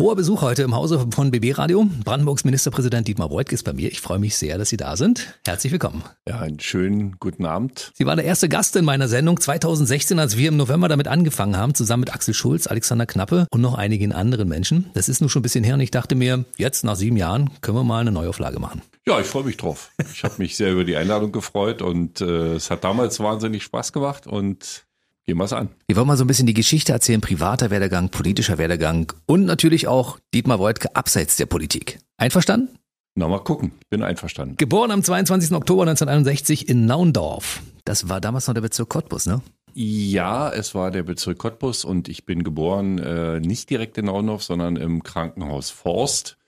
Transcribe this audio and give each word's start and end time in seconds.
Hoher 0.00 0.16
Besuch 0.16 0.40
heute 0.40 0.62
im 0.62 0.74
Hause 0.74 1.06
von 1.10 1.30
BB 1.30 1.58
Radio. 1.58 1.86
Brandenburgs 2.06 2.42
Ministerpräsident 2.44 3.06
Dietmar 3.06 3.30
Woidke 3.30 3.54
ist 3.54 3.64
bei 3.64 3.74
mir. 3.74 3.92
Ich 3.92 4.00
freue 4.00 4.18
mich 4.18 4.34
sehr, 4.34 4.56
dass 4.56 4.70
Sie 4.70 4.78
da 4.78 4.96
sind. 4.96 5.38
Herzlich 5.44 5.72
willkommen. 5.72 6.02
Ja, 6.26 6.38
einen 6.38 6.58
schönen 6.58 7.18
guten 7.20 7.44
Abend. 7.44 7.92
Sie 7.94 8.06
waren 8.06 8.16
der 8.16 8.24
erste 8.24 8.48
Gast 8.48 8.74
in 8.76 8.86
meiner 8.86 9.08
Sendung 9.08 9.38
2016, 9.38 10.18
als 10.18 10.38
wir 10.38 10.48
im 10.48 10.56
November 10.56 10.88
damit 10.88 11.06
angefangen 11.06 11.58
haben, 11.58 11.74
zusammen 11.74 12.00
mit 12.00 12.14
Axel 12.14 12.32
Schulz, 12.32 12.66
Alexander 12.66 13.04
Knappe 13.04 13.46
und 13.50 13.60
noch 13.60 13.74
einigen 13.74 14.14
anderen 14.14 14.48
Menschen. 14.48 14.88
Das 14.94 15.10
ist 15.10 15.20
nun 15.20 15.28
schon 15.28 15.40
ein 15.40 15.42
bisschen 15.42 15.64
her 15.64 15.74
und 15.74 15.80
ich 15.80 15.90
dachte 15.90 16.14
mir, 16.14 16.46
jetzt 16.56 16.82
nach 16.82 16.96
sieben 16.96 17.18
Jahren 17.18 17.50
können 17.60 17.76
wir 17.76 17.84
mal 17.84 18.00
eine 18.00 18.10
Neuauflage 18.10 18.58
machen. 18.58 18.80
Ja, 19.06 19.20
ich 19.20 19.26
freue 19.26 19.44
mich 19.44 19.58
drauf. 19.58 19.90
Ich 20.14 20.24
habe 20.24 20.34
mich 20.38 20.56
sehr 20.56 20.72
über 20.72 20.84
die 20.84 20.96
Einladung 20.96 21.30
gefreut 21.30 21.82
und 21.82 22.22
äh, 22.22 22.54
es 22.54 22.70
hat 22.70 22.84
damals 22.84 23.20
wahnsinnig 23.20 23.64
Spaß 23.64 23.92
gemacht 23.92 24.26
und 24.26 24.86
Gehen 25.26 25.36
wir 25.36 25.44
es 25.44 25.52
an. 25.52 25.68
Wir 25.86 25.96
wollen 25.96 26.06
mal 26.06 26.16
so 26.16 26.24
ein 26.24 26.26
bisschen 26.26 26.46
die 26.46 26.54
Geschichte 26.54 26.92
erzählen, 26.92 27.20
privater 27.20 27.70
Werdegang, 27.70 28.08
politischer 28.08 28.58
Werdegang 28.58 29.12
und 29.26 29.44
natürlich 29.44 29.86
auch 29.86 30.18
Dietmar 30.34 30.58
Woidke 30.58 30.94
abseits 30.96 31.36
der 31.36 31.46
Politik. 31.46 31.98
Einverstanden? 32.16 32.68
Na, 33.14 33.28
mal 33.28 33.38
gucken. 33.40 33.72
Bin 33.90 34.02
einverstanden. 34.02 34.56
Geboren 34.56 34.90
am 34.90 35.02
22. 35.02 35.52
Oktober 35.52 35.82
1961 35.82 36.68
in 36.68 36.86
Naundorf. 36.86 37.62
Das 37.84 38.08
war 38.08 38.20
damals 38.20 38.46
noch 38.46 38.54
der 38.54 38.60
Bezirk 38.60 38.88
Cottbus, 38.88 39.26
ne? 39.26 39.42
Ja, 39.74 40.50
es 40.50 40.74
war 40.74 40.90
der 40.90 41.02
Bezirk 41.02 41.38
Cottbus 41.38 41.84
und 41.84 42.08
ich 42.08 42.24
bin 42.24 42.42
geboren 42.42 42.98
äh, 42.98 43.40
nicht 43.40 43.70
direkt 43.70 43.98
in 43.98 44.06
Naundorf, 44.06 44.42
sondern 44.42 44.76
im 44.76 45.02
Krankenhaus 45.02 45.70
Forst. 45.70 46.38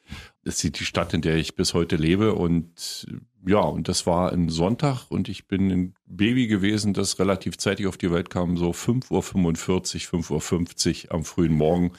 Das 0.44 0.62
ist 0.62 0.80
die 0.80 0.84
Stadt, 0.84 1.14
in 1.14 1.22
der 1.22 1.36
ich 1.36 1.54
bis 1.54 1.72
heute 1.72 1.96
lebe 1.96 2.34
und 2.34 3.06
ja, 3.44 3.60
und 3.60 3.88
das 3.88 4.06
war 4.06 4.32
ein 4.32 4.48
Sonntag 4.48 5.10
und 5.10 5.28
ich 5.28 5.46
bin 5.46 5.70
ein 5.70 5.94
Baby 6.06 6.46
gewesen, 6.46 6.94
das 6.94 7.18
relativ 7.18 7.58
zeitig 7.58 7.86
auf 7.86 7.96
die 7.96 8.10
Welt 8.10 8.30
kam, 8.30 8.56
so 8.56 8.70
5.45 8.70 10.12
Uhr, 10.12 10.20
5.50 10.20 11.06
Uhr 11.06 11.14
am 11.14 11.24
frühen 11.24 11.54
Morgen 11.54 11.92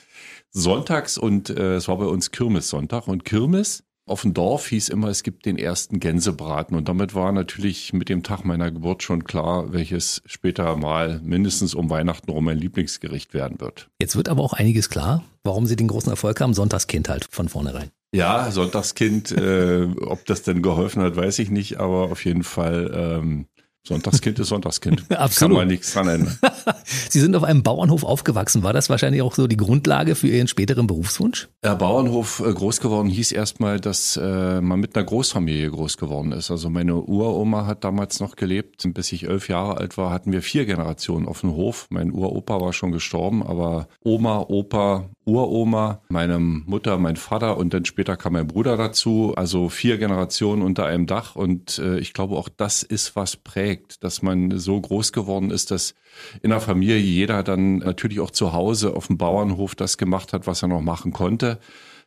sonntags 0.51 1.17
und 1.17 1.49
äh, 1.49 1.75
es 1.75 1.87
war 1.87 1.97
bei 1.97 2.05
uns 2.05 2.31
Kirmessonntag 2.31 3.07
und 3.07 3.25
Kirmes 3.25 3.83
auf 4.05 4.23
dem 4.23 4.33
Dorf 4.33 4.67
hieß 4.67 4.89
immer, 4.89 5.07
es 5.07 5.23
gibt 5.23 5.45
den 5.45 5.57
ersten 5.57 5.99
Gänsebraten 5.99 6.75
und 6.75 6.89
damit 6.89 7.15
war 7.15 7.31
natürlich 7.31 7.93
mit 7.93 8.09
dem 8.09 8.21
Tag 8.21 8.43
meiner 8.43 8.69
Geburt 8.69 9.01
schon 9.01 9.23
klar, 9.23 9.71
welches 9.71 10.21
später 10.25 10.75
mal 10.75 11.21
mindestens 11.23 11.73
um 11.73 11.89
Weihnachten 11.89 12.29
rum 12.29 12.43
mein 12.43 12.57
Lieblingsgericht 12.57 13.33
werden 13.33 13.61
wird. 13.61 13.89
Jetzt 14.01 14.17
wird 14.17 14.27
aber 14.27 14.43
auch 14.43 14.53
einiges 14.53 14.89
klar, 14.89 15.23
warum 15.43 15.67
Sie 15.67 15.77
den 15.77 15.87
großen 15.87 16.09
Erfolg 16.09 16.41
haben, 16.41 16.53
Sonntagskind 16.53 17.07
halt 17.07 17.27
von 17.31 17.47
vornherein. 17.47 17.91
Ja, 18.13 18.51
Sonntagskind, 18.51 19.31
äh, 19.31 19.87
ob 20.01 20.25
das 20.25 20.43
denn 20.43 20.61
geholfen 20.61 21.01
hat, 21.01 21.15
weiß 21.15 21.39
ich 21.39 21.49
nicht, 21.49 21.79
aber 21.79 22.11
auf 22.11 22.23
jeden 22.25 22.43
Fall 22.43 22.91
ähm, 22.93 23.47
Sonntagskind 23.85 24.39
ist 24.39 24.47
Sonntagskind. 24.47 25.03
Absolut. 25.11 25.57
Kann 25.57 25.61
man 25.63 25.67
nichts 25.67 25.91
dran 25.91 26.07
ändern. 26.07 26.39
Sie 27.09 27.19
sind 27.19 27.35
auf 27.35 27.43
einem 27.43 27.63
Bauernhof 27.63 28.05
aufgewachsen. 28.05 28.63
War 28.63 28.71
das 28.71 28.89
wahrscheinlich 28.89 29.21
auch 29.21 29.35
so 29.35 29.45
die 29.45 29.57
Grundlage 29.57 30.15
für 30.15 30.29
Ihren 30.29 30.47
späteren 30.47 30.87
Berufswunsch? 30.87 31.49
Ja, 31.65 31.73
Bauernhof 31.73 32.39
äh, 32.39 32.53
groß 32.53 32.79
geworden 32.79 33.09
hieß 33.09 33.33
erstmal, 33.33 33.81
dass 33.81 34.15
äh, 34.15 34.61
man 34.61 34.79
mit 34.79 34.95
einer 34.95 35.05
Großfamilie 35.05 35.69
groß 35.69 35.97
geworden 35.97 36.31
ist. 36.31 36.49
Also 36.49 36.69
meine 36.69 36.95
Uroma 36.95 37.65
hat 37.65 37.83
damals 37.83 38.21
noch 38.21 38.37
gelebt. 38.37 38.87
Bis 38.93 39.11
ich 39.11 39.27
elf 39.27 39.49
Jahre 39.49 39.77
alt 39.77 39.97
war, 39.97 40.11
hatten 40.11 40.31
wir 40.31 40.41
vier 40.41 40.65
Generationen 40.65 41.27
auf 41.27 41.41
dem 41.41 41.53
Hof. 41.53 41.87
Mein 41.89 42.13
Uropa 42.13 42.61
war 42.61 42.71
schon 42.71 42.93
gestorben, 42.93 43.43
aber 43.43 43.89
Oma, 44.01 44.45
Opa, 44.47 45.09
Uroma, 45.25 46.01
meine 46.09 46.39
Mutter, 46.39 46.97
mein 46.97 47.15
Vater 47.15 47.57
und 47.57 47.73
dann 47.73 47.85
später 47.85 48.17
kam 48.17 48.33
mein 48.33 48.47
Bruder 48.47 48.77
dazu. 48.77 49.33
Also 49.35 49.69
vier 49.69 49.97
Generationen 49.97 50.61
unter 50.61 50.85
einem 50.85 51.05
Dach. 51.05 51.35
Und 51.35 51.79
äh, 51.79 51.97
ich 51.99 52.13
glaube, 52.13 52.35
auch 52.35 52.49
das 52.49 52.83
ist 52.83 53.15
was 53.15 53.37
prägt, 53.37 54.03
dass 54.03 54.21
man 54.21 54.57
so 54.59 54.79
groß 54.79 55.13
geworden 55.13 55.51
ist, 55.51 55.71
dass 55.71 55.95
in 56.41 56.49
der 56.49 56.59
Familie 56.59 56.97
jeder 56.97 57.43
dann 57.43 57.77
natürlich 57.77 58.19
auch 58.19 58.31
zu 58.31 58.53
Hause 58.53 58.95
auf 58.95 59.07
dem 59.07 59.17
Bauernhof 59.17 59.75
das 59.75 59.97
gemacht 59.97 60.33
hat, 60.33 60.45
was 60.47 60.61
er 60.61 60.67
noch 60.67 60.81
machen 60.81 61.13
konnte. 61.13 61.59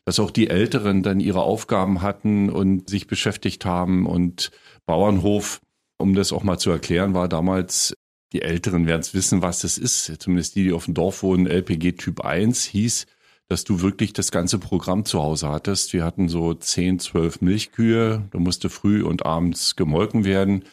Dass 0.05 0.21
auch 0.21 0.31
die 0.31 0.49
Älteren 0.49 1.03
dann 1.03 1.19
ihre 1.19 1.43
Aufgaben 1.43 2.03
hatten 2.03 2.51
und 2.51 2.91
sich 2.91 3.07
beschäftigt 3.07 3.65
haben. 3.65 4.07
Und 4.07 4.51
Bauernhof, 4.85 5.61
um 5.99 6.15
das 6.15 6.33
auch 6.33 6.43
mal 6.43 6.59
zu 6.59 6.71
erklären, 6.71 7.15
war 7.15 7.29
damals 7.29 7.95
die 8.37 8.43
Älteren 8.43 8.87
werden 8.87 9.01
es 9.01 9.15
wissen, 9.15 9.41
was 9.41 9.61
das 9.61 9.79
ist. 9.79 10.21
Zumindest 10.21 10.57
die, 10.57 10.65
die 10.65 10.73
auf 10.73 10.85
dem 10.85 10.93
Dorf 10.93 11.23
wohnen. 11.23 11.47
LPG 11.47 11.93
Typ 11.93 12.21
1 12.21 12.65
hieß, 12.65 13.07
dass 13.49 13.65
du 13.65 13.81
wirklich 13.81 14.13
das 14.13 14.31
ganze 14.31 14.59
Programm 14.59 15.07
zu 15.07 15.23
Hause 15.23 15.49
hattest. 15.49 15.95
Wir 15.95 16.05
hatten 16.05 16.29
so 16.29 16.53
10, 16.53 16.99
12 16.99 17.41
Milchkühe. 17.41 18.29
Da 18.31 18.39
musste 18.39 18.69
früh 18.69 19.03
und 19.03 19.25
abends 19.25 19.75
gemolken 19.75 20.27
werden. 20.27 20.65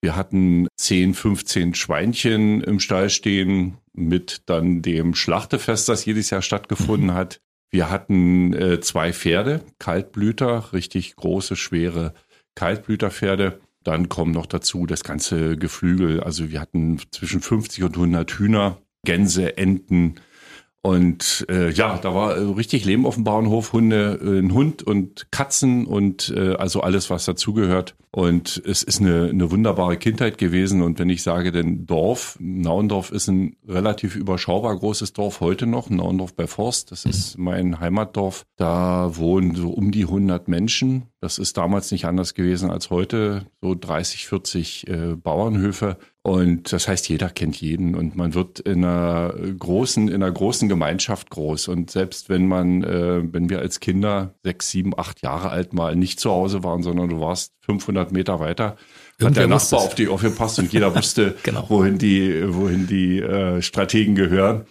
Wir 0.00 0.14
hatten 0.14 0.68
10, 0.76 1.14
15 1.14 1.74
Schweinchen 1.74 2.62
im 2.62 2.78
Stall 2.78 3.10
stehen 3.10 3.78
mit 3.92 4.42
dann 4.46 4.80
dem 4.80 5.16
Schlachtefest, 5.16 5.88
das 5.88 6.04
jedes 6.04 6.30
Jahr 6.30 6.42
stattgefunden 6.42 7.08
mhm. 7.08 7.14
hat. 7.14 7.40
Wir 7.70 7.90
hatten 7.90 8.54
äh, 8.54 8.78
zwei 8.78 9.12
Pferde, 9.12 9.62
Kaltblüter, 9.80 10.72
richtig 10.72 11.16
große, 11.16 11.56
schwere 11.56 12.14
Kaltblüterpferde. 12.54 13.58
Dann 13.84 14.08
kommen 14.08 14.32
noch 14.32 14.46
dazu 14.46 14.86
das 14.86 15.04
ganze 15.04 15.56
Geflügel. 15.56 16.20
Also 16.20 16.50
wir 16.50 16.60
hatten 16.60 17.00
zwischen 17.10 17.40
50 17.40 17.84
und 17.84 17.94
100 17.94 18.30
Hühner, 18.32 18.78
Gänse, 19.04 19.56
Enten, 19.56 20.16
und 20.88 21.44
äh, 21.50 21.70
ja, 21.70 21.98
da 21.98 22.14
war 22.14 22.34
äh, 22.34 22.40
richtig 22.40 22.86
Leben 22.86 23.04
auf 23.04 23.16
dem 23.16 23.24
Bauernhof, 23.24 23.74
Hunde, 23.74 24.18
äh, 24.22 24.38
ein 24.38 24.54
Hund 24.54 24.82
und 24.82 25.30
Katzen 25.30 25.84
und 25.84 26.32
äh, 26.34 26.54
also 26.54 26.80
alles, 26.80 27.10
was 27.10 27.26
dazugehört. 27.26 27.94
Und 28.10 28.62
es 28.64 28.84
ist 28.84 29.02
eine, 29.02 29.28
eine 29.28 29.50
wunderbare 29.50 29.98
Kindheit 29.98 30.38
gewesen. 30.38 30.80
Und 30.80 30.98
wenn 30.98 31.10
ich 31.10 31.22
sage, 31.22 31.52
denn 31.52 31.84
Dorf, 31.84 32.38
Nauendorf 32.40 33.12
ist 33.12 33.28
ein 33.28 33.56
relativ 33.68 34.16
überschaubar 34.16 34.74
großes 34.78 35.12
Dorf 35.12 35.40
heute 35.40 35.66
noch, 35.66 35.90
Nauendorf 35.90 36.34
bei 36.34 36.46
Forst, 36.46 36.90
das 36.90 37.04
ist 37.04 37.36
mhm. 37.36 37.44
mein 37.44 37.80
Heimatdorf. 37.80 38.46
Da 38.56 39.14
wohnen 39.14 39.56
so 39.56 39.68
um 39.68 39.90
die 39.90 40.04
100 40.04 40.48
Menschen. 40.48 41.02
Das 41.20 41.36
ist 41.36 41.58
damals 41.58 41.92
nicht 41.92 42.06
anders 42.06 42.32
gewesen 42.32 42.70
als 42.70 42.88
heute, 42.88 43.44
so 43.60 43.74
30, 43.74 44.26
40 44.26 44.88
äh, 44.88 45.16
Bauernhöfe. 45.16 45.98
Und 46.28 46.74
das 46.74 46.88
heißt, 46.88 47.08
jeder 47.08 47.30
kennt 47.30 47.58
jeden 47.58 47.94
und 47.94 48.14
man 48.14 48.34
wird 48.34 48.60
in 48.60 48.84
einer 48.84 49.32
großen, 49.58 50.08
in 50.08 50.16
einer 50.16 50.30
großen 50.30 50.68
Gemeinschaft 50.68 51.30
groß. 51.30 51.68
Und 51.68 51.90
selbst 51.90 52.28
wenn 52.28 52.46
man, 52.46 52.84
äh, 52.84 53.22
wenn 53.32 53.48
wir 53.48 53.60
als 53.60 53.80
Kinder 53.80 54.34
sechs, 54.44 54.68
sieben, 54.68 54.92
acht 54.94 55.22
Jahre 55.22 55.48
alt 55.48 55.72
mal 55.72 55.96
nicht 55.96 56.20
zu 56.20 56.30
Hause 56.30 56.62
waren, 56.62 56.82
sondern 56.82 57.08
du 57.08 57.18
warst 57.18 57.54
500 57.62 58.12
Meter 58.12 58.40
weiter, 58.40 58.76
hat 59.22 59.36
der 59.36 59.46
Nachbar 59.46 59.80
auf 59.80 59.94
dich 59.94 60.10
aufgepasst 60.10 60.58
und 60.58 60.70
jeder 60.70 60.94
wusste, 60.94 61.34
genau. 61.44 61.64
wohin 61.70 61.96
die, 61.96 62.44
wohin 62.54 62.86
die 62.86 63.20
äh, 63.20 63.62
Strategen 63.62 64.14
gehören. 64.14 64.66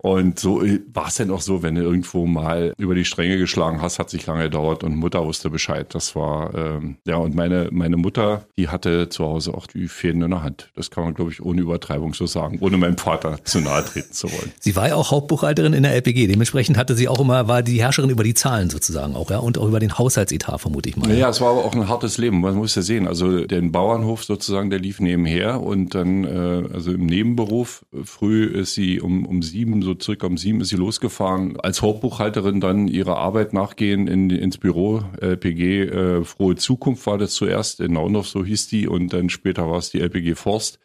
Und 0.00 0.38
so 0.38 0.62
äh, 0.62 0.80
war 0.92 1.08
es 1.08 1.16
dann 1.16 1.30
auch 1.32 1.40
so, 1.40 1.62
wenn 1.62 1.74
du 1.74 1.82
irgendwo 1.82 2.24
mal 2.24 2.72
über 2.78 2.94
die 2.94 3.04
Stränge 3.04 3.36
geschlagen 3.36 3.82
hast, 3.82 3.98
hat 3.98 4.10
sich 4.10 4.24
lange 4.26 4.44
gedauert 4.44 4.84
und 4.84 4.96
Mutter 4.96 5.24
wusste 5.24 5.50
Bescheid. 5.50 5.92
Das 5.92 6.14
war, 6.14 6.54
ähm, 6.54 6.98
ja, 7.04 7.16
und 7.16 7.34
meine, 7.34 7.68
meine 7.72 7.96
Mutter, 7.96 8.44
die 8.56 8.68
hatte 8.68 9.08
zu 9.08 9.24
Hause 9.24 9.54
auch 9.54 9.66
die 9.66 9.88
Fäden 9.88 10.22
in 10.22 10.30
der 10.30 10.42
Hand. 10.42 10.70
Das 10.76 10.90
kann 10.90 11.02
man, 11.02 11.14
glaube 11.14 11.32
ich, 11.32 11.42
ohne 11.42 11.60
Übertreibung 11.60 12.14
so 12.14 12.26
sagen, 12.26 12.58
ohne 12.60 12.76
meinem 12.76 12.96
Vater 12.96 13.38
zu 13.44 13.60
nahe 13.60 13.84
treten 13.84 14.12
zu 14.12 14.30
wollen. 14.30 14.52
Sie 14.60 14.76
war 14.76 14.88
ja 14.88 14.94
auch 14.94 15.10
Hauptbuchhalterin 15.10 15.72
in 15.72 15.82
der 15.82 15.94
LPG. 15.94 16.28
Dementsprechend 16.28 16.76
hatte 16.76 16.94
sie 16.94 17.08
auch 17.08 17.18
immer, 17.18 17.48
war 17.48 17.62
die 17.62 17.80
Herrscherin 17.80 18.10
über 18.10 18.22
die 18.22 18.34
Zahlen 18.34 18.70
sozusagen 18.70 19.16
auch, 19.16 19.30
ja, 19.30 19.38
und 19.38 19.58
auch 19.58 19.66
über 19.66 19.80
den 19.80 19.98
Haushaltsetat, 19.98 20.60
vermute 20.60 20.90
ich 20.90 20.96
mal. 20.96 21.12
Ja, 21.12 21.28
es 21.28 21.40
war 21.40 21.50
aber 21.50 21.64
auch 21.64 21.74
ein 21.74 21.88
hartes 21.88 22.18
Leben. 22.18 22.40
Man 22.40 22.54
muss 22.54 22.76
ja 22.76 22.82
sehen. 22.82 23.08
Also, 23.08 23.46
den 23.46 23.72
Bauernhof 23.72 24.22
sozusagen, 24.22 24.70
der 24.70 24.78
lief 24.78 25.00
nebenher 25.00 25.60
und 25.60 25.96
dann, 25.96 26.22
äh, 26.22 26.68
also 26.72 26.92
im 26.92 27.06
Nebenberuf, 27.06 27.84
früh 28.04 28.44
ist 28.44 28.74
sie 28.74 29.00
um, 29.00 29.26
um 29.26 29.42
sieben, 29.42 29.82
so 29.82 29.87
circa 29.98 30.26
um 30.26 30.36
sieben 30.36 30.60
ist 30.60 30.68
sie 30.68 30.76
losgefahren. 30.76 31.58
Als 31.60 31.82
Hauptbuchhalterin 31.82 32.60
dann 32.60 32.88
ihrer 32.88 33.16
Arbeit 33.16 33.52
nachgehen 33.52 34.08
in, 34.08 34.30
ins 34.30 34.58
Büro. 34.58 35.02
LPG 35.20 35.82
äh, 35.82 36.24
Frohe 36.24 36.56
Zukunft 36.56 37.06
war 37.06 37.18
das 37.18 37.32
zuerst 37.34 37.80
in 37.80 37.92
Naundorf, 37.92 38.28
so 38.28 38.44
hieß 38.44 38.68
die. 38.68 38.88
Und 38.88 39.12
dann 39.12 39.30
später 39.30 39.70
war 39.70 39.78
es 39.78 39.90
die 39.90 40.00
LPG 40.00 40.34
Forst. 40.34 40.78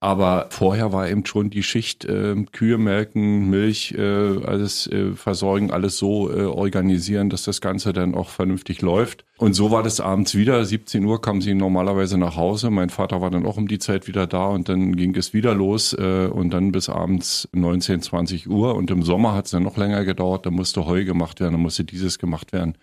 Aber 0.00 0.48
vorher 0.50 0.92
war 0.92 1.08
eben 1.08 1.24
schon 1.24 1.48
die 1.48 1.62
Schicht 1.62 2.04
äh, 2.04 2.34
Kühe 2.52 2.76
melken, 2.76 3.48
Milch, 3.48 3.94
äh, 3.96 4.44
alles 4.44 4.86
äh, 4.86 5.12
versorgen, 5.12 5.70
alles 5.70 5.96
so 5.96 6.30
äh, 6.30 6.44
organisieren, 6.44 7.30
dass 7.30 7.44
das 7.44 7.62
Ganze 7.62 7.94
dann 7.94 8.14
auch 8.14 8.28
vernünftig 8.28 8.82
läuft. 8.82 9.24
Und 9.38 9.54
so 9.54 9.70
war 9.70 9.82
das 9.82 10.00
abends 10.00 10.34
wieder. 10.34 10.62
17 10.62 11.04
Uhr 11.04 11.22
kam 11.22 11.40
sie 11.40 11.54
normalerweise 11.54 12.18
nach 12.18 12.36
Hause. 12.36 12.70
Mein 12.70 12.90
Vater 12.90 13.22
war 13.22 13.30
dann 13.30 13.46
auch 13.46 13.56
um 13.56 13.66
die 13.66 13.78
Zeit 13.78 14.06
wieder 14.06 14.26
da 14.26 14.48
und 14.48 14.68
dann 14.68 14.94
ging 14.94 15.16
es 15.16 15.32
wieder 15.32 15.54
los 15.54 15.94
äh, 15.94 16.26
und 16.26 16.50
dann 16.50 16.70
bis 16.70 16.90
abends 16.90 17.48
19, 17.52 18.02
20 18.02 18.50
Uhr. 18.50 18.74
Und 18.74 18.90
im 18.90 19.02
Sommer 19.02 19.34
hat 19.34 19.46
es 19.46 19.52
dann 19.52 19.62
noch 19.62 19.78
länger 19.78 20.04
gedauert. 20.04 20.44
Da 20.44 20.50
musste 20.50 20.84
Heu 20.84 21.04
gemacht 21.04 21.40
werden, 21.40 21.52
da 21.52 21.58
musste 21.58 21.84
dieses 21.84 22.18
gemacht 22.18 22.52
werden. 22.52 22.76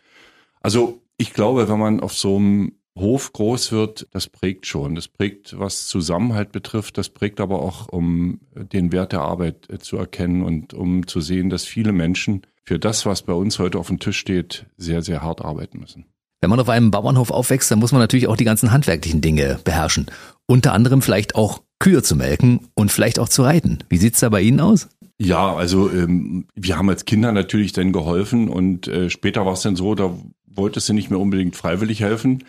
Also 0.62 1.01
ich 1.18 1.33
glaube, 1.33 1.69
wenn 1.69 1.80
man 1.80 2.00
auf 2.00 2.13
so 2.13 2.38
einem 2.38 2.72
Hof 2.97 3.31
groß 3.31 3.71
wird, 3.71 4.07
das 4.11 4.27
prägt 4.27 4.65
schon. 4.65 4.95
Das 4.95 5.07
prägt, 5.07 5.57
was 5.57 5.88
Zusammenhalt 5.88 6.51
betrifft. 6.51 6.97
Das 6.97 7.09
prägt 7.09 7.39
aber 7.39 7.61
auch, 7.61 7.88
um 7.89 8.41
den 8.53 8.91
Wert 8.91 9.13
der 9.13 9.21
Arbeit 9.21 9.69
äh, 9.69 9.79
zu 9.79 9.97
erkennen 9.97 10.43
und 10.43 10.73
um 10.73 11.07
zu 11.07 11.21
sehen, 11.21 11.49
dass 11.49 11.63
viele 11.63 11.93
Menschen 11.93 12.41
für 12.63 12.79
das, 12.79 13.05
was 13.05 13.23
bei 13.23 13.33
uns 13.33 13.59
heute 13.59 13.79
auf 13.79 13.88
dem 13.88 13.99
Tisch 13.99 14.17
steht, 14.17 14.65
sehr, 14.77 15.01
sehr 15.01 15.21
hart 15.21 15.41
arbeiten 15.41 15.79
müssen. 15.79 16.05
Wenn 16.41 16.49
man 16.49 16.59
auf 16.59 16.69
einem 16.69 16.91
Bauernhof 16.91 17.31
aufwächst, 17.31 17.69
dann 17.69 17.79
muss 17.79 17.91
man 17.91 18.01
natürlich 18.01 18.27
auch 18.27 18.35
die 18.35 18.45
ganzen 18.45 18.71
handwerklichen 18.71 19.21
Dinge 19.21 19.59
beherrschen. 19.63 20.07
Unter 20.47 20.73
anderem 20.73 21.01
vielleicht 21.01 21.35
auch 21.35 21.61
Kühe 21.79 22.01
zu 22.03 22.15
melken 22.15 22.67
und 22.73 22.91
vielleicht 22.91 23.19
auch 23.19 23.29
zu 23.29 23.44
reiten. 23.44 23.79
Wie 23.89 23.97
sieht's 23.97 24.19
da 24.19 24.29
bei 24.29 24.41
Ihnen 24.41 24.59
aus? 24.59 24.89
Ja, 25.19 25.53
also 25.53 25.91
ähm, 25.91 26.47
wir 26.55 26.77
haben 26.77 26.89
als 26.89 27.05
Kinder 27.05 27.31
natürlich 27.31 27.73
dann 27.73 27.91
geholfen 27.91 28.49
und 28.49 28.87
äh, 28.87 29.11
später 29.11 29.45
war 29.45 29.53
es 29.53 29.61
dann 29.61 29.75
so, 29.75 29.94
da 29.94 30.15
wolltest 30.47 30.89
du 30.89 30.94
nicht 30.94 31.09
mehr 31.09 31.19
unbedingt 31.19 31.55
freiwillig 31.55 32.01
helfen, 32.01 32.44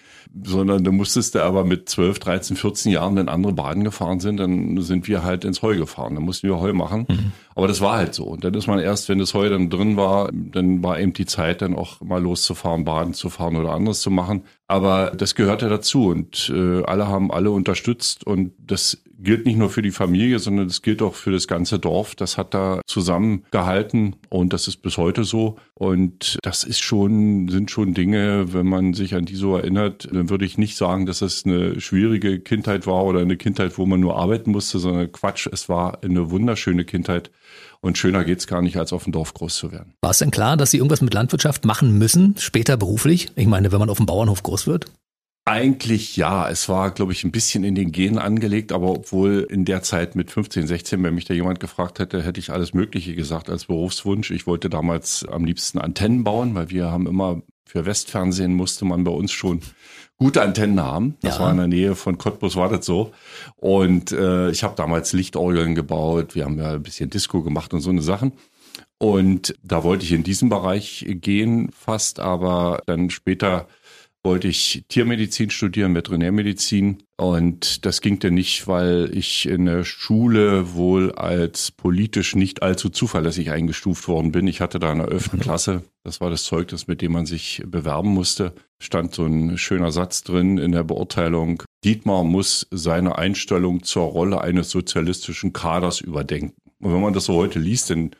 sondern 0.44 0.82
da 0.84 0.90
musstest 0.90 1.34
du 1.34 1.42
aber 1.42 1.64
mit 1.64 1.88
12, 1.88 2.18
13, 2.18 2.56
14 2.56 2.92
Jahren, 2.92 3.16
wenn 3.16 3.28
andere 3.28 3.52
Baden 3.52 3.84
gefahren 3.84 4.20
sind, 4.20 4.38
dann 4.38 4.80
sind 4.80 5.06
wir 5.08 5.22
halt 5.22 5.44
ins 5.44 5.62
Heu 5.62 5.76
gefahren. 5.76 6.14
Dann 6.14 6.24
mussten 6.24 6.48
wir 6.48 6.58
Heu 6.58 6.72
machen. 6.72 7.06
Mhm. 7.08 7.32
Aber 7.54 7.68
das 7.68 7.80
war 7.80 7.96
halt 7.96 8.14
so. 8.14 8.24
Und 8.24 8.44
dann 8.44 8.54
ist 8.54 8.66
man 8.66 8.78
erst, 8.78 9.08
wenn 9.08 9.18
das 9.18 9.34
Heu 9.34 9.48
dann 9.48 9.68
drin 9.68 9.96
war, 9.96 10.30
dann 10.32 10.82
war 10.82 10.98
eben 10.98 11.12
die 11.12 11.26
Zeit, 11.26 11.60
dann 11.60 11.74
auch 11.74 12.00
mal 12.00 12.22
loszufahren, 12.22 12.84
Baden 12.84 13.14
zu 13.14 13.28
fahren 13.28 13.56
oder 13.56 13.72
anderes 13.72 14.00
zu 14.00 14.10
machen. 14.10 14.44
Aber 14.66 15.12
das 15.16 15.34
gehörte 15.34 15.68
dazu 15.68 16.06
und 16.06 16.50
äh, 16.54 16.82
alle 16.84 17.08
haben 17.08 17.30
alle 17.30 17.50
unterstützt 17.50 18.26
und 18.26 18.52
das 18.58 19.02
gilt 19.22 19.46
nicht 19.46 19.56
nur 19.56 19.70
für 19.70 19.82
die 19.82 19.90
Familie, 19.90 20.38
sondern 20.38 20.68
das 20.68 20.82
gilt 20.82 21.02
auch 21.02 21.14
für 21.14 21.30
das 21.30 21.46
ganze 21.46 21.78
Dorf. 21.78 22.14
Das 22.14 22.38
hat 22.38 22.54
da 22.54 22.80
zusammengehalten 22.86 24.16
und 24.28 24.52
das 24.52 24.68
ist 24.68 24.82
bis 24.82 24.98
heute 24.98 25.24
so. 25.24 25.56
Und 25.74 26.38
das 26.42 26.64
ist 26.64 26.80
schon, 26.80 27.48
sind 27.48 27.70
schon 27.70 27.94
Dinge, 27.94 28.52
wenn 28.52 28.66
man 28.66 28.94
sich 28.94 29.14
an 29.14 29.24
die 29.24 29.36
so 29.36 29.56
erinnert, 29.56 30.08
dann 30.12 30.30
würde 30.30 30.44
ich 30.44 30.58
nicht 30.58 30.76
sagen, 30.76 31.06
dass 31.06 31.22
es 31.22 31.44
eine 31.44 31.80
schwierige 31.80 32.40
Kindheit 32.40 32.86
war 32.86 33.04
oder 33.04 33.20
eine 33.20 33.36
Kindheit, 33.36 33.78
wo 33.78 33.86
man 33.86 34.00
nur 34.00 34.16
arbeiten 34.16 34.50
musste, 34.50 34.78
sondern 34.78 35.10
Quatsch, 35.12 35.48
es 35.50 35.68
war 35.68 36.02
eine 36.02 36.30
wunderschöne 36.30 36.84
Kindheit. 36.84 37.30
Und 37.80 37.98
schöner 37.98 38.24
geht's 38.24 38.46
gar 38.46 38.62
nicht, 38.62 38.76
als 38.76 38.92
auf 38.92 39.04
dem 39.04 39.12
Dorf 39.12 39.34
groß 39.34 39.56
zu 39.56 39.72
werden. 39.72 39.94
War 40.02 40.12
es 40.12 40.18
denn 40.18 40.30
klar, 40.30 40.56
dass 40.56 40.70
Sie 40.70 40.76
irgendwas 40.76 41.00
mit 41.00 41.14
Landwirtschaft 41.14 41.64
machen 41.64 41.98
müssen, 41.98 42.36
später 42.38 42.76
beruflich? 42.76 43.32
Ich 43.34 43.48
meine, 43.48 43.72
wenn 43.72 43.80
man 43.80 43.90
auf 43.90 43.96
dem 43.96 44.06
Bauernhof 44.06 44.42
groß 44.44 44.68
wird? 44.68 44.86
Eigentlich 45.44 46.16
ja. 46.16 46.48
Es 46.48 46.68
war, 46.68 46.92
glaube 46.92 47.12
ich, 47.12 47.24
ein 47.24 47.32
bisschen 47.32 47.64
in 47.64 47.74
den 47.74 47.90
Genen 47.90 48.18
angelegt, 48.18 48.70
aber 48.70 48.90
obwohl 48.90 49.46
in 49.50 49.64
der 49.64 49.82
Zeit 49.82 50.14
mit 50.14 50.30
15, 50.30 50.66
16, 50.68 51.02
wenn 51.02 51.14
mich 51.14 51.24
da 51.24 51.34
jemand 51.34 51.58
gefragt 51.58 51.98
hätte, 51.98 52.22
hätte 52.22 52.38
ich 52.38 52.50
alles 52.50 52.74
Mögliche 52.74 53.14
gesagt 53.14 53.50
als 53.50 53.66
Berufswunsch. 53.66 54.30
Ich 54.30 54.46
wollte 54.46 54.70
damals 54.70 55.26
am 55.28 55.44
liebsten 55.44 55.78
Antennen 55.78 56.22
bauen, 56.22 56.54
weil 56.54 56.70
wir 56.70 56.90
haben 56.90 57.06
immer 57.06 57.42
für 57.64 57.86
Westfernsehen 57.86 58.54
musste 58.54 58.84
man 58.84 59.02
bei 59.02 59.10
uns 59.10 59.32
schon 59.32 59.62
gute 60.18 60.42
Antennen 60.42 60.78
haben. 60.78 61.16
Das 61.22 61.38
ja. 61.38 61.44
war 61.44 61.50
in 61.50 61.56
der 61.56 61.68
Nähe 61.68 61.94
von 61.94 62.18
Cottbus, 62.18 62.54
war 62.54 62.68
das 62.68 62.84
so. 62.84 63.12
Und 63.56 64.12
äh, 64.12 64.50
ich 64.50 64.62
habe 64.62 64.76
damals 64.76 65.14
Lichtorgeln 65.14 65.74
gebaut. 65.74 66.34
Wir 66.34 66.44
haben 66.44 66.58
ja 66.58 66.72
ein 66.72 66.82
bisschen 66.82 67.08
Disco 67.08 67.42
gemacht 67.42 67.72
und 67.72 67.80
so 67.80 67.88
eine 67.88 68.02
Sachen. 68.02 68.32
Und 68.98 69.54
da 69.62 69.82
wollte 69.82 70.04
ich 70.04 70.12
in 70.12 70.22
diesen 70.22 70.50
Bereich 70.50 71.06
gehen 71.08 71.70
fast, 71.72 72.20
aber 72.20 72.82
dann 72.86 73.08
später 73.08 73.66
wollte 74.24 74.48
ich 74.48 74.84
Tiermedizin 74.88 75.50
studieren, 75.50 75.94
Veterinärmedizin. 75.94 77.02
Und 77.16 77.84
das 77.84 78.00
ging 78.00 78.18
dann 78.18 78.34
nicht, 78.34 78.66
weil 78.68 79.10
ich 79.12 79.48
in 79.48 79.66
der 79.66 79.84
Schule 79.84 80.74
wohl 80.74 81.12
als 81.12 81.70
politisch 81.70 82.34
nicht 82.34 82.62
allzu 82.62 82.88
zuverlässig 82.88 83.50
eingestuft 83.50 84.08
worden 84.08 84.32
bin. 84.32 84.46
Ich 84.46 84.60
hatte 84.60 84.78
da 84.78 84.92
in 84.92 84.98
der 84.98 85.10
11. 85.10 85.32
Mhm. 85.32 85.40
Klasse, 85.40 85.82
das 86.04 86.20
war 86.20 86.30
das 86.30 86.44
Zeugnis, 86.44 86.86
mit 86.86 87.02
dem 87.02 87.12
man 87.12 87.26
sich 87.26 87.62
bewerben 87.66 88.10
musste, 88.10 88.54
stand 88.80 89.14
so 89.14 89.24
ein 89.24 89.58
schöner 89.58 89.92
Satz 89.92 90.22
drin 90.22 90.58
in 90.58 90.72
der 90.72 90.84
Beurteilung. 90.84 91.62
Dietmar 91.84 92.24
muss 92.24 92.66
seine 92.70 93.18
Einstellung 93.18 93.82
zur 93.82 94.04
Rolle 94.04 94.40
eines 94.40 94.70
sozialistischen 94.70 95.52
Kaders 95.52 96.00
überdenken. 96.00 96.54
Und 96.80 96.92
wenn 96.92 97.00
man 97.00 97.12
das 97.12 97.26
so 97.26 97.34
heute 97.34 97.58
liest, 97.58 97.90
dann 97.90 98.10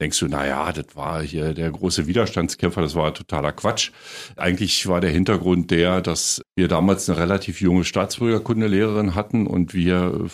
denkst 0.00 0.18
du, 0.18 0.26
na 0.28 0.46
ja, 0.46 0.72
das 0.72 0.94
war 0.94 1.22
hier 1.22 1.54
der 1.54 1.70
große 1.70 2.06
Widerstandskämpfer, 2.06 2.82
das 2.82 2.94
war 2.94 3.14
totaler 3.14 3.52
Quatsch. 3.52 3.92
Eigentlich 4.36 4.86
war 4.86 5.00
der 5.00 5.10
Hintergrund 5.10 5.70
der, 5.70 6.00
dass 6.00 6.42
wir 6.56 6.68
damals 6.68 7.08
eine 7.08 7.18
relativ 7.18 7.60
junge 7.60 7.84
Staatsbürgerkundelehrerin 7.84 9.14
hatten 9.14 9.46
und 9.46 9.74
wir 9.74 10.28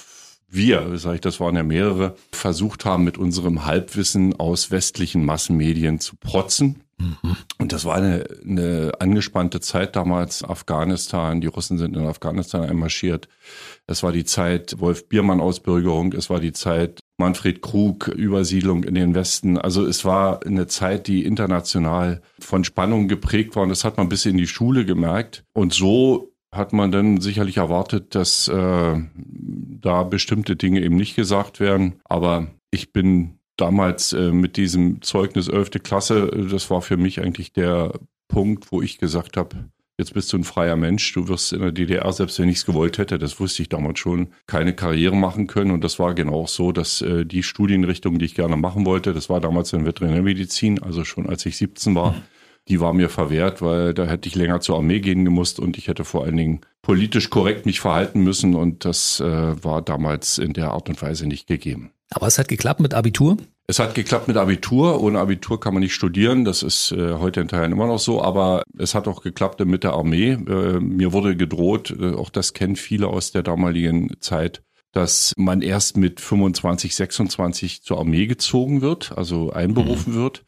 wir, 0.50 0.96
sage 0.99 1.16
ich, 1.16 1.20
das 1.20 1.40
waren 1.40 1.56
ja 1.56 1.62
mehrere, 1.62 2.16
versucht 2.32 2.87
haben, 2.87 3.05
mit 3.05 3.19
unserem 3.19 3.66
Halbwissen 3.66 4.38
aus 4.40 4.70
westlichen 4.70 5.25
Massenmedien 5.25 6.00
zu 6.00 6.16
protzen. 6.16 6.82
Mhm. 6.96 7.37
Und 7.58 7.72
das 7.72 7.84
war 7.84 7.96
eine, 7.96 8.26
eine 8.43 8.93
angespannte 8.99 9.61
Zeit 9.61 9.94
damals. 9.94 10.43
Afghanistan, 10.43 11.40
die 11.40 11.46
Russen 11.46 11.78
sind 11.78 11.96
in 11.96 12.06
Afghanistan 12.06 12.62
einmarschiert. 12.62 13.28
Es 13.87 14.02
war 14.02 14.12
die 14.12 14.25
Zeit 14.25 14.81
Wolf 14.81 15.08
Biermann 15.08 15.40
Ausbürgerung. 15.40 16.12
Es 16.14 16.31
war 16.31 16.40
die 16.40 16.52
Zeit 16.52 17.00
Manfred 17.18 17.62
Krug, 17.62 18.08
Übersiedlung 18.08 18.84
in 18.84 18.94
den 18.94 19.14
Westen. 19.14 19.58
Also 19.58 19.84
es 19.84 20.04
war 20.04 20.46
eine 20.46 20.68
Zeit, 20.68 21.08
die 21.08 21.24
international 21.24 22.22
von 22.38 22.64
Spannungen 22.64 23.08
geprägt 23.08 23.56
war 23.56 23.64
und 23.64 23.68
das 23.70 23.84
hat 23.84 23.96
man 23.96 24.08
bis 24.08 24.24
in 24.24 24.36
die 24.36 24.46
Schule 24.46 24.84
gemerkt. 24.84 25.44
Und 25.52 25.74
so 25.74 26.32
hat 26.52 26.72
man 26.72 26.92
dann 26.92 27.20
sicherlich 27.20 27.58
erwartet, 27.58 28.14
dass 28.14 28.48
äh, 28.48 29.02
da 29.14 30.02
bestimmte 30.04 30.56
Dinge 30.56 30.80
eben 30.80 30.96
nicht 30.96 31.16
gesagt 31.16 31.60
werden. 31.60 32.00
Aber 32.04 32.48
ich 32.70 32.92
bin 32.92 33.38
damals 33.56 34.12
äh, 34.12 34.30
mit 34.30 34.56
diesem 34.56 35.02
Zeugnis 35.02 35.48
11. 35.48 35.70
Klasse, 35.82 36.30
das 36.50 36.70
war 36.70 36.80
für 36.82 36.96
mich 36.96 37.20
eigentlich 37.20 37.52
der 37.52 37.92
Punkt, 38.28 38.70
wo 38.72 38.80
ich 38.80 38.98
gesagt 38.98 39.36
habe, 39.36 39.68
jetzt 39.98 40.14
bist 40.14 40.32
du 40.32 40.38
ein 40.38 40.44
freier 40.44 40.76
Mensch, 40.76 41.12
du 41.12 41.28
wirst 41.28 41.52
in 41.52 41.60
der 41.60 41.72
DDR, 41.72 42.10
selbst 42.12 42.38
wenn 42.38 42.48
ich 42.48 42.58
es 42.58 42.66
gewollt 42.66 42.98
hätte, 42.98 43.18
das 43.18 43.40
wusste 43.40 43.62
ich 43.62 43.68
damals 43.68 43.98
schon, 43.98 44.28
keine 44.46 44.72
Karriere 44.72 45.16
machen 45.16 45.48
können. 45.48 45.72
Und 45.72 45.82
das 45.82 45.98
war 45.98 46.14
genau 46.14 46.46
so, 46.46 46.72
dass 46.72 47.02
äh, 47.02 47.26
die 47.26 47.42
Studienrichtung, 47.42 48.18
die 48.18 48.24
ich 48.24 48.34
gerne 48.34 48.56
machen 48.56 48.86
wollte, 48.86 49.12
das 49.12 49.28
war 49.28 49.40
damals 49.40 49.72
in 49.72 49.84
Veterinärmedizin, 49.84 50.82
also 50.82 51.04
schon 51.04 51.28
als 51.28 51.44
ich 51.46 51.56
17 51.56 51.96
war, 51.96 52.14
die 52.68 52.80
war 52.80 52.92
mir 52.92 53.08
verwehrt, 53.08 53.60
weil 53.60 53.92
da 53.92 54.06
hätte 54.06 54.28
ich 54.28 54.34
länger 54.34 54.60
zur 54.60 54.76
Armee 54.76 55.00
gehen 55.00 55.24
gemusst 55.24 55.58
und 55.58 55.76
ich 55.76 55.88
hätte 55.88 56.04
vor 56.04 56.24
allen 56.24 56.36
Dingen 56.36 56.60
politisch 56.82 57.30
korrekt 57.30 57.66
mich 57.66 57.80
verhalten 57.80 58.20
müssen 58.20 58.54
und 58.54 58.84
das 58.84 59.20
äh, 59.20 59.64
war 59.64 59.82
damals 59.82 60.38
in 60.38 60.52
der 60.52 60.70
Art 60.70 60.88
und 60.88 61.02
Weise 61.02 61.26
nicht 61.26 61.46
gegeben. 61.46 61.90
Aber 62.10 62.26
es 62.26 62.38
hat 62.38 62.48
geklappt 62.48 62.80
mit 62.80 62.94
Abitur? 62.94 63.36
Es 63.70 63.78
hat 63.78 63.94
geklappt 63.94 64.28
mit 64.28 64.38
Abitur. 64.38 65.02
Ohne 65.02 65.18
Abitur 65.18 65.60
kann 65.60 65.74
man 65.74 65.82
nicht 65.82 65.92
studieren. 65.92 66.46
Das 66.46 66.62
ist 66.62 66.90
äh, 66.90 67.12
heute 67.18 67.42
in 67.42 67.48
Teilen 67.48 67.72
immer 67.72 67.86
noch 67.86 67.98
so. 67.98 68.22
Aber 68.22 68.62
es 68.78 68.94
hat 68.94 69.06
auch 69.06 69.20
geklappt 69.20 69.62
mit 69.66 69.84
der 69.84 69.92
Armee. 69.92 70.30
Äh, 70.30 70.80
mir 70.80 71.12
wurde 71.12 71.36
gedroht, 71.36 71.94
äh, 72.00 72.14
auch 72.14 72.30
das 72.30 72.54
kennen 72.54 72.76
viele 72.76 73.08
aus 73.08 73.30
der 73.30 73.42
damaligen 73.42 74.16
Zeit, 74.20 74.62
dass 74.92 75.34
man 75.36 75.60
erst 75.60 75.98
mit 75.98 76.18
25, 76.18 76.94
26 76.94 77.82
zur 77.82 77.98
Armee 77.98 78.26
gezogen 78.26 78.80
wird, 78.80 79.12
also 79.18 79.52
einberufen 79.52 80.14
mhm. 80.14 80.18
wird. 80.18 80.44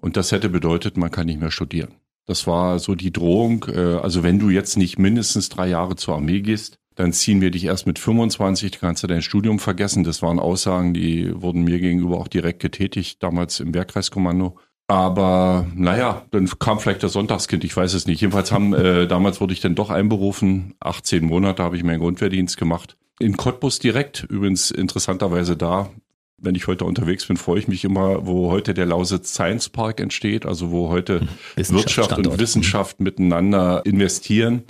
Und 0.00 0.16
das 0.16 0.32
hätte 0.32 0.48
bedeutet, 0.48 0.96
man 0.96 1.12
kann 1.12 1.26
nicht 1.26 1.40
mehr 1.40 1.52
studieren. 1.52 1.94
Das 2.26 2.48
war 2.48 2.80
so 2.80 2.96
die 2.96 3.12
Drohung. 3.12 3.66
Äh, 3.72 3.78
also 3.78 4.24
wenn 4.24 4.40
du 4.40 4.50
jetzt 4.50 4.76
nicht 4.76 4.98
mindestens 4.98 5.48
drei 5.48 5.68
Jahre 5.68 5.94
zur 5.94 6.16
Armee 6.16 6.40
gehst, 6.40 6.80
dann 6.98 7.12
ziehen 7.12 7.40
wir 7.40 7.52
dich 7.52 7.64
erst 7.64 7.86
mit 7.86 8.00
25, 8.00 8.80
kannst 8.80 9.04
du 9.04 9.06
dein 9.06 9.22
Studium 9.22 9.60
vergessen. 9.60 10.02
Das 10.02 10.20
waren 10.20 10.40
Aussagen, 10.40 10.94
die 10.94 11.30
wurden 11.40 11.62
mir 11.62 11.78
gegenüber 11.78 12.18
auch 12.18 12.26
direkt 12.26 12.58
getätigt, 12.58 13.22
damals 13.22 13.60
im 13.60 13.72
Wehrkreiskommando. 13.72 14.58
Aber 14.88 15.68
naja, 15.76 16.26
dann 16.32 16.48
kam 16.58 16.80
vielleicht 16.80 17.04
das 17.04 17.12
Sonntagskind, 17.12 17.62
ich 17.62 17.76
weiß 17.76 17.94
es 17.94 18.08
nicht. 18.08 18.20
Jedenfalls 18.20 18.50
haben, 18.50 18.74
äh, 18.74 19.06
damals 19.06 19.40
wurde 19.40 19.52
ich 19.52 19.60
dann 19.60 19.76
doch 19.76 19.90
einberufen. 19.90 20.74
18 20.80 21.24
Monate 21.24 21.62
habe 21.62 21.76
ich 21.76 21.84
meinen 21.84 22.00
Grundwehrdienst 22.00 22.56
gemacht. 22.56 22.96
In 23.20 23.36
Cottbus 23.36 23.78
direkt, 23.78 24.24
übrigens 24.28 24.72
interessanterweise 24.72 25.56
da. 25.56 25.90
Wenn 26.36 26.56
ich 26.56 26.66
heute 26.66 26.84
unterwegs 26.84 27.26
bin, 27.26 27.36
freue 27.36 27.60
ich 27.60 27.68
mich 27.68 27.84
immer, 27.84 28.26
wo 28.26 28.50
heute 28.50 28.74
der 28.74 28.86
Lausitz 28.86 29.34
Science 29.34 29.68
Park 29.68 30.00
entsteht, 30.00 30.46
also 30.46 30.72
wo 30.72 30.88
heute 30.88 31.28
Wirtschaft 31.54 32.18
und 32.18 32.40
Wissenschaft 32.40 32.98
miteinander 32.98 33.86
investieren 33.86 34.64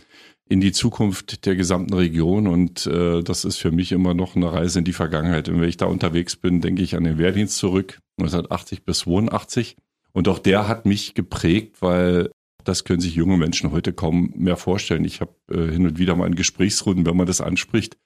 in 0.49 0.61
die 0.61 0.73
Zukunft 0.73 1.45
der 1.47 1.57
gesamten 1.57 1.95
Region 1.95 2.47
und 2.47 2.87
äh, 2.87 3.23
das 3.23 3.45
ist 3.45 3.59
für 3.59 3.71
mich 3.71 3.93
immer 3.93 4.15
noch 4.15 4.35
eine 4.35 4.53
Reise 4.53 4.79
in 4.79 4.85
die 4.85 4.93
Vergangenheit. 4.93 5.49
Und 5.49 5.61
wenn 5.61 5.69
ich 5.69 5.77
da 5.77 5.87
unterwegs 5.87 6.37
bin, 6.37 6.61
denke 6.61 6.83
ich 6.83 6.97
an 6.97 7.05
den 7.05 7.19
Wehrdienst 7.19 7.59
zurück, 7.59 7.99
1980 8.19 8.85
bis 8.85 9.01
82. 9.01 9.77
Und 10.13 10.27
auch 10.29 10.39
der 10.39 10.67
hat 10.67 10.87
mich 10.87 11.15
geprägt, 11.15 11.77
weil 11.81 12.31
das 12.65 12.85
können 12.85 13.01
sich 13.01 13.15
junge 13.15 13.37
Menschen 13.37 13.73
heute 13.73 13.93
kaum 13.93 14.33
mehr 14.37 14.57
vorstellen. 14.57 15.05
Ich 15.05 15.21
habe 15.21 15.33
äh, 15.51 15.71
hin 15.71 15.87
und 15.87 15.99
wieder 15.99 16.17
mal 16.17 16.27
in 16.27 16.35
Gesprächsrunden, 16.35 17.07
wenn 17.07 17.17
man 17.17 17.27
das 17.27 17.41
anspricht, 17.41 17.99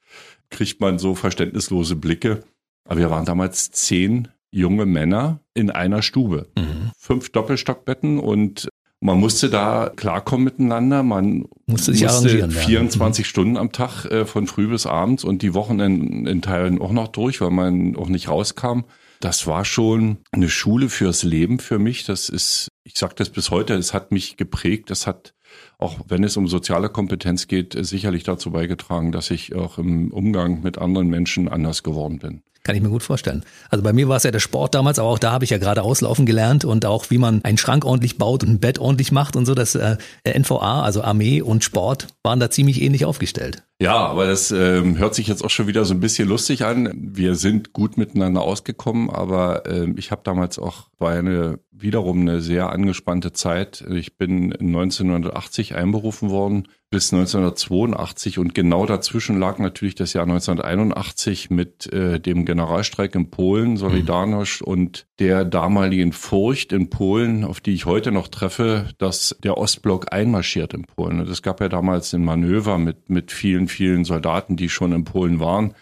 kriegt 0.49 0.81
man 0.81 0.99
so 0.99 1.15
verständnislose 1.15 1.95
Blicke. 1.95 2.43
Aber 2.85 2.99
wir 2.99 3.09
waren 3.09 3.25
damals 3.25 3.71
zehn 3.71 4.27
junge 4.51 4.85
Männer 4.85 5.39
in 5.53 5.71
einer 5.71 6.01
Stube. 6.01 6.47
Mhm. 6.57 6.91
Fünf 6.97 7.31
Doppelstockbetten 7.31 8.19
und 8.19 8.69
man 9.03 9.19
musste 9.19 9.49
da 9.49 9.91
klarkommen 9.93 10.45
miteinander. 10.45 11.03
Man 11.03 11.45
musste, 11.65 11.93
sich 11.93 12.03
musste 12.03 12.49
24 12.49 13.25
mhm. 13.25 13.27
Stunden 13.27 13.57
am 13.57 13.71
Tag 13.73 14.05
äh, 14.05 14.25
von 14.25 14.47
früh 14.47 14.67
bis 14.67 14.85
abends 14.85 15.25
und 15.25 15.41
die 15.41 15.53
Wochenenden 15.53 16.25
in 16.25 16.41
Teilen 16.41 16.79
auch 16.79 16.91
noch 16.91 17.09
durch, 17.09 17.41
weil 17.41 17.51
man 17.51 17.97
auch 17.97 18.07
nicht 18.07 18.29
rauskam. 18.29 18.81
Das 19.19 19.45
war 19.45 19.65
schon 19.65 20.17
eine 20.31 20.49
Schule 20.49 20.87
fürs 20.87 21.23
Leben 21.23 21.59
für 21.59 21.79
mich. 21.79 22.05
Das 22.05 22.29
ist, 22.29 22.69
ich 22.83 22.95
sage 22.95 23.13
das 23.17 23.29
bis 23.29 23.51
heute, 23.51 23.73
es 23.73 23.93
hat 23.93 24.11
mich 24.11 24.37
geprägt. 24.37 24.89
Das 24.89 25.05
hat 25.05 25.33
auch 25.77 25.99
wenn 26.07 26.23
es 26.23 26.35
um 26.35 26.47
soziale 26.47 26.89
Kompetenz 26.89 27.47
geht, 27.47 27.75
sicherlich 27.77 28.23
dazu 28.23 28.51
beigetragen, 28.51 29.11
dass 29.11 29.29
ich 29.29 29.53
auch 29.53 29.77
im 29.77 30.11
Umgang 30.11 30.61
mit 30.61 30.79
anderen 30.79 31.09
Menschen 31.09 31.47
anders 31.47 31.83
geworden 31.83 32.17
bin. 32.17 32.41
Kann 32.63 32.77
ich 32.77 32.81
mir 32.81 32.89
gut 32.89 33.03
vorstellen. 33.03 33.43
Also 33.69 33.83
bei 33.83 33.91
mir 33.91 34.07
war 34.07 34.15
es 34.15 34.23
ja 34.23 34.31
der 34.31 34.39
Sport 34.39 34.73
damals, 34.73 34.97
aber 34.97 35.09
auch 35.09 35.19
da 35.19 35.33
habe 35.33 35.43
ich 35.43 35.49
ja 35.49 35.57
gerade 35.57 35.83
auslaufen 35.83 36.25
gelernt 36.25 36.63
und 36.63 36.85
auch 36.85 37.09
wie 37.09 37.17
man 37.17 37.43
einen 37.43 37.57
Schrank 37.57 37.83
ordentlich 37.83 38.17
baut 38.17 38.43
und 38.43 38.49
ein 38.51 38.59
Bett 38.59 38.79
ordentlich 38.79 39.11
macht 39.11 39.35
und 39.35 39.45
so. 39.45 39.53
Das 39.53 39.75
äh, 39.75 39.97
NVA, 40.25 40.81
also 40.81 41.03
Armee 41.03 41.41
und 41.41 41.65
Sport, 41.65 42.07
waren 42.23 42.39
da 42.39 42.49
ziemlich 42.49 42.81
ähnlich 42.81 43.03
aufgestellt. 43.03 43.63
Ja, 43.83 43.97
aber 43.97 44.27
das 44.27 44.49
ähm, 44.51 44.97
hört 44.97 45.13
sich 45.13 45.27
jetzt 45.27 45.43
auch 45.43 45.49
schon 45.49 45.67
wieder 45.67 45.83
so 45.83 45.93
ein 45.93 45.99
bisschen 45.99 46.29
lustig 46.29 46.63
an. 46.63 46.89
Wir 46.95 47.35
sind 47.35 47.73
gut 47.73 47.97
miteinander 47.97 48.41
ausgekommen, 48.41 49.09
aber 49.09 49.69
ähm, 49.69 49.95
ich 49.97 50.09
habe 50.09 50.21
damals 50.23 50.57
auch, 50.57 50.87
war 50.99 51.11
eine 51.11 51.59
wiederum 51.83 52.21
eine 52.21 52.39
sehr 52.39 52.69
angespannte 52.69 53.33
Zeit. 53.33 53.83
Ich 53.89 54.17
bin 54.17 54.53
1980 54.53 55.75
einberufen 55.75 56.29
worden 56.29 56.69
bis 56.93 57.11
1982 57.11 58.37
und 58.37 58.53
genau 58.53 58.85
dazwischen 58.85 59.39
lag 59.39 59.57
natürlich 59.57 59.95
das 59.95 60.13
Jahr 60.13 60.25
1981 60.25 61.49
mit 61.49 61.91
äh, 61.91 62.19
dem 62.19 62.45
Generalstreik 62.45 63.15
in 63.15 63.31
Polen, 63.31 63.77
Solidarność 63.77 64.61
mhm. 64.61 64.67
und 64.67 65.07
der 65.17 65.43
damaligen 65.43 66.13
Furcht 66.13 66.71
in 66.71 66.91
Polen, 66.91 67.45
auf 67.45 67.61
die 67.61 67.73
ich 67.73 67.87
heute 67.87 68.11
noch 68.11 68.27
treffe, 68.27 68.89
dass 68.99 69.35
der 69.43 69.57
Ostblock 69.57 70.13
einmarschiert 70.13 70.75
in 70.75 70.83
Polen. 70.83 71.19
Und 71.19 71.29
es 71.29 71.41
gab 71.41 71.61
ja 71.61 71.67
damals 71.67 72.13
ein 72.13 72.23
Manöver 72.23 72.77
mit, 72.77 73.09
mit 73.09 73.31
vielen, 73.31 73.67
vielen 73.73 74.05
Soldaten, 74.05 74.55
die 74.55 74.69
schon 74.69 74.91
in 74.91 75.03
Polen 75.03 75.39
waren. 75.39 75.73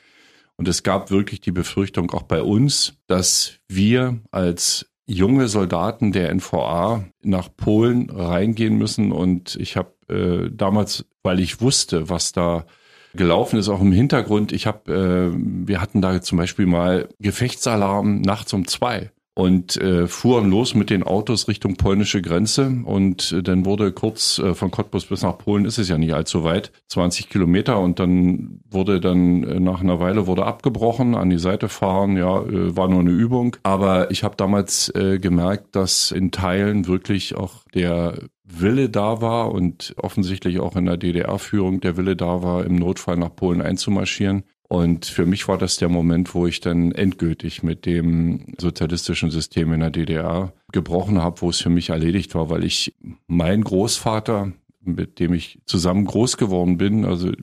Und 0.57 0.67
es 0.67 0.83
gab 0.83 1.12
wirklich 1.12 1.41
die 1.41 1.51
Befürchtung 1.51 2.12
auch 2.12 2.24
bei 2.24 2.41
uns, 2.41 2.93
dass 3.07 3.60
wir 3.67 4.19
als 4.31 4.91
junge 5.05 5.48
Soldaten 5.48 6.12
der 6.12 6.33
NVA 6.33 7.05
nach 7.24 7.50
Polen 7.55 8.10
reingehen 8.10 8.77
müssen. 8.77 9.12
Und 9.12 9.55
ich 9.55 9.75
habe 9.75 9.93
äh, 10.10 10.50
damals, 10.51 11.05
weil 11.24 11.39
ich 11.39 11.62
wusste, 11.62 12.10
was 12.10 12.31
da 12.31 12.65
gelaufen 13.13 13.60
ist, 13.60 13.69
auch 13.69 13.81
im 13.81 13.91
Hintergrund, 13.91 14.51
ich 14.51 14.67
habe, 14.67 15.33
äh, 15.33 15.67
wir 15.67 15.81
hatten 15.81 16.01
da 16.01 16.21
zum 16.21 16.38
Beispiel 16.38 16.65
mal 16.65 17.10
Gefechtsalarm 17.19 18.21
nachts 18.21 18.53
um 18.53 18.67
zwei 18.67 19.12
und 19.34 19.78
äh, 19.78 20.08
fuhren 20.08 20.50
los 20.50 20.76
mit 20.76 20.90
den 20.90 21.04
Autos 21.04 21.48
Richtung 21.48 21.76
polnische 21.76 22.22
Grenze. 22.22 22.82
Und 22.84 23.32
äh, 23.32 23.42
dann 23.42 23.66
wurde 23.66 23.94
kurz 23.94 24.40
äh, 24.40 24.54
von 24.54 24.72
Cottbus 24.72 25.06
bis 25.06 25.22
nach 25.22 25.38
Polen 25.38 25.66
ist 25.66 25.78
es 25.78 25.88
ja 25.88 25.98
nicht 25.98 26.14
allzu 26.14 26.44
weit, 26.44 26.72
20 26.90 27.30
Kilometer. 27.30 27.80
Und 27.80 28.00
dann 28.00 28.60
wurde 28.70 29.00
dann 29.00 29.44
äh, 29.44 29.60
nach 29.60 29.82
einer 29.82 30.00
Weile 30.00 30.28
wurde 30.28 30.46
abgebrochen, 30.46 31.16
an 31.16 31.30
die 31.30 31.40
Seite 31.40 31.70
fahren, 31.70 32.18
ja, 32.18 32.42
äh, 32.42 32.76
war 32.76 32.90
nur 32.90 33.00
eine 33.00 33.12
Übung, 33.12 33.56
aber 33.64 34.12
ich 34.12 34.24
habe 34.24 34.36
damals 34.36 34.90
äh, 34.96 35.18
gemerkt, 35.20 35.76
dass 35.76 36.12
in 36.12 36.32
Teilen 36.32 36.88
wirklich 36.88 37.36
auch 37.36 37.64
der 37.74 38.16
Wille 38.44 38.90
da 38.90 39.22
war 39.22 39.52
und 39.52 39.94
offensichtlich 39.98 40.60
auch 40.60 40.76
in 40.76 40.86
der 40.86 40.98
DDR-Führung 40.98 41.80
der 41.80 41.96
Wille 41.96 42.16
da 42.16 42.44
war, 42.44 42.66
im 42.66 42.76
Notfall 42.76 43.18
nach 43.18 43.34
Polen 43.34 43.62
einzumarschieren. 43.62 44.44
Und 44.72 45.06
für 45.06 45.25
mich 45.25 45.50
war 45.50 45.58
das 45.58 45.75
der 45.75 45.90
Moment, 45.90 46.34
wo 46.34 46.48
ich 46.48 46.62
dann 46.62 46.94
endgültig 46.94 47.62
mit 47.62 47.86
dem 47.86 48.56
sozialistischen 48.58 49.30
System 49.30 49.74
in 49.74 49.82
der 49.82 49.90
DDR 49.90 50.54
gebrochen 50.72 51.22
habe, 51.22 51.42
wo 51.42 51.50
es 51.50 51.60
für 51.60 51.70
mich 51.70 51.90
erledigt 51.90 52.36
war, 52.36 52.50
weil 52.50 52.63
ich 52.63 52.96
mein 53.28 53.66
Großvater, 53.66 54.54
mit 54.80 55.20
dem 55.20 55.34
ich 55.34 55.60
zusammen 55.66 56.06
groß 56.06 56.38
geworden 56.38 56.78
bin, 56.78 57.04
also 57.04 57.34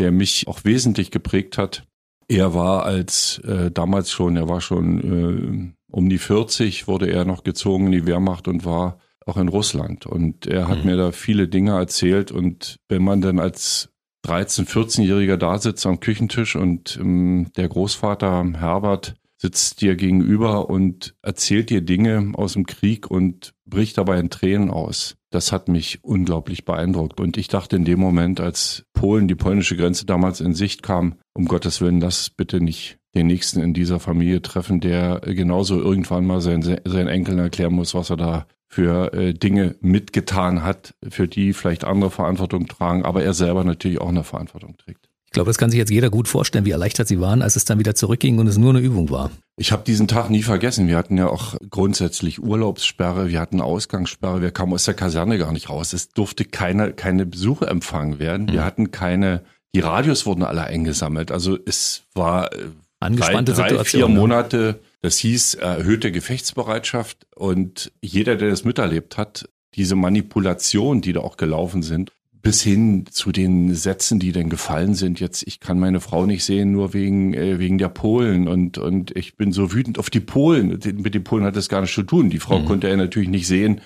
der 0.00 0.10
mich 0.10 0.48
auch 0.48 0.64
wesentlich 0.64 1.12
geprägt 1.12 1.56
hat, 1.56 1.86
er 2.26 2.52
war 2.52 2.84
als 2.84 3.38
äh, 3.46 3.70
damals 3.70 4.10
schon, 4.10 4.34
er 4.34 4.48
war 4.48 4.60
schon 4.60 5.70
äh, 5.70 5.72
um 5.88 6.08
die 6.08 6.18
40, 6.18 6.88
wurde 6.88 7.08
er 7.12 7.24
noch 7.24 7.44
gezogen 7.44 7.86
in 7.86 7.92
die 7.92 8.06
Wehrmacht 8.06 8.48
und 8.48 8.64
war 8.64 8.98
auch 9.24 9.36
in 9.36 9.46
Russland. 9.46 10.04
Und 10.04 10.48
er 10.48 10.66
hat 10.66 10.80
mhm. 10.80 10.90
mir 10.90 10.96
da 10.96 11.12
viele 11.12 11.46
Dinge 11.46 11.76
erzählt. 11.76 12.32
Und 12.32 12.74
wenn 12.88 13.04
man 13.04 13.20
dann 13.20 13.38
als 13.38 13.91
13-, 14.24 14.68
14-Jähriger 14.68 15.36
da 15.36 15.58
sitzt 15.58 15.84
am 15.86 16.00
Küchentisch 16.00 16.56
und 16.56 16.98
ähm, 17.00 17.50
der 17.56 17.68
Großvater 17.68 18.44
Herbert 18.58 19.14
sitzt 19.42 19.80
dir 19.80 19.96
gegenüber 19.96 20.70
und 20.70 21.16
erzählt 21.20 21.68
dir 21.68 21.80
Dinge 21.80 22.32
aus 22.34 22.52
dem 22.52 22.64
Krieg 22.64 23.10
und 23.10 23.54
bricht 23.66 23.98
dabei 23.98 24.20
in 24.20 24.30
Tränen 24.30 24.70
aus. 24.70 25.16
Das 25.30 25.50
hat 25.50 25.66
mich 25.66 26.04
unglaublich 26.04 26.64
beeindruckt. 26.64 27.18
Und 27.18 27.36
ich 27.36 27.48
dachte 27.48 27.74
in 27.74 27.84
dem 27.84 27.98
Moment, 27.98 28.38
als 28.38 28.84
Polen, 28.92 29.26
die 29.26 29.34
polnische 29.34 29.76
Grenze 29.76 30.06
damals 30.06 30.40
in 30.40 30.54
Sicht 30.54 30.84
kam, 30.84 31.16
um 31.34 31.46
Gottes 31.46 31.80
Willen, 31.80 31.98
das 31.98 32.30
bitte 32.30 32.60
nicht 32.60 32.98
den 33.16 33.26
Nächsten 33.26 33.60
in 33.60 33.74
dieser 33.74 33.98
Familie 33.98 34.42
treffen, 34.42 34.80
der 34.80 35.20
genauso 35.20 35.80
irgendwann 35.80 36.24
mal 36.24 36.40
seinen, 36.40 36.62
seinen 36.62 37.08
Enkeln 37.08 37.38
erklären 37.38 37.74
muss, 37.74 37.94
was 37.94 38.10
er 38.10 38.16
da 38.16 38.46
für 38.72 39.12
äh, 39.12 39.34
Dinge 39.34 39.74
mitgetan 39.82 40.62
hat, 40.62 40.94
für 41.06 41.28
die 41.28 41.52
vielleicht 41.52 41.84
andere 41.84 42.10
Verantwortung 42.10 42.68
tragen, 42.68 43.04
aber 43.04 43.22
er 43.22 43.34
selber 43.34 43.64
natürlich 43.64 44.00
auch 44.00 44.08
eine 44.08 44.24
Verantwortung 44.24 44.78
trägt. 44.78 45.10
Ich 45.26 45.32
glaube, 45.32 45.50
das 45.50 45.58
kann 45.58 45.70
sich 45.70 45.76
jetzt 45.76 45.90
jeder 45.90 46.08
gut 46.08 46.26
vorstellen, 46.26 46.64
wie 46.64 46.70
erleichtert 46.70 47.06
sie 47.06 47.20
waren, 47.20 47.42
als 47.42 47.56
es 47.56 47.66
dann 47.66 47.78
wieder 47.78 47.94
zurückging 47.94 48.38
und 48.38 48.46
es 48.46 48.56
nur 48.56 48.70
eine 48.70 48.80
Übung 48.80 49.10
war. 49.10 49.30
Ich 49.58 49.72
habe 49.72 49.82
diesen 49.84 50.08
Tag 50.08 50.30
nie 50.30 50.42
vergessen. 50.42 50.88
Wir 50.88 50.96
hatten 50.96 51.18
ja 51.18 51.26
auch 51.26 51.56
grundsätzlich 51.68 52.42
Urlaubssperre, 52.42 53.28
wir 53.28 53.40
hatten 53.40 53.60
Ausgangssperre, 53.60 54.40
wir 54.40 54.52
kamen 54.52 54.72
aus 54.72 54.84
der 54.84 54.94
Kaserne 54.94 55.36
gar 55.36 55.52
nicht 55.52 55.68
raus. 55.68 55.92
Es 55.92 56.08
durfte 56.08 56.46
keine, 56.46 56.94
keine 56.94 57.26
Besuche 57.26 57.66
empfangen 57.66 58.18
werden. 58.18 58.48
Wir 58.48 58.60
mhm. 58.60 58.64
hatten 58.64 58.90
keine, 58.90 59.42
die 59.74 59.80
Radios 59.80 60.24
wurden 60.24 60.44
alle 60.44 60.64
eingesammelt. 60.64 61.30
Also 61.30 61.58
es 61.66 62.04
war 62.14 62.54
äh, 62.54 62.68
angespannte 63.00 63.52
drei, 63.52 63.62
drei 63.62 63.68
Situation. 63.68 64.12
Vier 64.12 64.18
Monate 64.18 64.80
das 65.02 65.18
hieß 65.18 65.54
erhöhte 65.54 66.12
Gefechtsbereitschaft 66.12 67.26
und 67.34 67.92
jeder, 68.00 68.36
der 68.36 68.50
das 68.50 68.64
miterlebt 68.64 69.18
hat, 69.18 69.48
diese 69.74 69.96
Manipulation, 69.96 71.00
die 71.00 71.12
da 71.12 71.20
auch 71.20 71.36
gelaufen 71.36 71.82
sind, 71.82 72.12
bis 72.40 72.62
hin 72.62 73.06
zu 73.10 73.32
den 73.32 73.74
Sätzen, 73.74 74.18
die 74.18 74.32
denn 74.32 74.48
gefallen 74.48 74.94
sind. 74.94 75.20
Jetzt, 75.20 75.46
ich 75.46 75.60
kann 75.60 75.78
meine 75.78 76.00
Frau 76.00 76.26
nicht 76.26 76.44
sehen, 76.44 76.72
nur 76.72 76.92
wegen, 76.92 77.34
äh, 77.34 77.58
wegen 77.58 77.78
der 77.78 77.88
Polen 77.88 78.48
und, 78.48 78.78
und 78.78 79.16
ich 79.16 79.36
bin 79.36 79.52
so 79.52 79.72
wütend 79.72 79.98
auf 79.98 80.10
die 80.10 80.20
Polen. 80.20 80.68
Mit 80.68 81.14
den 81.14 81.24
Polen 81.24 81.44
hat 81.44 81.56
das 81.56 81.68
gar 81.68 81.80
nichts 81.80 81.94
zu 81.94 82.02
tun. 82.02 82.30
Die 82.30 82.40
Frau 82.40 82.58
mhm. 82.58 82.66
konnte 82.66 82.88
er 82.88 82.96
natürlich 82.96 83.28
nicht 83.28 83.46
sehen, 83.46 83.80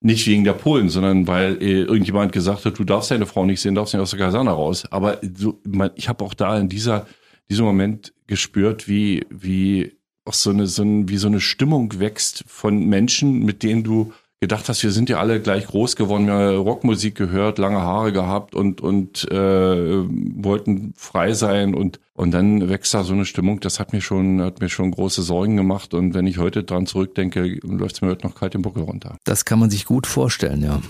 nicht 0.00 0.26
wegen 0.26 0.44
der 0.44 0.52
Polen, 0.52 0.88
sondern 0.88 1.26
weil 1.26 1.60
äh, 1.60 1.82
irgendjemand 1.82 2.32
gesagt 2.32 2.64
hat, 2.64 2.78
du 2.78 2.84
darfst 2.84 3.10
deine 3.10 3.26
Frau 3.26 3.44
nicht 3.44 3.60
sehen, 3.60 3.74
darfst 3.74 3.94
nicht 3.94 4.02
aus 4.02 4.10
der 4.10 4.20
Kaserne 4.20 4.50
raus. 4.50 4.84
Aber 4.90 5.18
so, 5.36 5.60
man, 5.64 5.90
ich 5.96 6.08
habe 6.08 6.24
auch 6.24 6.34
da 6.34 6.58
in 6.58 6.68
dieser, 6.68 7.06
diesem 7.50 7.64
Moment 7.64 8.14
gespürt, 8.28 8.86
wie, 8.88 9.26
wie 9.30 9.96
auch 10.26 10.34
so 10.34 10.50
eine, 10.50 10.66
so 10.66 10.82
ein, 10.82 11.08
wie 11.08 11.16
so 11.16 11.28
eine 11.28 11.40
Stimmung 11.40 11.98
wächst 11.98 12.44
von 12.46 12.86
Menschen, 12.86 13.44
mit 13.44 13.62
denen 13.62 13.84
du 13.84 14.12
gedacht 14.40 14.68
hast, 14.68 14.82
wir 14.82 14.90
sind 14.90 15.08
ja 15.08 15.18
alle 15.18 15.40
gleich 15.40 15.66
groß 15.66 15.96
geworden, 15.96 16.26
wir 16.26 16.34
haben 16.34 16.56
Rockmusik 16.58 17.14
gehört, 17.14 17.58
lange 17.58 17.80
Haare 17.80 18.12
gehabt 18.12 18.54
und 18.54 18.80
und 18.80 19.30
äh, 19.30 19.34
wollten 19.34 20.92
frei 20.96 21.32
sein 21.32 21.74
und 21.74 22.00
und 22.12 22.32
dann 22.32 22.68
wächst 22.68 22.92
da 22.94 23.02
so 23.02 23.14
eine 23.14 23.24
Stimmung, 23.24 23.60
das 23.60 23.80
hat 23.80 23.92
mir 23.92 24.02
schon 24.02 24.42
hat 24.42 24.60
mir 24.60 24.68
schon 24.68 24.90
große 24.90 25.22
Sorgen 25.22 25.56
gemacht 25.56 25.94
und 25.94 26.12
wenn 26.14 26.26
ich 26.26 26.38
heute 26.38 26.64
dran 26.64 26.86
zurückdenke, 26.86 27.58
läuft 27.62 27.96
es 27.96 28.02
mir 28.02 28.08
heute 28.08 28.26
noch 28.26 28.34
kalt 28.34 28.54
den 28.54 28.62
Buckel 28.62 28.82
runter. 28.82 29.16
Das 29.24 29.46
kann 29.46 29.58
man 29.58 29.70
sich 29.70 29.86
gut 29.86 30.06
vorstellen, 30.06 30.62
ja. 30.62 30.82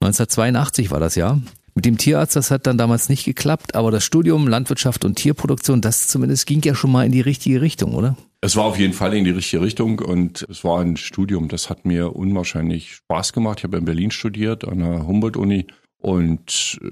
1982 0.00 0.90
war 0.90 0.98
das 0.98 1.14
Jahr. 1.14 1.40
Mit 1.74 1.86
dem 1.86 1.96
Tierarzt, 1.96 2.36
das 2.36 2.50
hat 2.50 2.66
dann 2.66 2.76
damals 2.76 3.08
nicht 3.08 3.24
geklappt, 3.24 3.74
aber 3.74 3.90
das 3.90 4.04
Studium 4.04 4.46
Landwirtschaft 4.46 5.04
und 5.04 5.16
Tierproduktion, 5.16 5.80
das 5.80 6.06
zumindest 6.08 6.46
ging 6.46 6.60
ja 6.62 6.74
schon 6.74 6.92
mal 6.92 7.06
in 7.06 7.12
die 7.12 7.22
richtige 7.22 7.62
Richtung, 7.62 7.94
oder? 7.94 8.16
Es 8.42 8.56
war 8.56 8.64
auf 8.64 8.78
jeden 8.78 8.92
Fall 8.92 9.14
in 9.14 9.24
die 9.24 9.30
richtige 9.30 9.62
Richtung 9.62 10.00
und 10.00 10.44
es 10.50 10.64
war 10.64 10.80
ein 10.80 10.96
Studium, 10.96 11.48
das 11.48 11.70
hat 11.70 11.86
mir 11.86 12.14
unwahrscheinlich 12.14 12.94
Spaß 12.96 13.32
gemacht. 13.32 13.60
Ich 13.60 13.64
habe 13.64 13.78
in 13.78 13.84
Berlin 13.84 14.10
studiert, 14.10 14.66
an 14.66 14.80
der 14.80 15.06
Humboldt-Uni 15.06 15.66
und 15.98 16.78
äh, 16.82 16.90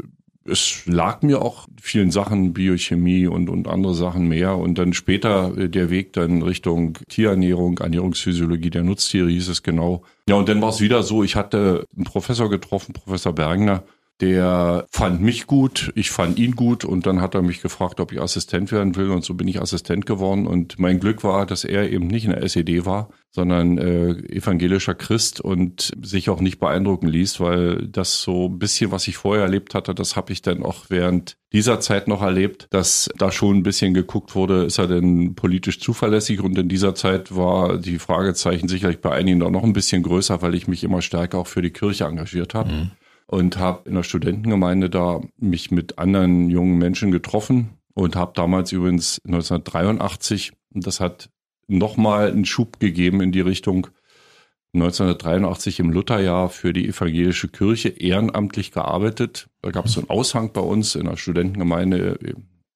es 0.51 0.87
lag 0.87 1.23
mir 1.23 1.43
auch 1.43 1.67
vielen 1.81 2.11
Sachen, 2.11 2.53
Biochemie 2.55 3.27
und, 3.27 3.51
und 3.51 3.69
andere 3.69 3.95
Sachen 3.95 4.27
mehr. 4.29 4.57
Und 4.57 4.79
dann 4.79 4.93
später 4.93 5.57
äh, 5.57 5.69
der 5.69 5.91
Weg 5.91 6.13
dann 6.15 6.43
Richtung 6.43 6.99
Tierernährung, 7.09 7.79
Ernährungsphysiologie 7.79 8.71
der 8.71 8.83
Nutztiere 8.83 9.29
hieß 9.29 9.49
es 9.49 9.63
genau. 9.63 10.03
Ja, 10.29 10.37
und 10.37 10.49
dann 10.49 10.63
war 10.63 10.71
es 10.71 10.81
wieder 10.81 11.03
so, 11.03 11.23
ich 11.23 11.37
hatte 11.37 11.85
einen 11.95 12.05
Professor 12.05 12.49
getroffen, 12.49 12.95
Professor 12.95 13.35
Bergner, 13.35 13.83
der 14.21 14.87
fand 14.91 15.23
mich 15.23 15.47
gut, 15.47 15.93
ich 15.95 16.11
fand 16.11 16.39
ihn 16.39 16.55
gut 16.55 16.85
und 16.85 17.07
dann 17.07 17.21
hat 17.21 17.35
er 17.35 17.43
mich 17.43 17.63
gefragt, 17.63 18.01
ob 18.01 18.13
ich 18.13 18.21
Assistent 18.21 18.71
werden 18.71 18.97
will 18.97 19.11
und 19.11 19.25
so 19.25 19.35
bin 19.35 19.49
ich 19.49 19.61
Assistent 19.61 20.05
geworden. 20.05 20.47
Und 20.47 20.79
mein 20.79 21.01
Glück 21.01 21.25
war, 21.25 21.47
dass 21.47 21.65
er 21.65 21.91
eben 21.91 22.07
nicht 22.07 22.27
in 22.27 22.33
der 22.33 22.43
SED 22.43 22.85
war, 22.85 23.09
sondern 23.31 23.79
äh, 23.79 24.11
evangelischer 24.29 24.95
Christ 24.95 25.41
und 25.41 25.93
sich 26.03 26.29
auch 26.29 26.41
nicht 26.41 26.59
beeindrucken 26.59 27.07
ließ, 27.07 27.41
weil 27.41 27.87
das 27.89 28.21
so 28.21 28.49
ein 28.49 28.59
bisschen, 28.59 28.91
was 28.91 29.09
ich 29.09 29.17
vorher 29.17 29.45
erlebt 29.45 29.75
hatte, 29.75 29.95
das 29.95 30.17
habe 30.17 30.33
ich 30.33 30.43
dann 30.43 30.63
auch 30.63 30.87
während 30.89 31.37
dieser 31.53 31.81
Zeit 31.81 32.07
noch 32.07 32.23
erlebt, 32.23 32.67
dass 32.71 33.09
da 33.17 33.33
schon 33.33 33.59
ein 33.59 33.63
bisschen 33.63 33.95
geguckt 33.95 34.35
wurde, 34.35 34.65
ist 34.65 34.79
er 34.79 34.87
denn 34.87 35.35
politisch 35.35 35.81
zuverlässig? 35.81 36.41
Und 36.41 36.59
in 36.59 36.69
dieser 36.69 36.95
Zeit 36.95 37.35
war 37.35 37.79
die 37.79 37.99
Fragezeichen 37.99 38.69
sicherlich 38.69 39.01
bei 39.01 39.13
einigen 39.13 39.43
auch 39.43 39.51
noch 39.51 39.65
ein 39.65 39.73
bisschen 39.73 40.03
größer, 40.03 40.43
weil 40.43 40.55
ich 40.55 40.69
mich 40.69 40.85
immer 40.85 41.01
stärker 41.01 41.39
auch 41.39 41.47
für 41.47 41.63
die 41.63 41.73
Kirche 41.73 42.05
engagiert 42.05 42.55
habe. 42.55 42.73
Mhm 42.73 42.91
und 43.31 43.59
habe 43.59 43.89
in 43.89 43.95
der 43.95 44.03
Studentengemeinde 44.03 44.91
da 44.91 45.21
mich 45.37 45.71
mit 45.71 45.99
anderen 45.99 46.51
jungen 46.51 46.79
Menschen 46.79 47.13
getroffen 47.13 47.71
und 47.95 48.17
habe 48.17 48.33
damals 48.35 48.73
übrigens 48.73 49.21
1983, 49.25 50.53
das 50.71 50.99
hat 50.99 51.31
nochmal 51.69 52.33
einen 52.33 52.45
Schub 52.45 52.81
gegeben 52.81 53.21
in 53.21 53.31
die 53.31 53.41
Richtung, 53.41 53.87
1983 54.75 55.79
im 55.79 55.91
Lutherjahr 55.93 56.49
für 56.49 56.73
die 56.73 56.89
evangelische 56.89 57.47
Kirche 57.47 57.91
ehrenamtlich 57.91 58.73
gearbeitet. 58.73 59.49
Da 59.63 59.71
gab 59.71 59.87
es 59.87 59.93
so 59.93 60.01
einen 60.01 60.11
Aushang 60.11 60.53
bei 60.53 60.61
uns 60.61 60.97
in 60.97 61.05
der 61.05 61.17
Studentengemeinde, 61.17 62.19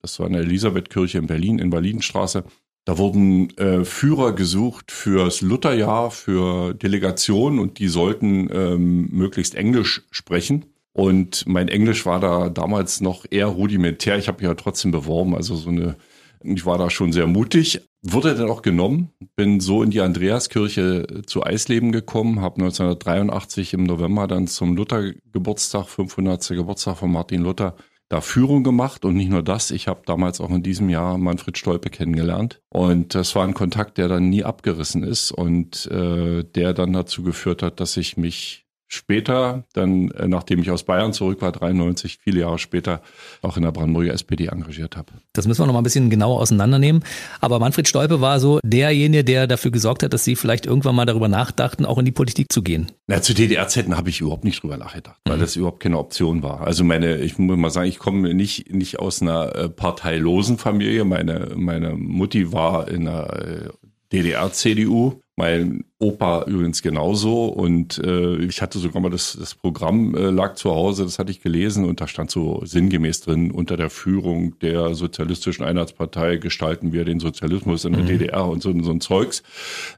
das 0.02 0.20
war 0.20 0.26
eine 0.26 0.38
Elisabethkirche 0.38 1.18
in 1.18 1.26
Berlin, 1.26 1.58
in 1.58 1.70
Berlinstraße. 1.70 2.44
Da 2.84 2.98
wurden 2.98 3.56
äh, 3.56 3.84
Führer 3.84 4.32
gesucht 4.32 4.92
fürs 4.92 5.40
Lutherjahr, 5.40 6.10
für 6.10 6.74
Delegationen 6.74 7.58
und 7.58 7.78
die 7.78 7.88
sollten 7.88 8.48
ähm, 8.52 9.08
möglichst 9.10 9.54
Englisch 9.54 10.02
sprechen. 10.10 10.66
Und 10.92 11.46
mein 11.46 11.68
Englisch 11.68 12.04
war 12.04 12.20
da 12.20 12.50
damals 12.50 13.00
noch 13.00 13.24
eher 13.30 13.46
rudimentär. 13.46 14.18
Ich 14.18 14.28
habe 14.28 14.38
mich 14.38 14.48
ja 14.48 14.54
trotzdem 14.54 14.90
beworben, 14.92 15.34
also 15.34 15.56
so 15.56 15.70
eine, 15.70 15.96
ich 16.42 16.66
war 16.66 16.76
da 16.76 16.90
schon 16.90 17.12
sehr 17.12 17.26
mutig. 17.26 17.80
Wurde 18.02 18.34
dann 18.34 18.50
auch 18.50 18.60
genommen, 18.60 19.08
bin 19.34 19.60
so 19.60 19.82
in 19.82 19.90
die 19.90 20.02
Andreaskirche 20.02 21.22
zu 21.26 21.42
Eisleben 21.42 21.90
gekommen, 21.90 22.42
habe 22.42 22.56
1983 22.56 23.72
im 23.72 23.84
November 23.84 24.26
dann 24.26 24.46
zum 24.46 24.76
Luther-Geburtstag, 24.76 25.88
500. 25.88 26.48
Geburtstag 26.48 26.98
von 26.98 27.10
Martin 27.10 27.40
Luther, 27.40 27.74
da 28.08 28.20
Führung 28.20 28.62
gemacht 28.64 29.04
und 29.04 29.14
nicht 29.16 29.30
nur 29.30 29.42
das, 29.42 29.70
ich 29.70 29.88
habe 29.88 30.02
damals 30.06 30.40
auch 30.40 30.50
in 30.50 30.62
diesem 30.62 30.88
Jahr 30.88 31.18
Manfred 31.18 31.56
Stolpe 31.58 31.90
kennengelernt 31.90 32.60
und 32.68 33.14
das 33.14 33.34
war 33.34 33.44
ein 33.44 33.54
Kontakt, 33.54 33.98
der 33.98 34.08
dann 34.08 34.28
nie 34.28 34.44
abgerissen 34.44 35.02
ist 35.02 35.32
und 35.32 35.86
äh, 35.86 36.44
der 36.44 36.74
dann 36.74 36.92
dazu 36.92 37.22
geführt 37.22 37.62
hat, 37.62 37.80
dass 37.80 37.96
ich 37.96 38.16
mich 38.16 38.63
später, 38.94 39.64
dann 39.72 40.10
äh, 40.12 40.26
nachdem 40.26 40.60
ich 40.60 40.70
aus 40.70 40.84
Bayern 40.84 41.12
zurück 41.12 41.42
war, 41.42 41.52
93, 41.52 42.18
viele 42.22 42.40
Jahre 42.40 42.58
später, 42.58 43.02
auch 43.42 43.56
in 43.56 43.62
der 43.62 43.72
Brandenburger 43.72 44.12
SPD 44.12 44.46
engagiert 44.46 44.96
habe. 44.96 45.12
Das 45.32 45.46
müssen 45.46 45.62
wir 45.62 45.66
noch 45.66 45.72
mal 45.72 45.80
ein 45.80 45.84
bisschen 45.84 46.10
genauer 46.10 46.40
auseinandernehmen. 46.40 47.04
Aber 47.40 47.58
Manfred 47.58 47.88
Stolpe 47.88 48.20
war 48.20 48.40
so 48.40 48.60
derjenige, 48.64 49.24
der 49.24 49.46
dafür 49.46 49.70
gesorgt 49.70 50.02
hat, 50.02 50.12
dass 50.12 50.24
Sie 50.24 50.36
vielleicht 50.36 50.66
irgendwann 50.66 50.94
mal 50.94 51.06
darüber 51.06 51.28
nachdachten, 51.28 51.84
auch 51.84 51.98
in 51.98 52.04
die 52.04 52.12
Politik 52.12 52.52
zu 52.52 52.62
gehen. 52.62 52.92
Na, 53.06 53.20
zu 53.20 53.34
DDR-Zeiten 53.34 53.96
habe 53.96 54.08
ich 54.08 54.20
überhaupt 54.20 54.44
nicht 54.44 54.62
drüber 54.62 54.76
nachgedacht, 54.76 55.16
weil 55.24 55.36
mhm. 55.36 55.40
das 55.40 55.56
überhaupt 55.56 55.80
keine 55.80 55.98
Option 55.98 56.42
war. 56.42 56.62
Also 56.62 56.84
meine, 56.84 57.18
ich 57.18 57.38
muss 57.38 57.56
mal 57.56 57.70
sagen, 57.70 57.88
ich 57.88 57.98
komme 57.98 58.34
nicht, 58.34 58.72
nicht 58.72 58.98
aus 58.98 59.20
einer 59.20 59.54
äh, 59.54 59.68
parteilosen 59.68 60.58
Familie. 60.58 61.04
Meine, 61.04 61.52
meine 61.56 61.94
Mutti 61.94 62.52
war 62.52 62.88
in 62.88 63.08
einer 63.08 63.32
äh, 63.32 63.68
DDR-CDU 64.12 65.20
mein 65.36 65.84
Opa 65.98 66.44
übrigens 66.44 66.82
genauso 66.82 67.46
und 67.46 67.98
äh, 67.98 68.36
ich 68.36 68.62
hatte 68.62 68.78
sogar 68.78 69.02
mal 69.02 69.10
das, 69.10 69.36
das 69.38 69.54
Programm 69.54 70.14
äh, 70.14 70.30
lag 70.30 70.54
zu 70.54 70.70
Hause, 70.70 71.04
das 71.04 71.18
hatte 71.18 71.32
ich 71.32 71.40
gelesen 71.40 71.84
und 71.84 72.00
da 72.00 72.06
stand 72.06 72.30
so 72.30 72.62
sinngemäß 72.64 73.22
drin, 73.22 73.50
unter 73.50 73.76
der 73.76 73.90
Führung 73.90 74.58
der 74.60 74.94
Sozialistischen 74.94 75.64
Einheitspartei 75.64 76.36
gestalten 76.36 76.92
wir 76.92 77.04
den 77.04 77.18
Sozialismus 77.18 77.84
in 77.84 77.94
der 77.94 78.02
mhm. 78.02 78.08
DDR 78.08 78.46
und 78.46 78.62
so, 78.62 78.72
so 78.82 78.90
ein 78.92 79.00
Zeugs. 79.00 79.42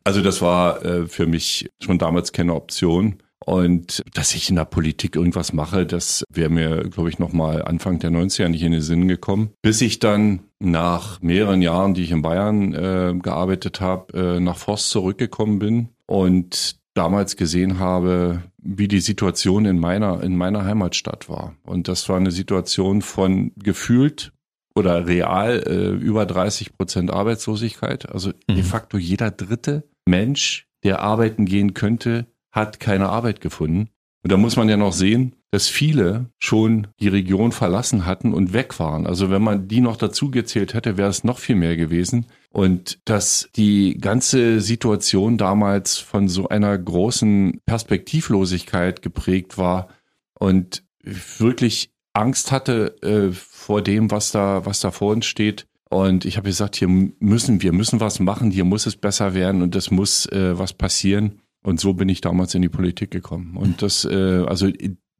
Also 0.04 0.22
das 0.22 0.40
war 0.40 0.84
äh, 0.84 1.06
für 1.06 1.26
mich 1.26 1.68
schon 1.82 1.98
damals 1.98 2.32
keine 2.32 2.54
Option. 2.54 3.16
Und 3.44 4.02
dass 4.14 4.34
ich 4.34 4.48
in 4.48 4.56
der 4.56 4.64
Politik 4.64 5.14
irgendwas 5.14 5.52
mache, 5.52 5.86
das 5.86 6.24
wäre 6.32 6.48
mir, 6.48 6.88
glaube 6.88 7.10
ich, 7.10 7.18
nochmal 7.18 7.62
Anfang 7.62 7.98
der 7.98 8.10
90er 8.10 8.48
nicht 8.48 8.62
in 8.62 8.72
den 8.72 8.80
Sinn 8.80 9.08
gekommen. 9.08 9.50
Bis 9.62 9.80
ich 9.80 9.98
dann 9.98 10.40
nach 10.58 11.20
mehreren 11.20 11.62
Jahren, 11.62 11.94
die 11.94 12.02
ich 12.02 12.10
in 12.10 12.22
Bayern 12.22 12.72
äh, 12.74 13.14
gearbeitet 13.20 13.80
habe, 13.80 14.36
äh, 14.36 14.40
nach 14.40 14.56
Forst 14.56 14.90
zurückgekommen 14.90 15.58
bin 15.58 15.88
und 16.06 16.76
damals 16.94 17.36
gesehen 17.36 17.78
habe, 17.78 18.42
wie 18.58 18.88
die 18.88 19.00
Situation 19.00 19.66
in 19.66 19.78
meiner, 19.78 20.22
in 20.22 20.36
meiner 20.36 20.64
Heimatstadt 20.64 21.28
war. 21.28 21.54
Und 21.62 21.88
das 21.88 22.08
war 22.08 22.16
eine 22.16 22.30
Situation 22.30 23.02
von 23.02 23.52
gefühlt 23.56 24.32
oder 24.74 25.06
real 25.06 25.62
äh, 25.66 25.88
über 25.88 26.26
30 26.26 26.76
Prozent 26.76 27.10
Arbeitslosigkeit. 27.10 28.10
Also 28.10 28.30
mhm. 28.48 28.54
de 28.54 28.62
facto 28.62 28.98
jeder 28.98 29.30
dritte 29.30 29.84
Mensch, 30.06 30.68
der 30.84 31.00
arbeiten 31.00 31.44
gehen 31.44 31.74
könnte, 31.74 32.26
hat 32.56 32.80
keine 32.80 33.10
Arbeit 33.10 33.40
gefunden. 33.40 33.90
Und 34.24 34.32
da 34.32 34.36
muss 34.36 34.56
man 34.56 34.68
ja 34.68 34.76
noch 34.76 34.92
sehen, 34.92 35.36
dass 35.52 35.68
viele 35.68 36.30
schon 36.40 36.88
die 36.98 37.06
Region 37.06 37.52
verlassen 37.52 38.06
hatten 38.06 38.34
und 38.34 38.52
weg 38.52 38.80
waren. 38.80 39.06
Also 39.06 39.30
wenn 39.30 39.42
man 39.42 39.68
die 39.68 39.80
noch 39.80 39.96
dazu 39.96 40.32
gezählt 40.32 40.74
hätte, 40.74 40.96
wäre 40.96 41.08
es 41.08 41.22
noch 41.22 41.38
viel 41.38 41.54
mehr 41.54 41.76
gewesen. 41.76 42.26
Und 42.50 42.98
dass 43.04 43.48
die 43.54 43.98
ganze 44.00 44.60
Situation 44.60 45.38
damals 45.38 45.98
von 45.98 46.28
so 46.28 46.48
einer 46.48 46.76
großen 46.76 47.60
Perspektivlosigkeit 47.66 49.00
geprägt 49.00 49.58
war 49.58 49.88
und 50.34 50.82
wirklich 51.04 51.92
Angst 52.12 52.50
hatte 52.50 53.00
äh, 53.02 53.32
vor 53.32 53.82
dem, 53.82 54.10
was 54.10 54.32
da, 54.32 54.66
was 54.66 54.80
da 54.80 54.90
vor 54.90 55.12
uns 55.12 55.26
steht. 55.26 55.68
Und 55.88 56.24
ich 56.24 56.36
habe 56.36 56.48
gesagt, 56.48 56.74
hier 56.74 56.88
müssen 56.88 57.62
wir 57.62 57.72
müssen 57.72 58.00
was 58.00 58.18
machen, 58.18 58.50
hier 58.50 58.64
muss 58.64 58.86
es 58.86 58.96
besser 58.96 59.34
werden 59.34 59.62
und 59.62 59.76
das 59.76 59.92
muss 59.92 60.26
äh, 60.26 60.58
was 60.58 60.72
passieren. 60.72 61.42
Und 61.66 61.80
so 61.80 61.94
bin 61.94 62.08
ich 62.08 62.20
damals 62.20 62.54
in 62.54 62.62
die 62.62 62.68
Politik 62.68 63.10
gekommen. 63.10 63.56
Und 63.56 63.82
das, 63.82 64.04
äh, 64.04 64.44
also 64.46 64.68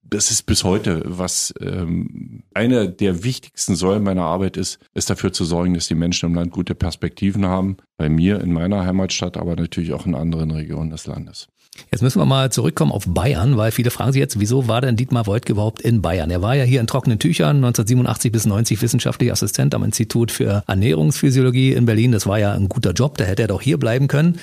das 0.04 0.30
ist 0.30 0.44
bis 0.44 0.62
heute, 0.62 1.02
was 1.04 1.52
ähm, 1.60 2.44
eine 2.54 2.88
der 2.88 3.24
wichtigsten 3.24 3.74
Säulen 3.74 4.04
meiner 4.04 4.22
Arbeit 4.22 4.56
ist, 4.56 4.78
ist 4.94 5.10
dafür 5.10 5.32
zu 5.32 5.44
sorgen, 5.44 5.74
dass 5.74 5.88
die 5.88 5.96
Menschen 5.96 6.28
im 6.28 6.36
Land 6.36 6.52
gute 6.52 6.76
Perspektiven 6.76 7.46
haben. 7.46 7.78
Bei 7.96 8.08
mir 8.08 8.40
in 8.40 8.52
meiner 8.52 8.86
Heimatstadt, 8.86 9.36
aber 9.36 9.56
natürlich 9.56 9.92
auch 9.92 10.06
in 10.06 10.14
anderen 10.14 10.52
Regionen 10.52 10.90
des 10.90 11.08
Landes. 11.08 11.48
Jetzt 11.90 12.02
müssen 12.02 12.20
wir 12.20 12.26
mal 12.26 12.52
zurückkommen 12.52 12.92
auf 12.92 13.06
Bayern, 13.08 13.56
weil 13.56 13.72
viele 13.72 13.90
fragen 13.90 14.12
sich 14.12 14.20
jetzt, 14.20 14.38
wieso 14.38 14.68
war 14.68 14.80
denn 14.80 14.94
Dietmar 14.94 15.26
Woidke 15.26 15.50
überhaupt 15.50 15.82
in 15.82 16.00
Bayern? 16.00 16.30
Er 16.30 16.42
war 16.42 16.54
ja 16.54 16.62
hier 16.62 16.80
in 16.80 16.86
trockenen 16.86 17.18
Tüchern, 17.18 17.56
1987 17.56 18.30
bis 18.30 18.46
90 18.46 18.80
wissenschaftlicher 18.80 19.32
Assistent 19.32 19.74
am 19.74 19.82
Institut 19.82 20.30
für 20.30 20.62
Ernährungsphysiologie 20.68 21.72
in 21.72 21.86
Berlin. 21.86 22.12
Das 22.12 22.28
war 22.28 22.38
ja 22.38 22.52
ein 22.52 22.68
guter 22.68 22.92
Job, 22.92 23.18
da 23.18 23.24
hätte 23.24 23.42
er 23.42 23.48
doch 23.48 23.60
hier 23.60 23.78
bleiben 23.78 24.06
können. 24.06 24.38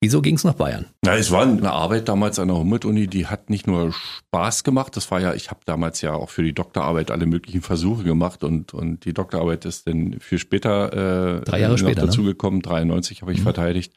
Wieso 0.00 0.20
ging 0.20 0.34
es 0.34 0.44
nach 0.44 0.54
Bayern? 0.54 0.86
Ja, 1.04 1.16
es 1.16 1.30
war 1.30 1.42
eine 1.42 1.72
Arbeit 1.72 2.08
damals 2.08 2.38
an 2.38 2.48
der 2.48 2.58
Humboldt-Uni, 2.58 3.06
die 3.06 3.26
hat 3.26 3.48
nicht 3.48 3.66
nur 3.66 3.92
Spaß 3.92 4.62
gemacht, 4.62 4.94
das 4.94 5.10
war 5.10 5.20
ja, 5.20 5.32
ich 5.32 5.50
habe 5.50 5.60
damals 5.64 6.02
ja 6.02 6.12
auch 6.12 6.28
für 6.28 6.42
die 6.42 6.52
Doktorarbeit 6.52 7.10
alle 7.10 7.24
möglichen 7.24 7.62
Versuche 7.62 8.04
gemacht 8.04 8.44
und, 8.44 8.74
und 8.74 9.06
die 9.06 9.14
Doktorarbeit 9.14 9.64
ist 9.64 9.86
dann 9.86 10.16
viel 10.20 10.38
später 10.38 11.38
äh, 11.38 11.44
Drei 11.44 11.60
Jahre 11.60 11.78
später, 11.78 12.06
dazu 12.06 12.20
ne? 12.20 12.28
gekommen, 12.28 12.60
93 12.60 13.22
habe 13.22 13.32
ich 13.32 13.38
mhm. 13.38 13.44
verteidigt. 13.44 13.94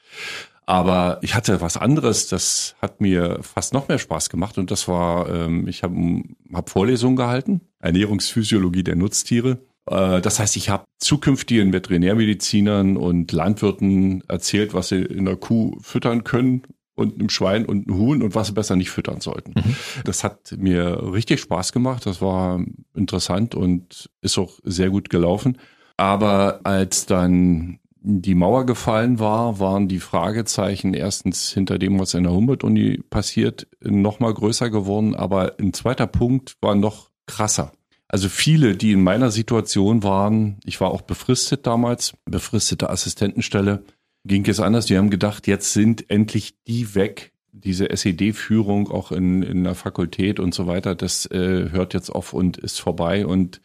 Aber 0.65 1.17
ich 1.21 1.35
hatte 1.35 1.61
was 1.61 1.75
anderes, 1.75 2.27
das 2.27 2.75
hat 2.81 3.01
mir 3.01 3.39
fast 3.41 3.73
noch 3.73 3.87
mehr 3.87 3.97
Spaß 3.97 4.29
gemacht 4.29 4.57
und 4.57 4.71
das 4.71 4.87
war, 4.87 5.27
ähm, 5.27 5.67
ich 5.67 5.83
habe 5.83 6.23
hab 6.53 6.69
Vorlesungen 6.69 7.17
gehalten, 7.17 7.61
Ernährungsphysiologie 7.79 8.83
der 8.83 8.95
Nutztiere 8.95 9.57
das 9.89 10.39
heißt, 10.39 10.55
ich 10.55 10.69
habe 10.69 10.85
zukünftigen 10.99 11.73
Veterinärmedizinern 11.73 12.97
und 12.97 13.31
Landwirten 13.31 14.23
erzählt, 14.27 14.73
was 14.73 14.89
sie 14.89 15.01
in 15.01 15.25
der 15.25 15.35
Kuh 15.35 15.77
füttern 15.81 16.23
können 16.23 16.63
und 16.95 17.15
einem 17.15 17.29
Schwein 17.29 17.65
und 17.65 17.87
einem 17.87 17.97
Huhn 17.97 18.21
und 18.21 18.35
was 18.35 18.47
sie 18.47 18.53
besser 18.53 18.75
nicht 18.75 18.91
füttern 18.91 19.21
sollten. 19.21 19.53
Mhm. 19.55 19.75
Das 20.03 20.23
hat 20.23 20.53
mir 20.57 21.13
richtig 21.13 21.39
Spaß 21.39 21.71
gemacht. 21.71 22.05
Das 22.05 22.21
war 22.21 22.63
interessant 22.93 23.55
und 23.55 24.09
ist 24.21 24.37
auch 24.37 24.59
sehr 24.63 24.89
gut 24.89 25.09
gelaufen. 25.09 25.57
Aber 25.97 26.59
als 26.63 27.05
dann 27.05 27.79
die 28.01 28.35
Mauer 28.35 28.65
gefallen 28.65 29.19
war, 29.19 29.59
waren 29.59 29.87
die 29.87 29.99
Fragezeichen 29.99 30.93
erstens 30.93 31.51
hinter 31.51 31.79
dem, 31.79 31.99
was 31.99 32.13
in 32.13 32.23
der 32.23 32.31
Humboldt-Uni 32.31 33.01
passiert, 33.09 33.67
noch 33.81 34.19
mal 34.19 34.33
größer 34.33 34.69
geworden. 34.69 35.15
Aber 35.15 35.55
ein 35.59 35.73
zweiter 35.73 36.07
Punkt 36.07 36.55
war 36.61 36.75
noch 36.75 37.09
krasser. 37.25 37.71
Also 38.09 38.27
viele, 38.27 38.75
die 38.75 38.91
in 38.91 39.03
meiner 39.03 39.29
Situation 39.29 40.01
waren, 40.01 40.57
ich 40.65 40.81
war 40.81 40.89
auch 40.89 41.01
befristet 41.01 41.67
damals, 41.67 42.13
befristete 42.25 42.89
Assistentenstelle, 42.89 43.83
ging 44.25 44.45
es 44.47 44.59
anders. 44.59 44.87
Die 44.87 44.97
haben 44.97 45.11
gedacht, 45.11 45.45
jetzt 45.45 45.73
sind 45.73 46.09
endlich 46.09 46.55
die 46.67 46.95
weg, 46.95 47.31
diese 47.51 47.91
SED-Führung 47.91 48.89
auch 48.89 49.11
in, 49.11 49.43
in 49.43 49.63
der 49.63 49.75
Fakultät 49.75 50.39
und 50.39 50.55
so 50.55 50.65
weiter, 50.65 50.95
das 50.95 51.27
äh, 51.27 51.69
hört 51.69 51.93
jetzt 51.93 52.09
auf 52.09 52.33
und 52.33 52.57
ist 52.57 52.79
vorbei 52.79 53.27
und 53.27 53.61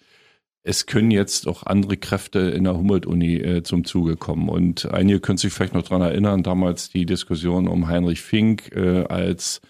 es 0.63 0.87
können 0.87 1.11
jetzt 1.11 1.47
auch 1.47 1.65
andere 1.65 1.97
Kräfte 1.97 2.39
in 2.39 2.65
der 2.65 2.77
Humboldt-Uni 2.77 3.37
äh, 3.37 3.63
zum 3.63 3.85
Zuge 3.85 4.17
kommen. 4.17 4.49
Und 4.49 4.91
einige 4.91 5.21
können 5.21 5.37
sich 5.37 5.53
vielleicht 5.53 5.75
noch 5.75 5.83
dran 5.83 6.01
erinnern, 6.01 6.43
damals 6.43 6.89
die 6.89 7.05
Diskussion 7.05 7.69
um 7.69 7.87
Heinrich 7.87 8.23
Fink 8.23 8.75
äh, 8.75 9.05
als 9.05 9.61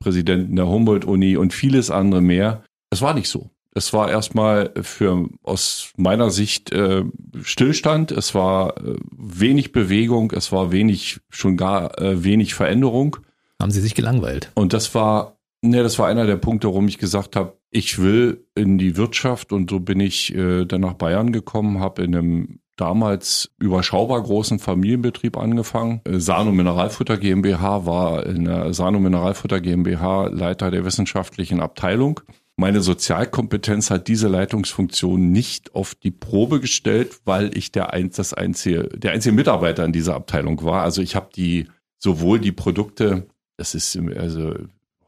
Präsidenten 0.00 0.56
der 0.56 0.66
Humboldt-Uni 0.66 1.36
und 1.36 1.52
vieles 1.52 1.90
andere 1.92 2.20
mehr. 2.20 2.64
Das 2.90 3.00
war 3.00 3.14
nicht 3.14 3.28
so. 3.28 3.50
Es 3.74 3.92
war 3.92 4.10
erstmal 4.10 4.72
für 4.82 5.28
aus 5.42 5.92
meiner 5.96 6.30
Sicht 6.30 6.72
äh, 6.72 7.04
Stillstand, 7.42 8.10
es 8.10 8.34
war 8.34 8.76
äh, 8.78 8.96
wenig 9.16 9.72
Bewegung, 9.72 10.32
es 10.32 10.50
war 10.50 10.72
wenig, 10.72 11.20
schon 11.28 11.56
gar 11.56 11.98
äh, 12.00 12.24
wenig 12.24 12.54
Veränderung. 12.54 13.18
Haben 13.60 13.70
Sie 13.70 13.80
sich 13.80 13.94
gelangweilt? 13.94 14.50
Und 14.54 14.72
das 14.72 14.94
war, 14.94 15.38
ne, 15.62 15.82
das 15.82 15.98
war 15.98 16.08
einer 16.08 16.26
der 16.26 16.36
Punkte, 16.36 16.66
warum 16.68 16.88
ich 16.88 16.98
gesagt 16.98 17.36
habe, 17.36 17.56
ich 17.70 18.00
will 18.00 18.44
in 18.56 18.78
die 18.78 18.96
Wirtschaft 18.96 19.52
und 19.52 19.70
so 19.70 19.78
bin 19.78 20.00
ich 20.00 20.34
äh, 20.34 20.64
dann 20.64 20.80
nach 20.80 20.94
Bayern 20.94 21.30
gekommen, 21.30 21.78
habe 21.78 22.02
in 22.02 22.16
einem 22.16 22.60
damals 22.76 23.50
überschaubar 23.58 24.22
großen 24.22 24.58
Familienbetrieb 24.58 25.36
angefangen. 25.36 26.00
Äh, 26.04 26.18
Sano 26.18 26.50
Mineralfutter 26.50 27.18
GmbH 27.18 27.86
war 27.86 28.26
in 28.26 28.46
der 28.46 28.72
Sano 28.74 28.98
Mineralfutter 28.98 29.60
GmbH 29.60 30.28
Leiter 30.28 30.70
der 30.70 30.84
wissenschaftlichen 30.84 31.60
Abteilung 31.60 32.20
meine 32.60 32.82
Sozialkompetenz 32.82 33.90
hat 33.90 34.06
diese 34.06 34.28
Leitungsfunktion 34.28 35.32
nicht 35.32 35.74
auf 35.74 35.94
die 35.94 36.10
Probe 36.10 36.60
gestellt, 36.60 37.20
weil 37.24 37.56
ich 37.56 37.72
der, 37.72 37.92
ein, 37.92 38.10
das 38.10 38.34
einzige, 38.34 38.84
der 38.90 39.12
einzige 39.12 39.34
Mitarbeiter 39.34 39.84
in 39.84 39.92
dieser 39.92 40.14
Abteilung 40.14 40.62
war. 40.62 40.82
Also 40.82 41.02
ich 41.02 41.16
habe 41.16 41.30
die 41.34 41.68
sowohl 41.98 42.38
die 42.38 42.52
Produkte, 42.52 43.26
das 43.56 43.74
ist 43.74 43.98
also 44.16 44.54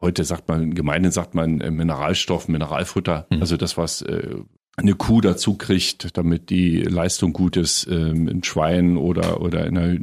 heute 0.00 0.24
sagt 0.24 0.48
man, 0.48 0.74
gemein 0.74 1.10
sagt 1.10 1.34
man 1.34 1.60
äh, 1.60 1.70
Mineralstoff, 1.70 2.48
Mineralfutter, 2.48 3.26
mhm. 3.30 3.40
also 3.40 3.56
das, 3.56 3.76
was 3.76 4.02
äh, 4.02 4.36
eine 4.76 4.94
Kuh 4.94 5.20
dazu 5.20 5.54
kriegt, 5.54 6.16
damit 6.16 6.48
die 6.48 6.78
Leistung 6.78 7.32
gut 7.32 7.56
ist, 7.56 7.86
ähm, 7.90 8.26
in 8.26 8.42
Schweinen 8.42 8.96
oder, 8.96 9.40
oder 9.42 9.66
in 9.66 9.76
einer 9.76 9.98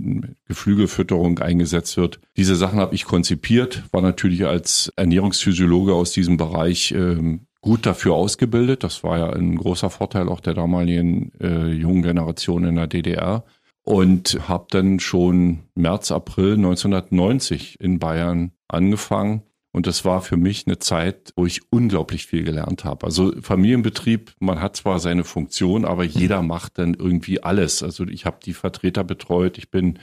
Geflügelfütterung 0.47 1.39
eingesetzt 1.39 1.97
wird. 1.97 2.19
Diese 2.37 2.55
Sachen 2.55 2.79
habe 2.79 2.93
ich 2.93 3.05
konzipiert, 3.05 3.83
war 3.91 4.01
natürlich 4.01 4.45
als 4.45 4.93
Ernährungsphysiologe 4.95 5.93
aus 5.93 6.11
diesem 6.11 6.37
Bereich 6.37 6.91
ähm, 6.91 7.47
gut 7.61 7.85
dafür 7.85 8.13
ausgebildet. 8.13 8.83
Das 8.83 9.03
war 9.03 9.17
ja 9.17 9.29
ein 9.31 9.55
großer 9.55 9.89
Vorteil 9.89 10.29
auch 10.29 10.39
der 10.39 10.53
damaligen 10.53 11.31
äh, 11.41 11.71
jungen 11.71 12.03
Generation 12.03 12.63
in 12.65 12.75
der 12.75 12.87
DDR. 12.87 13.43
Und 13.83 14.39
habe 14.47 14.67
dann 14.69 14.99
schon 14.99 15.61
März, 15.73 16.11
April 16.11 16.53
1990 16.53 17.79
in 17.79 17.97
Bayern 17.97 18.51
angefangen 18.67 19.41
und 19.71 19.85
das 19.85 20.03
war 20.03 20.21
für 20.21 20.37
mich 20.37 20.65
eine 20.65 20.79
Zeit, 20.79 21.31
wo 21.35 21.45
ich 21.45 21.61
unglaublich 21.69 22.25
viel 22.25 22.43
gelernt 22.43 22.85
habe. 22.85 23.05
Also 23.05 23.33
Familienbetrieb, 23.41 24.31
man 24.39 24.61
hat 24.61 24.75
zwar 24.75 24.99
seine 24.99 25.23
Funktion, 25.23 25.85
aber 25.85 26.03
jeder 26.03 26.41
macht 26.41 26.79
dann 26.79 26.95
irgendwie 26.95 27.43
alles. 27.43 27.83
Also 27.83 28.05
ich 28.05 28.25
habe 28.25 28.37
die 28.43 28.53
Vertreter 28.53 29.03
betreut, 29.03 29.57
ich 29.57 29.69
bin 29.69 29.99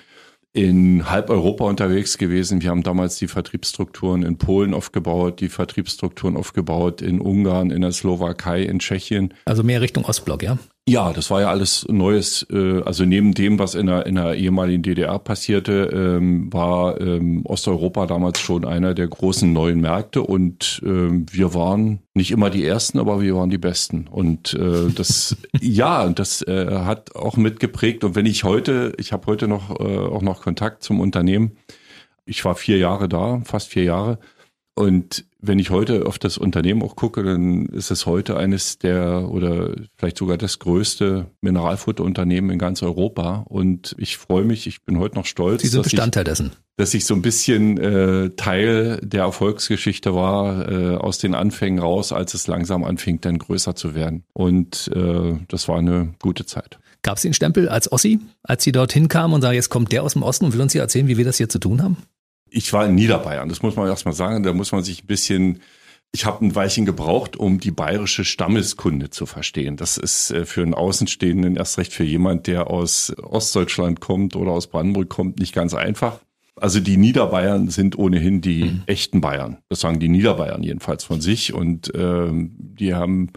in 0.52 1.10
halb 1.10 1.28
Europa 1.28 1.64
unterwegs 1.64 2.16
gewesen. 2.16 2.62
Wir 2.62 2.70
haben 2.70 2.82
damals 2.82 3.16
die 3.16 3.28
Vertriebsstrukturen 3.28 4.22
in 4.22 4.38
Polen 4.38 4.72
aufgebaut, 4.72 5.40
die 5.40 5.50
Vertriebsstrukturen 5.50 6.36
aufgebaut 6.36 7.02
in 7.02 7.20
Ungarn, 7.20 7.70
in 7.70 7.82
der 7.82 7.92
Slowakei, 7.92 8.62
in 8.62 8.78
Tschechien. 8.78 9.34
Also 9.44 9.62
mehr 9.62 9.82
Richtung 9.82 10.06
Ostblock, 10.06 10.42
ja? 10.42 10.58
Ja, 10.88 11.12
das 11.12 11.30
war 11.32 11.40
ja 11.40 11.50
alles 11.50 11.84
Neues. 11.88 12.46
Äh, 12.48 12.80
also 12.82 13.04
neben 13.04 13.34
dem, 13.34 13.58
was 13.58 13.74
in 13.74 13.86
der, 13.86 14.06
in 14.06 14.14
der 14.14 14.36
ehemaligen 14.36 14.84
DDR 14.84 15.18
passierte, 15.18 15.90
ähm, 15.92 16.52
war 16.52 17.00
ähm, 17.00 17.44
Osteuropa 17.44 18.06
damals 18.06 18.38
schon 18.38 18.64
einer 18.64 18.94
der 18.94 19.08
großen 19.08 19.52
neuen 19.52 19.80
Märkte 19.80 20.22
und 20.22 20.80
ähm, 20.86 21.26
wir 21.28 21.54
waren 21.54 22.02
nicht 22.14 22.30
immer 22.30 22.50
die 22.50 22.64
Ersten, 22.64 23.00
aber 23.00 23.20
wir 23.20 23.34
waren 23.34 23.50
die 23.50 23.58
Besten. 23.58 24.06
Und 24.06 24.54
äh, 24.54 24.92
das, 24.94 25.36
ja, 25.60 26.08
das 26.08 26.42
äh, 26.42 26.70
hat 26.70 27.16
auch 27.16 27.36
mitgeprägt. 27.36 28.04
Und 28.04 28.14
wenn 28.14 28.26
ich 28.26 28.44
heute, 28.44 28.92
ich 28.96 29.12
habe 29.12 29.26
heute 29.26 29.48
noch 29.48 29.70
auch 29.70 30.22
noch 30.22 30.42
Kontakt 30.42 30.82
zum 30.82 31.00
Unternehmen. 31.00 31.56
Ich 32.24 32.44
war 32.44 32.54
vier 32.54 32.78
Jahre 32.78 33.08
da, 33.08 33.40
fast 33.44 33.70
vier 33.70 33.84
Jahre. 33.84 34.18
Und 34.74 35.24
wenn 35.46 35.58
ich 35.58 35.70
heute 35.70 36.06
auf 36.06 36.18
das 36.18 36.38
Unternehmen 36.38 36.82
auch 36.82 36.96
gucke, 36.96 37.22
dann 37.22 37.66
ist 37.66 37.90
es 37.90 38.06
heute 38.06 38.36
eines 38.36 38.78
der 38.78 39.28
oder 39.30 39.74
vielleicht 39.96 40.18
sogar 40.18 40.36
das 40.36 40.58
größte 40.58 41.26
Mineralfutterunternehmen 41.40 42.50
in 42.50 42.58
ganz 42.58 42.82
Europa. 42.82 43.44
Und 43.48 43.94
ich 43.98 44.16
freue 44.16 44.44
mich, 44.44 44.66
ich 44.66 44.84
bin 44.84 44.98
heute 44.98 45.16
noch 45.16 45.26
stolz. 45.26 45.62
Sie 45.62 45.68
sind 45.68 45.82
Bestandteil 45.82 46.22
ich, 46.22 46.28
dessen. 46.28 46.52
Dass 46.76 46.94
ich 46.94 47.04
so 47.04 47.14
ein 47.14 47.22
bisschen 47.22 47.78
äh, 47.78 48.30
Teil 48.36 49.00
der 49.02 49.22
Erfolgsgeschichte 49.22 50.14
war, 50.14 50.70
äh, 50.70 50.96
aus 50.96 51.18
den 51.18 51.34
Anfängen 51.34 51.78
raus, 51.78 52.12
als 52.12 52.34
es 52.34 52.46
langsam 52.46 52.84
anfing, 52.84 53.20
dann 53.20 53.38
größer 53.38 53.74
zu 53.74 53.94
werden. 53.94 54.24
Und 54.32 54.90
äh, 54.94 55.34
das 55.48 55.68
war 55.68 55.78
eine 55.78 56.14
gute 56.20 56.46
Zeit. 56.46 56.78
Gab 57.02 57.16
es 57.16 57.22
den 57.22 57.34
Stempel 57.34 57.68
als 57.68 57.90
Ossi, 57.92 58.18
als 58.42 58.64
Sie 58.64 58.72
dorthin 58.72 59.08
kamen 59.08 59.32
und 59.34 59.42
sagen, 59.42 59.54
jetzt 59.54 59.68
kommt 59.68 59.92
der 59.92 60.02
aus 60.02 60.14
dem 60.14 60.22
Osten 60.22 60.44
und 60.44 60.54
will 60.54 60.60
uns 60.60 60.72
hier 60.72 60.82
erzählen, 60.82 61.06
wie 61.06 61.16
wir 61.16 61.24
das 61.24 61.36
hier 61.36 61.48
zu 61.48 61.58
tun 61.58 61.82
haben? 61.82 61.98
Ich 62.56 62.72
war 62.72 62.86
in 62.86 62.94
Niederbayern, 62.94 63.48
das 63.48 63.62
muss 63.62 63.76
man 63.76 63.86
erstmal 63.86 64.14
sagen, 64.14 64.42
da 64.42 64.52
muss 64.52 64.72
man 64.72 64.82
sich 64.82 65.04
ein 65.04 65.06
bisschen 65.06 65.60
ich 66.12 66.24
habe 66.24 66.46
ein 66.46 66.54
Weilchen 66.54 66.86
gebraucht, 66.86 67.36
um 67.36 67.60
die 67.60 67.72
bayerische 67.72 68.24
Stammeskunde 68.24 69.10
zu 69.10 69.26
verstehen. 69.26 69.76
Das 69.76 69.98
ist 69.98 70.30
äh, 70.30 70.46
für 70.46 70.62
einen 70.62 70.72
Außenstehenden 70.72 71.56
erst 71.56 71.76
recht 71.76 71.92
für 71.92 72.04
jemand, 72.04 72.46
der 72.46 72.70
aus 72.70 73.14
Ostdeutschland 73.22 74.00
kommt 74.00 74.34
oder 74.34 74.52
aus 74.52 74.68
Brandenburg 74.68 75.10
kommt, 75.10 75.38
nicht 75.38 75.54
ganz 75.54 75.74
einfach. 75.74 76.20
Also 76.58 76.80
die 76.80 76.96
Niederbayern 76.96 77.68
sind 77.68 77.98
ohnehin 77.98 78.40
die 78.40 78.64
mhm. 78.64 78.82
echten 78.86 79.20
Bayern. 79.20 79.58
Das 79.68 79.80
sagen 79.80 80.00
die 80.00 80.08
Niederbayern 80.08 80.62
jedenfalls 80.62 81.04
von 81.04 81.20
sich. 81.20 81.52
Und 81.52 81.92
ähm, 81.94 82.54
die 82.56 82.94
haben 82.94 83.32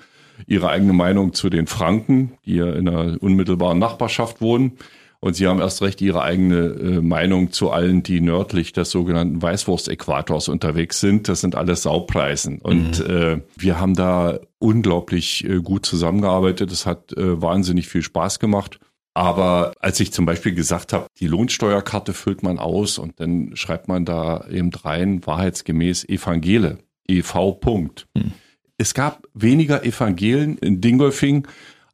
ihre 0.47 0.69
eigene 0.69 0.93
Meinung 0.93 1.33
zu 1.33 1.49
den 1.49 1.67
Franken, 1.67 2.37
die 2.45 2.55
ja 2.55 2.71
in 2.71 2.87
einer 2.87 3.21
unmittelbaren 3.21 3.77
Nachbarschaft 3.77 4.39
wohnen. 4.39 4.77
Und 5.21 5.33
sie 5.33 5.47
haben 5.47 5.59
erst 5.59 5.81
recht 5.81 5.99
ihre 6.01 6.21
eigene 6.21 6.57
äh, 6.57 7.01
Meinung 7.01 7.51
zu 7.51 7.71
allen, 7.71 8.03
die 8.03 8.21
nördlich 8.21 8.71
des 8.71 8.89
sogenannten 8.89 9.41
Weißwurst-Äquators 9.41 10.47
unterwegs 10.47 11.01
sind. 11.01 11.27
Das 11.27 11.41
sind 11.41 11.55
alles 11.55 11.83
Saupreisen. 11.83 12.59
Und 12.59 13.05
mhm. 13.05 13.15
äh, 13.15 13.41
wir 13.57 13.79
haben 13.81 13.95
da 13.95 14.39
unglaublich 14.59 15.43
äh, 15.43 15.59
gut 15.61 15.85
zusammengearbeitet. 15.85 16.71
Es 16.71 16.85
hat 16.85 17.11
äh, 17.17 17.41
wahnsinnig 17.41 17.89
viel 17.89 18.01
Spaß 18.01 18.39
gemacht. 18.39 18.79
Aber 19.13 19.73
als 19.81 19.99
ich 19.99 20.13
zum 20.13 20.25
Beispiel 20.25 20.53
gesagt 20.53 20.93
habe, 20.93 21.07
die 21.19 21.27
Lohnsteuerkarte 21.27 22.13
füllt 22.13 22.41
man 22.41 22.57
aus 22.57 22.97
und 22.97 23.19
dann 23.19 23.51
schreibt 23.55 23.89
man 23.89 24.05
da 24.05 24.47
eben 24.49 24.71
rein, 24.73 25.25
wahrheitsgemäß 25.25 26.07
Evangele, 26.07 26.77
EV. 27.09 27.59
Punkt. 27.59 28.07
Mhm. 28.13 28.31
Es 28.77 28.93
gab 28.93 29.27
weniger 29.33 29.83
Evangelien 29.83 30.57
in 30.59 30.79
Dingolfing 30.79 31.45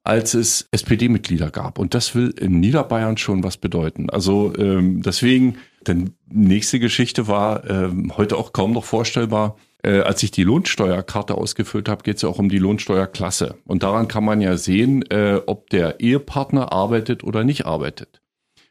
als 0.05 0.35
es 0.35 0.67
SPD-Mitglieder 0.71 1.49
gab. 1.49 1.79
Und 1.79 1.95
das 1.95 2.13
will 2.13 2.29
in 2.39 2.59
Niederbayern 2.59 3.17
schon 3.17 3.43
was 3.43 3.57
bedeuten. 3.57 4.09
Also 4.09 4.53
ähm, 4.55 5.01
deswegen, 5.01 5.57
denn 5.87 6.13
nächste 6.27 6.79
Geschichte 6.79 7.27
war 7.27 7.67
ähm, 7.69 8.15
heute 8.15 8.37
auch 8.37 8.53
kaum 8.53 8.71
noch 8.71 8.85
vorstellbar. 8.85 9.57
Äh, 9.83 10.01
als 10.01 10.21
ich 10.21 10.29
die 10.29 10.43
Lohnsteuerkarte 10.43 11.35
ausgefüllt 11.35 11.89
habe, 11.89 12.03
geht 12.03 12.17
es 12.17 12.21
ja 12.21 12.29
auch 12.29 12.37
um 12.37 12.49
die 12.49 12.59
Lohnsteuerklasse. 12.59 13.57
Und 13.65 13.81
daran 13.81 14.07
kann 14.07 14.23
man 14.23 14.41
ja 14.41 14.57
sehen, 14.57 15.03
äh, 15.09 15.41
ob 15.47 15.71
der 15.71 15.99
Ehepartner 15.99 16.71
arbeitet 16.71 17.23
oder 17.23 17.43
nicht 17.43 17.65
arbeitet. 17.65 18.21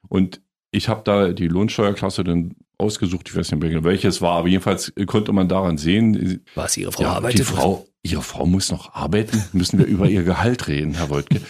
Und 0.09 0.41
ich 0.71 0.89
habe 0.89 1.03
da 1.05 1.33
die 1.33 1.49
Lohnsteuerklasse 1.49 2.23
dann 2.23 2.55
ausgesucht, 2.79 3.29
ich 3.29 3.37
weiß 3.37 3.51
nicht 3.51 3.61
mehr 3.61 3.85
welches 3.85 4.23
war, 4.23 4.39
aber 4.39 4.49
jedenfalls 4.49 4.93
konnte 5.07 5.33
man 5.33 5.49
daran 5.49 5.79
sehen. 5.79 6.45
Was 6.55 6.77
Ihre 6.77 6.93
Frau 6.93 7.03
ja, 7.03 7.13
arbeitet? 7.15 7.41
Die 7.41 7.45
Frau, 7.45 7.87
Ihre 8.07 8.23
Frau 8.23 8.45
muss 8.45 8.71
noch 8.71 8.95
arbeiten, 8.95 9.43
müssen 9.53 9.79
wir 9.79 9.87
über 9.87 10.09
ihr 10.09 10.25
Gehalt 10.25 10.69
reden, 10.69 10.95
Herr 10.95 11.09
Woltke. 11.09 11.41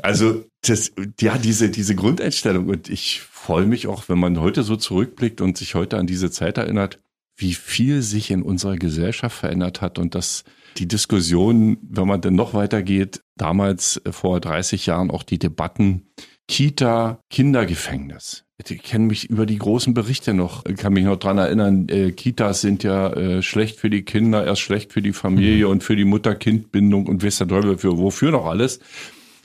Also 0.00 0.44
das, 0.62 0.92
ja, 1.20 1.36
diese, 1.36 1.68
diese 1.68 1.94
Grundeinstellung 1.94 2.68
und 2.68 2.88
ich 2.88 3.20
freue 3.20 3.66
mich 3.66 3.86
auch, 3.86 4.08
wenn 4.08 4.18
man 4.18 4.40
heute 4.40 4.62
so 4.62 4.76
zurückblickt 4.76 5.42
und 5.42 5.58
sich 5.58 5.74
heute 5.74 5.98
an 5.98 6.06
diese 6.06 6.30
Zeit 6.30 6.56
erinnert, 6.56 6.98
wie 7.36 7.52
viel 7.52 8.00
sich 8.00 8.30
in 8.30 8.42
unserer 8.42 8.76
Gesellschaft 8.76 9.36
verändert 9.36 9.82
hat 9.82 9.98
und 9.98 10.14
dass 10.14 10.44
die 10.78 10.88
Diskussion, 10.88 11.76
wenn 11.82 12.08
man 12.08 12.22
denn 12.22 12.34
noch 12.34 12.54
weitergeht, 12.54 13.20
damals 13.36 14.00
vor 14.10 14.40
30 14.40 14.86
Jahren 14.86 15.10
auch 15.10 15.22
die 15.22 15.38
Debatten 15.38 16.08
Kita, 16.48 17.20
Kindergefängnis. 17.30 18.47
Ich 18.66 18.82
kenne 18.82 19.06
mich 19.06 19.30
über 19.30 19.46
die 19.46 19.58
großen 19.58 19.94
Berichte 19.94 20.34
noch, 20.34 20.64
kann 20.64 20.92
mich 20.92 21.04
noch 21.04 21.16
dran 21.16 21.38
erinnern, 21.38 21.88
äh, 21.88 22.10
Kitas 22.10 22.60
sind 22.60 22.82
ja 22.82 23.12
äh, 23.12 23.40
schlecht 23.40 23.78
für 23.78 23.88
die 23.88 24.02
Kinder, 24.02 24.44
erst 24.44 24.62
schlecht 24.62 24.92
für 24.92 25.00
die 25.00 25.12
Familie 25.12 25.66
mhm. 25.66 25.72
und 25.72 25.84
für 25.84 25.94
die 25.94 26.04
Mutter-Kind-Bindung 26.04 27.06
und 27.06 27.22
wisst 27.22 27.38
der 27.38 27.46
Teufel 27.46 27.78
für 27.78 27.98
wofür 27.98 28.32
noch 28.32 28.46
alles. 28.46 28.80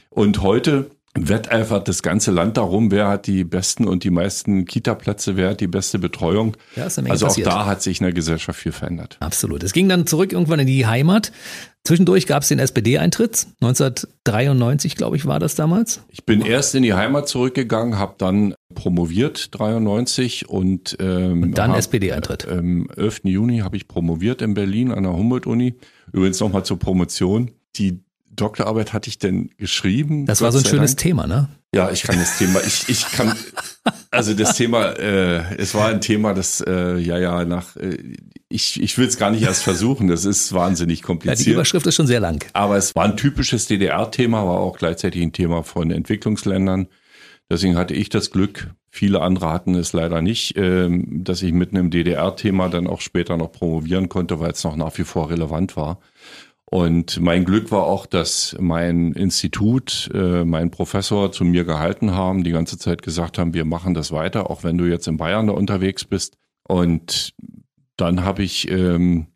Und 0.10 0.42
heute 0.42 0.90
wetteifert 1.16 1.88
das 1.88 2.02
ganze 2.02 2.32
Land 2.32 2.58
darum, 2.58 2.90
wer 2.90 3.08
hat 3.08 3.28
die 3.28 3.44
besten 3.44 3.88
und 3.88 4.04
die 4.04 4.10
meisten 4.10 4.66
Kita-Plätze, 4.66 5.36
wer 5.38 5.52
hat 5.52 5.62
die 5.62 5.68
beste 5.68 6.00
Betreuung. 6.00 6.58
Ja, 6.76 6.86
also 6.86 7.02
auch 7.04 7.30
passiert. 7.30 7.48
da 7.48 7.66
hat 7.66 7.84
sich 7.84 8.00
in 8.00 8.06
der 8.06 8.14
Gesellschaft 8.14 8.60
viel 8.60 8.72
verändert. 8.72 9.18
Absolut. 9.20 9.62
Es 9.64 9.74
ging 9.74 9.88
dann 9.88 10.08
zurück 10.08 10.34
irgendwann 10.34 10.60
in 10.60 10.68
die 10.68 10.88
Heimat. 10.88 11.32
Zwischendurch 11.84 12.26
gab 12.26 12.44
es 12.44 12.48
den 12.48 12.60
SPD-Eintritt. 12.60 13.46
1993, 13.62 14.96
glaube 14.96 15.18
ich, 15.18 15.26
war 15.26 15.40
das 15.40 15.54
damals. 15.54 16.02
Ich 16.10 16.26
bin 16.26 16.42
erst 16.42 16.74
in 16.76 16.84
die 16.84 16.94
Heimat 16.94 17.28
zurückgegangen, 17.28 18.00
habe 18.00 18.16
dann 18.18 18.56
promoviert 18.74 19.50
93 19.58 20.50
und, 20.50 20.98
ähm, 21.00 21.44
und 21.44 21.58
dann 21.58 21.74
SPD-Eintritt. 21.74 22.48
Am 22.48 22.90
11. 22.96 23.22
Juni 23.26 23.60
habe 23.60 23.78
ich 23.78 23.88
promoviert 23.88 24.42
in 24.42 24.54
Berlin 24.54 24.92
an 24.92 25.04
der 25.04 25.14
Humboldt-Uni. 25.14 25.76
Übrigens 26.12 26.40
nochmal 26.40 26.66
zur 26.66 26.80
Promotion. 26.80 27.52
Die 27.76 28.04
Doktorarbeit 28.36 28.94
hatte 28.94 29.10
ich 29.10 29.20
denn 29.20 29.52
geschrieben? 29.58 30.26
Das 30.26 30.42
war 30.42 30.52
so 30.52 30.60
ein 30.60 30.66
schönes 30.66 30.92
Dank. 30.92 31.00
Thema, 31.00 31.28
ne? 31.28 31.50
Ja, 31.74 31.90
ich 31.92 32.04
kann 32.04 32.20
das 32.20 32.38
Thema, 32.38 32.60
ich, 32.66 32.88
ich 32.88 33.12
kann, 33.12 33.36
also 34.12 34.34
das 34.36 34.56
Thema, 34.56 34.92
äh, 34.92 35.56
es 35.58 35.74
war 35.74 35.88
ein 35.88 36.02
Thema, 36.02 36.36
das, 36.36 36.62
äh, 36.62 36.98
ja, 36.98 37.18
ja, 37.18 37.46
nach, 37.46 37.76
äh, 37.78 37.98
ich, 38.48 38.82
ich 38.82 38.98
will 39.00 39.08
es 39.08 39.18
gar 39.18 39.32
nicht 39.32 39.42
erst 39.42 39.64
versuchen, 39.64 40.08
das 40.08 40.24
ist 40.26 40.54
wahnsinnig 40.54 41.02
kompliziert. 41.02 41.40
Ja, 41.40 41.46
die 41.46 41.52
Überschrift 41.52 41.88
ist 41.88 41.96
schon 41.96 42.06
sehr 42.06 42.20
lang. 42.20 42.46
Aber 42.54 42.78
es 42.78 42.96
war 42.96 43.06
ein 43.06 43.18
typisches 43.18 43.66
DDR-Thema, 43.66 44.46
war 44.46 44.60
auch 44.60 44.78
gleichzeitig 44.78 45.24
ein 45.24 45.34
Thema 45.34 45.64
von 45.64 45.90
Entwicklungsländern. 45.90 46.88
Deswegen 47.50 47.76
hatte 47.76 47.94
ich 47.94 48.10
das 48.10 48.32
Glück, 48.32 48.74
viele 48.90 49.22
andere 49.22 49.52
hatten 49.52 49.76
es 49.76 49.94
leider 49.94 50.22
nicht, 50.22 50.56
ähm, 50.58 51.24
dass 51.24 51.42
ich 51.42 51.54
mit 51.54 51.72
einem 51.72 51.90
DDR-Thema 51.90 52.70
dann 52.70 52.88
auch 52.88 53.02
später 53.02 53.38
noch 53.38 53.52
promovieren 53.52 54.10
konnte, 54.10 54.40
weil 54.40 54.52
es 54.52 54.64
noch 54.64 54.76
nach 54.76 54.98
wie 54.98 55.04
vor 55.04 55.30
relevant 55.30 55.76
war. 55.76 56.00
Und 56.66 57.20
mein 57.20 57.46
Glück 57.46 57.70
war 57.72 57.84
auch, 57.84 58.08
dass 58.08 58.56
mein 58.60 59.12
Institut, 59.12 60.10
äh, 60.14 60.44
mein 60.44 60.72
Professor 60.72 61.32
zu 61.32 61.46
mir 61.46 61.66
gehalten 61.66 62.16
haben, 62.16 62.44
die 62.44 62.52
ganze 62.52 62.80
Zeit 62.80 63.04
gesagt 63.04 63.38
haben, 63.38 63.54
wir 63.54 63.66
machen 63.66 63.94
das 63.94 64.12
weiter, 64.12 64.50
auch 64.50 64.64
wenn 64.64 64.78
du 64.80 64.86
jetzt 64.86 65.08
in 65.08 65.18
Bayern 65.18 65.46
da 65.46 65.54
unterwegs 65.54 66.04
bist. 66.06 66.38
Und 66.68 67.36
dann 67.96 68.24
habe 68.24 68.42
ich 68.42 68.72
ähm, 68.72 69.28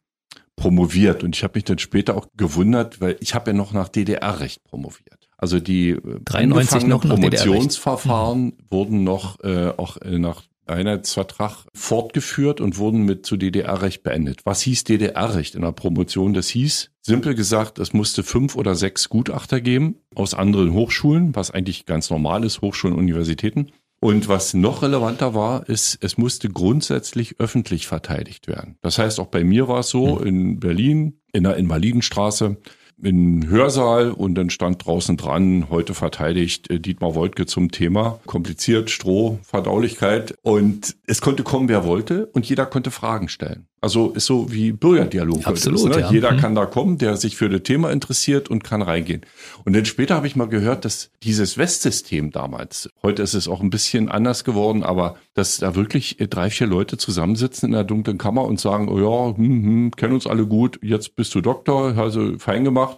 promoviert 0.55 1.23
und 1.23 1.35
ich 1.35 1.43
habe 1.43 1.57
mich 1.57 1.65
dann 1.65 1.77
später 1.77 2.17
auch 2.17 2.27
gewundert, 2.35 3.01
weil 3.01 3.17
ich 3.19 3.35
habe 3.35 3.51
ja 3.51 3.57
noch 3.57 3.71
nach 3.71 3.89
DDR-Recht 3.89 4.63
promoviert. 4.63 5.16
Also 5.37 5.59
die 5.59 5.97
93 6.25 6.87
noch 6.87 7.01
Promotionsverfahren 7.01 8.45
mhm. 8.45 8.53
wurden 8.69 9.03
noch 9.03 9.39
äh, 9.43 9.71
auch 9.77 9.97
äh, 10.01 10.17
nach 10.17 10.43
Einheitsvertrag 10.65 11.65
fortgeführt 11.73 12.59
und 12.59 12.77
wurden 12.77 13.03
mit 13.03 13.25
zu 13.25 13.37
DDR-Recht 13.37 14.03
beendet. 14.03 14.41
Was 14.45 14.61
hieß 14.61 14.83
DDR-Recht 14.83 15.55
in 15.55 15.61
der 15.61 15.71
Promotion? 15.71 16.33
Das 16.33 16.49
hieß, 16.49 16.91
simpel 17.01 17.35
gesagt, 17.35 17.79
es 17.79 17.93
musste 17.93 18.23
fünf 18.23 18.55
oder 18.55 18.75
sechs 18.75 19.09
Gutachter 19.09 19.61
geben 19.61 19.95
aus 20.15 20.33
anderen 20.33 20.73
Hochschulen, 20.73 21.35
was 21.35 21.51
eigentlich 21.51 21.85
ganz 21.85 22.09
normal 22.09 22.43
ist, 22.43 22.61
Hochschulen, 22.61 22.95
Universitäten. 22.95 23.71
Und 23.99 24.27
was 24.27 24.53
noch 24.53 24.83
relevanter 24.83 25.33
war, 25.33 25.67
ist, 25.67 25.97
es 26.01 26.17
musste 26.17 26.49
grundsätzlich 26.49 27.39
öffentlich 27.39 27.87
verteidigt 27.87 28.47
werden. 28.47 28.77
Das 28.81 28.99
heißt, 28.99 29.19
auch 29.19 29.27
bei 29.27 29.43
mir 29.43 29.67
war 29.67 29.79
es 29.79 29.89
so, 29.89 30.19
hm. 30.19 30.27
in 30.27 30.59
Berlin, 30.59 31.19
in 31.33 31.43
der 31.43 31.55
Invalidenstraße, 31.57 32.57
in 33.01 33.47
Hörsaal 33.47 34.11
und 34.11 34.35
dann 34.35 34.49
stand 34.49 34.85
draußen 34.85 35.17
dran, 35.17 35.69
heute 35.69 35.93
verteidigt 35.93 36.69
äh, 36.69 36.79
Dietmar 36.79 37.15
Woidke 37.15 37.45
zum 37.45 37.71
Thema 37.71 38.19
kompliziert, 38.25 38.89
Stroh, 38.89 39.39
Verdaulichkeit 39.43 40.35
und 40.41 40.95
es 41.05 41.21
konnte 41.21 41.43
kommen, 41.43 41.69
wer 41.69 41.85
wollte 41.85 42.25
und 42.27 42.47
jeder 42.47 42.65
konnte 42.65 42.91
Fragen 42.91 43.29
stellen. 43.29 43.67
Also 43.79 44.09
ist 44.11 44.25
so 44.25 44.51
wie 44.51 44.71
Bürgerdialog. 44.71 45.45
Absolut, 45.45 45.79
ist, 45.79 45.85
ne? 45.85 46.01
ja. 46.01 46.11
Jeder 46.11 46.31
mhm. 46.31 46.37
kann 46.37 46.55
da 46.55 46.65
kommen, 46.65 46.97
der 46.97 47.15
sich 47.15 47.37
für 47.37 47.47
das 47.47 47.61
Thema 47.61 47.91
interessiert 47.91 48.49
und 48.49 48.63
kann 48.63 48.81
reingehen. 48.81 49.21
Und 49.65 49.75
dann 49.75 49.85
später 49.85 50.15
habe 50.15 50.25
ich 50.25 50.35
mal 50.35 50.47
gehört, 50.47 50.83
dass 50.83 51.11
dieses 51.21 51.59
Westsystem 51.59 52.31
damals, 52.31 52.89
heute 53.03 53.21
ist 53.21 53.35
es 53.35 53.47
auch 53.47 53.61
ein 53.61 53.69
bisschen 53.69 54.09
anders 54.09 54.43
geworden, 54.43 54.83
aber 54.83 55.17
dass 55.35 55.57
da 55.57 55.75
wirklich 55.75 56.17
drei, 56.29 56.49
vier 56.49 56.65
Leute 56.65 56.97
zusammensitzen 56.97 57.67
in 57.67 57.73
der 57.73 57.83
dunklen 57.83 58.17
Kammer 58.17 58.45
und 58.45 58.59
sagen, 58.59 58.89
oh 58.89 58.99
ja, 58.99 59.37
hm, 59.37 59.63
hm, 59.63 59.91
kennen 59.91 60.13
uns 60.13 60.25
alle 60.25 60.47
gut, 60.47 60.79
jetzt 60.81 61.15
bist 61.15 61.35
du 61.35 61.41
Doktor, 61.41 61.95
also 61.97 62.39
fein 62.39 62.63
gemacht. 62.63 62.97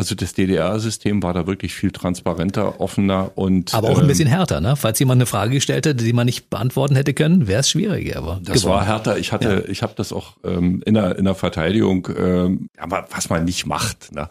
Also 0.00 0.14
das 0.14 0.32
DDR-System 0.32 1.22
war 1.22 1.34
da 1.34 1.46
wirklich 1.46 1.74
viel 1.74 1.90
transparenter, 1.90 2.80
offener 2.80 3.32
und 3.34 3.74
aber 3.74 3.90
auch 3.90 3.96
ein 3.96 4.02
ähm, 4.02 4.08
bisschen 4.08 4.28
härter, 4.28 4.60
ne? 4.60 4.76
Falls 4.76 4.98
jemand 4.98 5.18
eine 5.18 5.26
Frage 5.26 5.52
gestellt 5.52 5.86
hätte, 5.86 6.02
die 6.02 6.12
man 6.12 6.26
nicht 6.26 6.48
beantworten 6.48 6.96
hätte 6.96 7.12
können, 7.12 7.48
wäre 7.48 7.60
es 7.60 7.70
schwieriger. 7.70 8.16
Aber 8.18 8.40
das 8.42 8.62
geworden. 8.62 8.78
war 8.78 8.86
härter. 8.86 9.18
Ich 9.18 9.32
hatte, 9.32 9.64
ja. 9.66 9.70
ich 9.70 9.82
habe 9.82 9.92
das 9.96 10.12
auch 10.12 10.36
ähm, 10.44 10.82
in 10.86 10.94
der 10.94 11.18
in 11.18 11.24
der 11.24 11.34
Verteidigung, 11.34 12.08
ähm, 12.16 12.68
aber 12.78 13.06
was 13.10 13.28
man 13.30 13.44
nicht 13.44 13.66
macht. 13.66 14.12
Ne? 14.14 14.28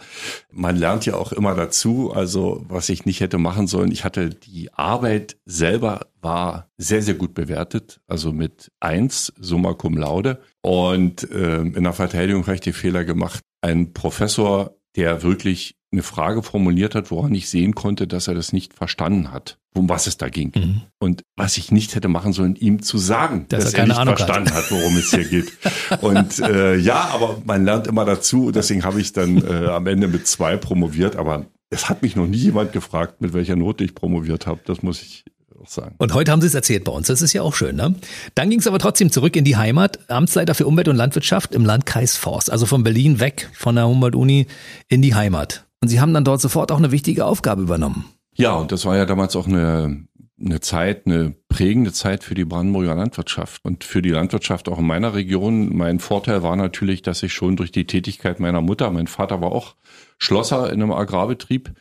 Man 0.52 0.76
lernt 0.76 1.06
ja 1.06 1.16
auch 1.16 1.32
immer 1.32 1.56
dazu. 1.56 2.12
Also 2.14 2.66
was 2.68 2.90
ich 2.90 3.06
nicht 3.06 3.20
hätte 3.20 3.38
machen 3.38 3.68
sollen, 3.68 3.92
ich 3.92 4.04
hatte 4.04 4.30
die 4.30 4.74
Arbeit 4.74 5.38
selber 5.46 6.08
war 6.22 6.68
sehr 6.78 7.02
sehr 7.02 7.14
gut 7.14 7.34
bewertet, 7.34 8.02
also 8.08 8.34
mit 8.34 8.72
eins 8.80 9.34
Summa 9.40 9.74
cum 9.74 9.98
laude. 9.98 10.42
Und 10.62 11.28
ähm, 11.32 11.76
in 11.76 11.84
der 11.84 11.94
Verteidigung 11.94 12.44
habe 12.44 12.56
ich 12.56 12.62
die 12.62 12.74
Fehler 12.74 13.06
gemacht. 13.06 13.42
Ein 13.62 13.94
Professor 13.94 14.79
der 14.96 15.24
wirklich 15.24 15.76
eine 15.92 16.04
Frage 16.04 16.44
formuliert 16.44 16.94
hat, 16.94 17.10
woran 17.10 17.34
ich 17.34 17.50
sehen 17.50 17.74
konnte, 17.74 18.08
dass 18.08 18.28
er 18.28 18.36
das 18.36 18.54
nicht 18.54 18.76
verstanden 18.76 19.32
hat, 19.32 19.58
um 19.74 19.90
was 19.90 20.06
es 20.06 20.18
da 20.18 20.30
ging. 20.30 20.52
Mhm. 20.56 20.82
Und 21.00 21.24
was 21.36 21.58
ich 21.58 21.72
nicht 21.72 21.96
hätte 21.96 22.08
machen 22.08 22.32
sollen, 22.32 22.56
ihm 22.56 22.84
zu 22.84 23.00
sagen, 23.00 23.48
dass, 23.50 23.64
dass 23.64 23.74
er, 23.74 23.80
er 23.80 23.88
nicht 23.88 23.98
Ahnung 23.98 24.16
verstanden 24.16 24.52
hat. 24.52 24.66
hat. 24.66 24.72
worum 24.72 24.96
es 24.98 25.10
hier 25.10 25.26
geht. 25.26 25.52
Und 26.02 26.40
äh, 26.40 26.76
ja, 26.76 27.10
aber 27.12 27.42
man 27.44 27.66
lernt 27.66 27.88
immer 27.88 28.06
dazu. 28.06 28.52
Deswegen 28.52 28.84
habe 28.84 29.02
ich 29.02 29.14
dann 29.14 29.44
äh, 29.44 29.68
am 29.68 29.88
Ende 29.88 30.08
mit 30.08 30.28
zwei 30.28 30.58
promoviert. 30.58 31.16
Aber 31.16 31.48
es 31.72 31.90
hat 31.90 32.04
mich 32.04 32.16
noch 32.16 32.28
nie 32.28 32.38
jemand 32.38 32.72
gefragt, 32.72 33.22
mit 33.22 33.34
welcher 33.34 33.56
Note 33.56 33.84
ich 33.84 33.96
promoviert 33.96 34.46
habe. 34.46 34.60
Das 34.66 34.84
muss 34.84 35.02
ich 35.02 35.24
auch 35.62 35.68
sagen. 35.68 35.96
Und 35.98 36.14
heute 36.14 36.32
haben 36.32 36.42
Sie 36.42 36.48
es 36.48 36.56
erzählt 36.56 36.84
bei 36.84 36.92
uns, 36.92 37.08
das 37.08 37.22
ist 37.22 37.34
ja 37.34 37.42
auch 37.42 37.56
schön. 37.56 37.76
Ne? 37.76 37.96
Dann 38.36 38.50
ging 38.50 38.60
es 38.60 38.68
aber 38.68 38.80
trotzdem 38.80 39.12
zurück 39.12 39.36
in 39.36 39.44
die 39.44 39.58
Heimat, 39.58 40.00
Amtsleiter 40.10 40.56
für 40.56 40.68
Umwelt 40.68 40.88
und 40.88 40.96
Landwirtschaft 40.96 41.54
im 41.54 41.66
Landkreis 41.66 42.16
Forst, 42.16 42.52
also 42.52 42.66
von 42.66 42.84
Berlin 42.84 43.20
weg, 43.20 43.50
von 43.54 43.76
der 43.76 43.88
Humboldt-Uni 43.88 44.48
in 44.88 45.02
die 45.02 45.16
Heimat. 45.16 45.66
Und 45.82 45.88
Sie 45.88 46.02
haben 46.02 46.14
dann 46.14 46.24
dort 46.24 46.42
sofort 46.42 46.72
auch 46.72 46.78
eine 46.78 46.92
wichtige 46.92 47.26
Aufgabe 47.26 47.62
übernommen. 47.62 48.06
Ja, 48.34 48.54
und 48.56 48.72
das 48.72 48.86
war 48.86 48.96
ja 48.96 49.06
damals 49.06 49.36
auch 49.36 49.48
eine, 49.48 50.06
eine 50.40 50.60
Zeit, 50.62 51.06
eine 51.06 51.36
prägende 51.50 51.92
Zeit 51.92 52.24
für 52.24 52.36
die 52.36 52.46
Brandenburger 52.46 52.96
Landwirtschaft 52.96 53.64
und 53.64 53.84
für 53.84 54.02
die 54.02 54.10
Landwirtschaft 54.10 54.70
auch 54.70 54.80
in 54.80 54.86
meiner 54.86 55.14
Region. 55.14 55.76
Mein 55.76 56.00
Vorteil 56.00 56.44
war 56.44 56.56
natürlich, 56.56 57.02
dass 57.02 57.24
ich 57.24 57.34
schon 57.34 57.56
durch 57.56 57.72
die 57.72 57.86
Tätigkeit 57.86 58.40
meiner 58.40 58.62
Mutter, 58.62 58.90
mein 58.92 59.08
Vater 59.08 59.42
war 59.42 59.52
auch 59.52 59.76
Schlosser 60.18 60.72
in 60.72 60.82
einem 60.82 60.92
Agrarbetrieb, 60.92 61.74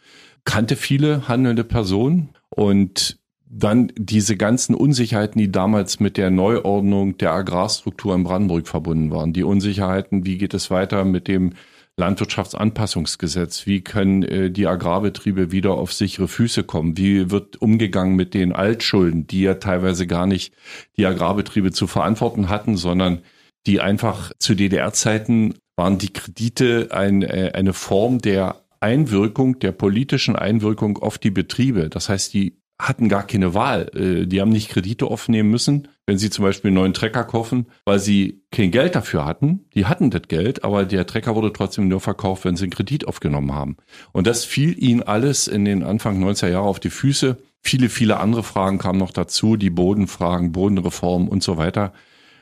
kannte 0.44 0.76
viele 0.76 1.28
handelnde 1.28 1.64
Personen 1.64 2.30
und 2.48 3.17
dann 3.50 3.92
diese 3.96 4.36
ganzen 4.36 4.74
Unsicherheiten, 4.74 5.38
die 5.38 5.50
damals 5.50 6.00
mit 6.00 6.16
der 6.16 6.30
Neuordnung 6.30 7.16
der 7.18 7.32
Agrarstruktur 7.32 8.14
in 8.14 8.24
Brandenburg 8.24 8.68
verbunden 8.68 9.10
waren. 9.10 9.32
Die 9.32 9.42
Unsicherheiten, 9.42 10.26
wie 10.26 10.38
geht 10.38 10.54
es 10.54 10.70
weiter 10.70 11.04
mit 11.04 11.28
dem 11.28 11.54
Landwirtschaftsanpassungsgesetz? 11.96 13.66
Wie 13.66 13.82
können 13.82 14.22
äh, 14.22 14.50
die 14.50 14.66
Agrarbetriebe 14.66 15.50
wieder 15.50 15.72
auf 15.72 15.92
sichere 15.92 16.28
Füße 16.28 16.62
kommen? 16.62 16.96
Wie 16.96 17.30
wird 17.30 17.60
umgegangen 17.60 18.16
mit 18.16 18.34
den 18.34 18.52
Altschulden, 18.52 19.26
die 19.26 19.42
ja 19.42 19.54
teilweise 19.54 20.06
gar 20.06 20.26
nicht 20.26 20.52
die 20.96 21.06
Agrarbetriebe 21.06 21.72
zu 21.72 21.86
verantworten 21.86 22.48
hatten, 22.48 22.76
sondern 22.76 23.22
die 23.66 23.80
einfach 23.80 24.32
zu 24.38 24.54
DDR-Zeiten 24.54 25.54
waren 25.76 25.98
die 25.98 26.12
Kredite 26.12 26.88
ein, 26.90 27.22
äh, 27.22 27.52
eine 27.54 27.72
Form 27.72 28.18
der 28.18 28.62
Einwirkung, 28.80 29.58
der 29.58 29.72
politischen 29.72 30.36
Einwirkung 30.36 30.98
auf 30.98 31.18
die 31.18 31.30
Betriebe. 31.30 31.88
Das 31.88 32.08
heißt, 32.08 32.32
die 32.32 32.57
hatten 32.80 33.08
gar 33.08 33.26
keine 33.26 33.54
Wahl. 33.54 33.90
Äh, 33.94 34.26
die 34.26 34.40
haben 34.40 34.50
nicht 34.50 34.70
Kredite 34.70 35.06
aufnehmen 35.06 35.50
müssen, 35.50 35.88
wenn 36.06 36.18
sie 36.18 36.30
zum 36.30 36.44
Beispiel 36.44 36.68
einen 36.68 36.76
neuen 36.76 36.94
Trecker 36.94 37.24
kaufen, 37.24 37.66
weil 37.84 37.98
sie 37.98 38.42
kein 38.50 38.70
Geld 38.70 38.94
dafür 38.94 39.24
hatten. 39.24 39.66
Die 39.74 39.86
hatten 39.86 40.10
das 40.10 40.22
Geld, 40.28 40.64
aber 40.64 40.84
der 40.84 41.06
Trecker 41.06 41.34
wurde 41.34 41.52
trotzdem 41.52 41.88
nur 41.88 42.00
verkauft, 42.00 42.44
wenn 42.44 42.56
sie 42.56 42.64
einen 42.64 42.72
Kredit 42.72 43.06
aufgenommen 43.06 43.52
haben. 43.52 43.76
Und 44.12 44.26
das 44.26 44.44
fiel 44.44 44.80
ihnen 44.82 45.02
alles 45.02 45.48
in 45.48 45.64
den 45.64 45.82
Anfang 45.82 46.22
90er 46.22 46.48
Jahre 46.48 46.68
auf 46.68 46.80
die 46.80 46.90
Füße. 46.90 47.38
Viele, 47.60 47.88
viele 47.88 48.20
andere 48.20 48.44
Fragen 48.44 48.78
kamen 48.78 48.98
noch 48.98 49.10
dazu, 49.10 49.56
die 49.56 49.70
Bodenfragen, 49.70 50.52
Bodenreform 50.52 51.28
und 51.28 51.42
so 51.42 51.56
weiter. 51.56 51.92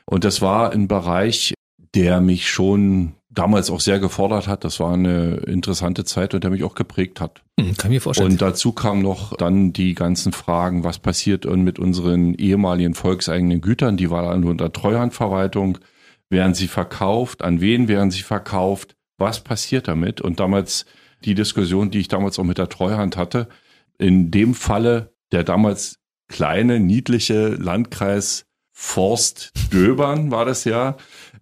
Und 0.05 0.23
das 0.23 0.41
war 0.41 0.71
ein 0.71 0.87
Bereich, 0.87 1.53
der 1.95 2.21
mich 2.21 2.47
schon 2.49 3.13
damals 3.37 3.69
auch 3.69 3.79
sehr 3.79 3.99
gefordert 3.99 4.47
hat. 4.47 4.63
Das 4.63 4.79
war 4.79 4.93
eine 4.93 5.35
interessante 5.45 6.03
Zeit 6.05 6.33
und 6.33 6.43
der 6.43 6.49
mich 6.49 6.63
auch 6.63 6.75
geprägt 6.75 7.21
hat. 7.21 7.43
Hm, 7.59 7.77
kann 7.77 7.91
mir 7.91 8.01
vorstellen. 8.01 8.31
Und 8.31 8.41
dazu 8.41 8.71
kam 8.71 9.01
noch 9.01 9.35
dann 9.37 9.73
die 9.73 9.93
ganzen 9.93 10.31
Fragen, 10.31 10.83
was 10.83 10.99
passiert 10.99 11.45
mit 11.45 11.77
unseren 11.77 12.33
ehemaligen 12.33 12.95
volkseigenen 12.95 13.61
Gütern? 13.61 13.97
Die 13.97 14.09
waren 14.09 14.43
unter 14.43 14.71
Treuhandverwaltung. 14.71 15.77
Werden 16.29 16.55
sie 16.55 16.67
verkauft? 16.67 17.43
An 17.43 17.61
wen 17.61 17.87
werden 17.87 18.11
sie 18.11 18.23
verkauft? 18.23 18.95
Was 19.17 19.39
passiert 19.41 19.87
damit? 19.87 20.19
Und 20.19 20.39
damals 20.39 20.85
die 21.23 21.35
Diskussion, 21.35 21.91
die 21.91 21.99
ich 21.99 22.07
damals 22.07 22.37
auch 22.39 22.43
mit 22.43 22.57
der 22.57 22.69
Treuhand 22.69 23.17
hatte, 23.17 23.47
in 23.97 24.31
dem 24.31 24.53
Falle 24.53 25.13
der 25.31 25.43
damals 25.43 25.99
kleine, 26.27 26.79
niedliche 26.79 27.49
Landkreis 27.49 28.47
Forst 28.79 29.53
Döbern 29.73 30.29
war 30.29 30.45
das 30.45 30.63
ja, 30.63 30.97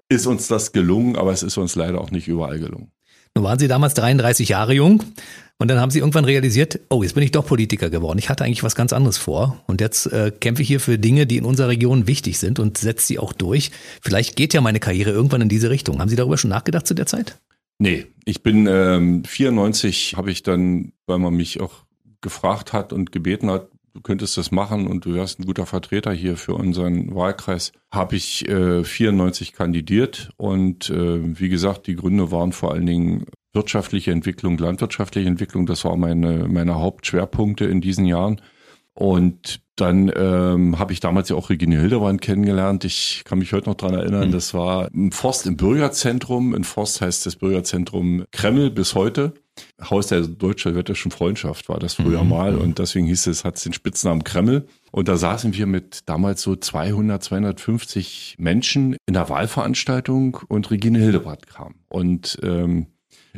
ist 0.10 0.28
uns 0.28 0.48
das 0.48 0.72
gelungen, 0.72 1.16
aber 1.16 1.32
es 1.32 1.44
ist 1.44 1.58
uns 1.58 1.76
leider 1.76 2.00
auch 2.00 2.12
nicht 2.12 2.28
überall 2.28 2.60
gelungen. 2.60 2.92
Nun 3.36 3.44
waren 3.44 3.60
Sie 3.60 3.68
damals 3.68 3.94
33 3.96 4.50
Jahre 4.50 4.74
jung 4.74 5.04
und 5.58 5.68
dann 5.70 5.80
haben 5.80 5.92
Sie 5.92 6.00
irgendwann 6.00 6.24
realisiert, 6.24 6.80
oh, 6.90 7.04
jetzt 7.04 7.16
bin 7.16 7.24
ich 7.24 7.32
doch 7.32 7.46
Politiker 7.46 7.90
geworden. 7.90 8.18
Ich 8.18 8.30
hatte 8.30 8.46
eigentlich 8.46 8.64
was 8.64 8.76
ganz 8.76 8.94
anderes 8.94 9.18
vor 9.18 9.62
und 9.68 9.82
jetzt 9.82 10.06
äh, 10.08 10.32
kämpfe 10.32 10.62
ich 10.62 10.70
hier 10.70 10.80
für 10.80 10.98
Dinge, 10.98 11.28
die 11.28 11.38
in 11.38 11.46
unserer 11.46 11.68
Region 11.68 12.08
wichtig 12.08 12.40
sind 12.40 12.60
und 12.60 12.78
setze 12.78 13.08
sie 13.08 13.20
auch 13.20 13.34
durch. 13.34 13.72
Vielleicht 14.02 14.38
geht 14.38 14.54
ja 14.54 14.62
meine 14.62 14.80
Karriere 14.80 15.12
irgendwann 15.12 15.42
in 15.42 15.50
diese 15.50 15.70
Richtung. 15.70 16.00
Haben 16.00 16.10
Sie 16.10 16.16
darüber 16.16 16.38
schon 16.38 16.50
nachgedacht 16.50 16.88
zu 16.88 16.94
der 16.94 17.08
Zeit? 17.08 17.38
Nee, 17.78 18.06
ich 18.24 18.42
bin 18.42 18.68
ähm, 18.68 19.26
94, 19.26 20.16
habe 20.16 20.32
ich 20.32 20.44
dann, 20.44 20.94
weil 21.06 21.20
man 21.20 21.34
mich 21.34 21.60
auch 21.60 21.84
gefragt 22.22 22.72
hat 22.72 22.94
und 22.94 23.12
gebeten 23.12 23.52
hat, 23.52 23.68
du 23.96 24.02
könntest 24.02 24.38
das 24.38 24.52
machen 24.52 24.88
und 24.88 25.06
du 25.06 25.14
wärst 25.14 25.40
ein 25.40 25.46
guter 25.46 25.66
Vertreter 25.66 26.12
hier 26.12 26.36
für 26.36 26.54
unseren 26.54 27.16
Wahlkreis, 27.16 27.72
habe 27.92 28.18
ich 28.18 28.48
äh, 28.48 28.84
94 28.84 29.54
kandidiert 29.54 30.30
und 30.36 30.90
äh, 30.90 31.40
wie 31.40 31.50
gesagt, 31.50 31.88
die 31.88 31.96
Gründe 31.96 32.30
waren 32.30 32.52
vor 32.52 32.74
allen 32.74 32.86
Dingen 32.86 33.26
wirtschaftliche 33.54 34.12
Entwicklung, 34.12 34.58
landwirtschaftliche 34.58 35.30
Entwicklung. 35.30 35.66
Das 35.66 35.86
war 35.86 35.96
meine, 35.96 36.50
meine 36.50 36.76
Hauptschwerpunkte 36.76 37.64
in 37.64 37.80
diesen 37.80 38.06
Jahren. 38.06 38.42
Und 38.94 39.62
dann 39.78 40.12
ähm, 40.14 40.78
habe 40.78 40.92
ich 40.92 41.00
damals 41.00 41.30
ja 41.30 41.38
auch 41.38 41.50
Regine 41.50 41.80
Hildebrand 41.80 42.22
kennengelernt. 42.22 42.84
Ich 42.84 43.24
kann 43.26 43.40
mich 43.40 43.54
heute 43.54 43.70
noch 43.70 43.76
dran 43.76 43.94
erinnern, 43.94 44.28
mhm. 44.28 44.32
das 44.34 44.54
war 44.54 44.90
ein 44.94 45.12
Forst 45.14 45.48
im 45.48 45.56
Bürgerzentrum. 45.56 46.54
In 46.54 46.66
Forst 46.66 47.00
heißt 47.00 47.26
das 47.26 47.38
Bürgerzentrum 47.38 48.26
Kreml 48.32 48.72
bis 48.72 48.94
heute. 48.94 49.34
Haus 49.82 50.08
der 50.08 50.22
deutsch-sowjetischen 50.22 51.12
Freundschaft 51.12 51.70
war 51.70 51.80
das 51.80 51.96
früher 51.96 52.24
mhm. 52.24 52.30
mal 52.30 52.56
und 52.56 52.80
deswegen 52.80 53.08
hieß 53.08 53.28
es, 53.28 53.46
hat 53.46 53.58
es 53.58 53.64
den 53.64 53.74
Spitznamen 53.74 54.24
Kreml. 54.24 54.68
Und 54.92 55.08
da 55.08 55.18
saßen 55.18 55.54
wir 55.54 55.66
mit 55.66 56.02
damals 56.06 56.42
so 56.42 56.56
200, 56.56 57.24
250 57.24 58.36
Menschen 58.38 58.98
in 59.06 59.14
der 59.14 59.30
Wahlveranstaltung 59.30 60.40
und 60.48 60.72
Regine 60.72 61.00
Hildebrand 61.00 61.48
kam. 61.48 61.76
Und 61.90 62.38
ähm, 62.44 62.88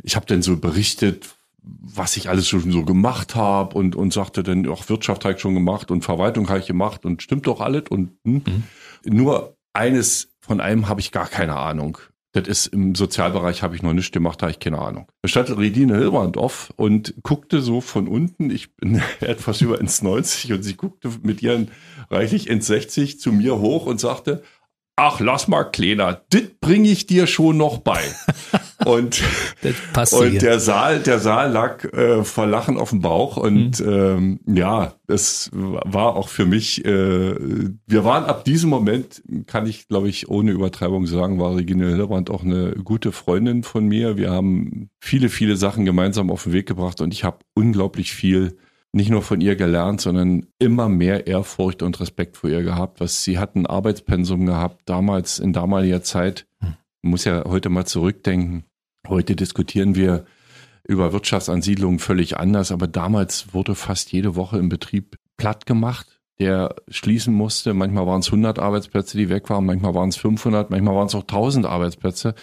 ich 0.02 0.16
habe 0.16 0.26
dann 0.26 0.42
so 0.42 0.56
berichtet, 0.56 1.28
was 1.62 2.16
ich 2.16 2.28
alles 2.28 2.48
schon 2.48 2.70
so 2.70 2.84
gemacht 2.84 3.34
habe 3.34 3.76
und, 3.76 3.94
und 3.94 4.12
sagte 4.12 4.42
dann, 4.42 4.66
auch 4.68 4.88
Wirtschaft 4.88 5.24
habe 5.24 5.34
ich 5.34 5.40
schon 5.40 5.54
gemacht 5.54 5.90
und 5.90 6.02
Verwaltung 6.02 6.48
habe 6.48 6.60
ich 6.60 6.66
gemacht 6.66 7.04
und 7.04 7.22
stimmt 7.22 7.46
doch 7.46 7.60
alles. 7.60 7.84
Und 7.90 8.12
hm. 8.24 8.42
mhm. 8.46 8.62
nur 9.04 9.56
eines 9.72 10.30
von 10.40 10.60
einem 10.60 10.88
habe 10.88 11.00
ich 11.00 11.12
gar 11.12 11.26
keine 11.26 11.56
Ahnung. 11.56 11.98
Das 12.40 12.48
ist 12.48 12.66
im 12.68 12.94
Sozialbereich 12.94 13.62
habe 13.62 13.74
ich 13.74 13.82
noch 13.82 13.92
nichts 13.92 14.12
gemacht, 14.12 14.40
da 14.40 14.46
habe 14.46 14.52
ich 14.52 14.60
keine 14.60 14.78
Ahnung. 14.78 15.06
Da 15.22 15.28
stand 15.28 15.56
Redine 15.56 15.96
Hilbrandorf 15.96 16.72
und 16.76 17.14
guckte 17.22 17.60
so 17.60 17.80
von 17.80 18.08
unten, 18.08 18.50
ich 18.50 18.74
bin 18.76 19.02
etwas 19.20 19.60
über 19.60 19.76
1,90 19.76 20.54
und 20.54 20.62
sie 20.62 20.74
guckte 20.74 21.10
mit 21.22 21.42
ihren 21.42 21.70
reichlich 22.10 22.50
1,60 22.50 23.18
zu 23.18 23.32
mir 23.32 23.58
hoch 23.58 23.86
und 23.86 24.00
sagte, 24.00 24.42
ach, 24.98 25.20
lass 25.20 25.48
mal, 25.48 25.64
Kleiner, 25.64 26.20
dit 26.32 26.60
bringe 26.60 26.88
ich 26.88 27.06
dir 27.06 27.26
schon 27.26 27.56
noch 27.56 27.78
bei. 27.78 28.00
und, 28.84 29.22
und 30.12 30.42
der 30.42 30.60
Saal, 30.60 30.98
der 31.00 31.20
Saal 31.20 31.52
lag 31.52 31.84
äh, 31.84 32.24
vor 32.24 32.46
Lachen 32.46 32.76
auf 32.78 32.90
dem 32.90 33.00
Bauch 33.00 33.36
und 33.36 33.80
mhm. 33.80 33.88
ähm, 33.88 34.40
ja, 34.46 34.94
es 35.06 35.50
war 35.52 36.16
auch 36.16 36.28
für 36.28 36.46
mich, 36.46 36.84
äh, 36.84 37.34
wir 37.86 38.04
waren 38.04 38.24
ab 38.24 38.44
diesem 38.44 38.70
Moment, 38.70 39.22
kann 39.46 39.66
ich 39.66 39.88
glaube 39.88 40.08
ich 40.08 40.28
ohne 40.28 40.50
Übertreibung 40.50 41.06
sagen, 41.06 41.38
war 41.38 41.56
Regine 41.56 41.86
Hildebrand 41.86 42.28
auch 42.28 42.42
eine 42.42 42.72
gute 42.72 43.12
Freundin 43.12 43.62
von 43.62 43.86
mir. 43.86 44.16
Wir 44.16 44.30
haben 44.30 44.90
viele, 45.00 45.28
viele 45.28 45.56
Sachen 45.56 45.84
gemeinsam 45.84 46.30
auf 46.30 46.42
den 46.42 46.52
Weg 46.52 46.66
gebracht 46.66 47.00
und 47.00 47.14
ich 47.14 47.24
habe 47.24 47.38
unglaublich 47.54 48.12
viel 48.12 48.58
nicht 48.92 49.10
nur 49.10 49.22
von 49.22 49.40
ihr 49.40 49.56
gelernt, 49.56 50.00
sondern 50.00 50.46
immer 50.58 50.88
mehr 50.88 51.26
Ehrfurcht 51.26 51.82
und 51.82 52.00
Respekt 52.00 52.36
vor 52.36 52.50
ihr 52.50 52.62
gehabt. 52.62 53.00
Was 53.00 53.22
sie 53.22 53.38
hat 53.38 53.54
ein 53.54 53.66
Arbeitspensum 53.66 54.46
gehabt, 54.46 54.82
damals, 54.86 55.38
in 55.38 55.52
damaliger 55.52 56.02
Zeit. 56.02 56.46
Man 56.60 57.12
muss 57.12 57.24
ja 57.24 57.44
heute 57.44 57.68
mal 57.68 57.86
zurückdenken. 57.86 58.64
Heute 59.06 59.36
diskutieren 59.36 59.94
wir 59.94 60.24
über 60.84 61.12
Wirtschaftsansiedlungen 61.12 61.98
völlig 61.98 62.38
anders, 62.38 62.72
aber 62.72 62.86
damals 62.86 63.52
wurde 63.52 63.74
fast 63.74 64.10
jede 64.12 64.36
Woche 64.36 64.58
im 64.58 64.68
Betrieb 64.68 65.16
platt 65.36 65.66
gemacht 65.66 66.17
der 66.40 66.76
schließen 66.88 67.34
musste. 67.34 67.74
Manchmal 67.74 68.06
waren 68.06 68.20
es 68.20 68.26
100 68.26 68.58
Arbeitsplätze, 68.58 69.16
die 69.16 69.28
weg 69.28 69.50
waren, 69.50 69.66
manchmal 69.66 69.94
waren 69.94 70.08
es 70.08 70.16
500, 70.16 70.70
manchmal 70.70 70.94
waren 70.94 71.06
es 71.06 71.14
auch 71.14 71.22
1000 71.22 71.66
Arbeitsplätze. 71.66 72.34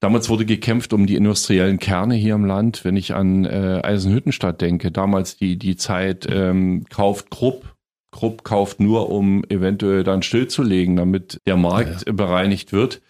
Damals 0.00 0.28
wurde 0.28 0.44
gekämpft 0.44 0.92
um 0.92 1.06
die 1.06 1.14
industriellen 1.14 1.78
Kerne 1.78 2.14
hier 2.14 2.34
im 2.34 2.44
Land. 2.44 2.84
Wenn 2.84 2.96
ich 2.96 3.14
an 3.14 3.44
äh, 3.44 3.80
Eisenhüttenstadt 3.82 4.60
denke, 4.60 4.90
damals 4.90 5.36
die, 5.36 5.56
die 5.56 5.76
Zeit 5.76 6.26
ähm, 6.28 6.84
kauft 6.90 7.30
Krupp, 7.30 7.76
Krupp 8.10 8.42
kauft 8.42 8.80
nur, 8.80 9.10
um 9.10 9.44
eventuell 9.48 10.02
dann 10.02 10.22
stillzulegen, 10.22 10.96
damit 10.96 11.40
der 11.46 11.56
Markt 11.56 12.00
ja, 12.00 12.06
ja. 12.06 12.12
bereinigt 12.12 12.72
wird. 12.72 13.00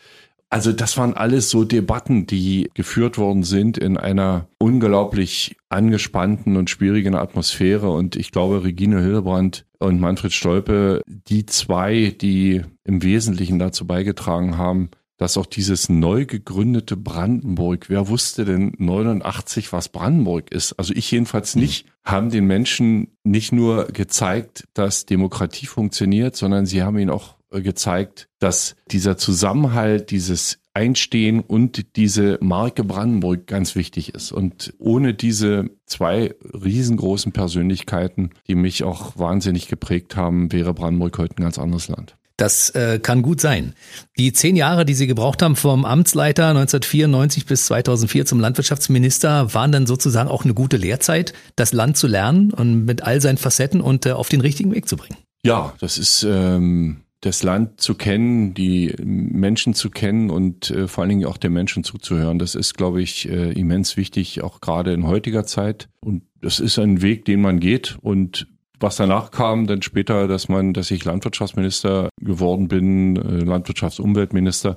Also 0.51 0.73
das 0.73 0.97
waren 0.97 1.13
alles 1.13 1.51
so 1.51 1.65
Debatten, 1.65 2.27
die 2.27 2.71
geführt 2.73 3.19
worden 3.19 3.43
sind 3.43 3.77
in 3.77 3.99
einer 3.99 4.49
unglaublich 4.59 5.57
angespannten 5.69 6.57
und 6.57 6.71
schwierigen 6.71 7.15
Atmosphäre. 7.15 7.91
Und 7.91 8.17
ich 8.17 8.33
glaube, 8.33 8.65
Regine 8.65 9.03
Hildebrand 9.03 9.67
und 9.79 10.01
Manfred 10.01 10.33
Stolpe, 10.33 11.03
die 11.07 11.45
zwei, 11.45 12.15
die 12.19 12.63
im 12.85 13.03
Wesentlichen 13.03 13.59
dazu 13.59 13.87
beigetragen 13.87 14.57
haben, 14.57 14.91
dass 15.19 15.37
auch 15.37 15.47
dieses 15.47 15.89
neu 15.89 16.25
gegründete 16.25 16.97
Brandenburg, 16.97 17.91
wer 17.91 18.09
wusste 18.09 18.45
denn 18.45 18.73
89, 18.79 19.73
was 19.73 19.89
Brandenburg 19.89 20.51
ist? 20.51 20.73
Also 20.79 20.95
ich 20.95 21.11
jedenfalls 21.11 21.57
nicht, 21.57 21.87
haben 22.05 22.31
den 22.31 22.47
Menschen 22.47 23.09
nicht 23.25 23.53
nur 23.53 23.87
gezeigt, 23.87 24.65
dass 24.75 25.07
Demokratie 25.07 25.67
funktioniert, 25.67 26.37
sondern 26.37 26.67
sie 26.67 26.83
haben 26.83 26.99
ihnen 26.99 27.11
auch 27.11 27.38
gezeigt, 27.51 28.29
dass 28.39 28.77
dieser 28.91 29.17
Zusammenhalt, 29.17 30.11
dieses 30.11 30.59
Einstehen 30.75 31.41
und 31.41 31.97
diese 31.97 32.39
Marke 32.41 32.85
Brandenburg 32.85 33.47
ganz 33.47 33.75
wichtig 33.75 34.15
ist. 34.15 34.31
Und 34.31 34.75
ohne 34.79 35.13
diese 35.13 35.71
zwei 35.87 36.37
riesengroßen 36.43 37.33
Persönlichkeiten, 37.33 38.31
die 38.47 38.55
mich 38.55 38.85
auch 38.85 39.19
wahnsinnig 39.19 39.67
geprägt 39.67 40.15
haben, 40.15 40.53
wäre 40.53 40.75
Brandenburg 40.75 41.19
heute 41.19 41.37
ein 41.37 41.43
ganz 41.43 41.59
anderes 41.59 41.89
Land. 41.89 42.17
Das 42.39 42.71
äh, 42.71 43.01
kann 43.01 43.23
gut 43.23 43.41
sein. 43.41 43.75
Die 44.17 44.33
zehn 44.33 44.55
Jahre, 44.55 44.85
die 44.85 44.95
Sie 44.95 45.09
gebraucht 45.09 45.43
haben 45.43 45.57
vom 45.57 45.85
Amtsleiter 45.85 46.51
1994 46.51 47.47
bis 47.47 47.67
2004 47.67 48.27
zum 48.27 48.39
Landwirtschaftsminister, 48.39 49.53
waren 49.55 49.73
dann 49.73 49.87
sozusagen 49.87 50.29
auch 50.29 50.45
eine 50.45 50.55
gute 50.55 50.77
Lehrzeit, 50.77 51.33
das 51.57 51.73
Land 51.73 51.97
zu 51.97 52.07
lernen 52.07 52.53
und 52.53 52.85
mit 52.85 53.03
all 53.03 53.21
seinen 53.21 53.39
Facetten 53.39 53.81
und 53.81 54.07
äh, 54.07 54.13
auf 54.13 54.29
den 54.29 54.41
richtigen 54.41 54.73
Weg 54.73 54.89
zu 54.89 54.97
bringen. 54.97 55.19
Ja, 55.45 55.75
das 55.81 55.99
ist 55.99 56.23
ähm, 56.23 56.99
das 57.21 57.43
Land 57.43 57.81
zu 57.81 57.95
kennen, 57.95 58.55
die 58.55 58.95
Menschen 59.03 59.75
zu 59.75 59.91
kennen 59.91 60.31
und 60.31 60.71
äh, 60.71 60.87
vor 60.87 61.03
allen 61.03 61.11
Dingen 61.11 61.27
auch 61.27 61.37
den 61.37 61.53
Menschen 61.53 61.83
zuzuhören. 61.83 62.39
Das 62.39 62.55
ist, 62.55 62.75
glaube 62.75 63.03
ich, 63.03 63.29
äh, 63.29 63.53
immens 63.53 63.97
wichtig, 63.97 64.43
auch 64.43 64.61
gerade 64.61 64.93
in 64.93 65.07
heutiger 65.07 65.45
Zeit. 65.45 65.89
Und 66.01 66.23
das 66.41 66.61
ist 66.61 66.79
ein 66.79 67.03
Weg, 67.03 67.25
den 67.25 67.41
man 67.41 67.59
geht. 67.59 67.99
Und 68.03 68.47
was 68.79 68.97
danach 68.97 69.33
kam, 69.33 69.67
dann 69.67 69.83
später, 69.83 70.29
dass 70.29 70.49
man, 70.49 70.73
dass 70.73 70.93
ich 70.93 71.05
Landwirtschaftsminister 71.05 72.11
geworden 72.21 72.69
bin, 72.69 73.17
äh, 73.17 73.45
Landwirtschaftsumweltminister, 73.45 74.77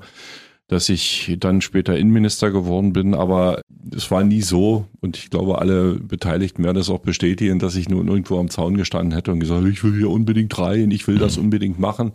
dass 0.71 0.87
ich 0.87 1.35
dann 1.37 1.59
später 1.59 1.97
Innenminister 1.97 2.49
geworden 2.49 2.93
bin, 2.93 3.13
aber 3.13 3.61
es 3.93 4.09
war 4.09 4.23
nie 4.23 4.41
so 4.41 4.87
und 5.01 5.17
ich 5.17 5.29
glaube, 5.29 5.59
alle 5.59 5.95
Beteiligten 5.95 6.63
werden 6.63 6.77
das 6.77 6.89
auch 6.89 6.99
bestätigen, 6.99 7.59
dass 7.59 7.75
ich 7.75 7.89
nun 7.89 8.07
irgendwo 8.07 8.39
am 8.39 8.49
Zaun 8.49 8.77
gestanden 8.77 9.13
hätte 9.13 9.33
und 9.33 9.41
gesagt, 9.41 9.67
ich 9.67 9.83
will 9.83 9.97
hier 9.97 10.09
unbedingt 10.09 10.57
rein, 10.57 10.89
ich 10.91 11.05
will 11.09 11.17
das 11.17 11.35
mhm. 11.35 11.43
unbedingt 11.43 11.77
machen. 11.77 12.13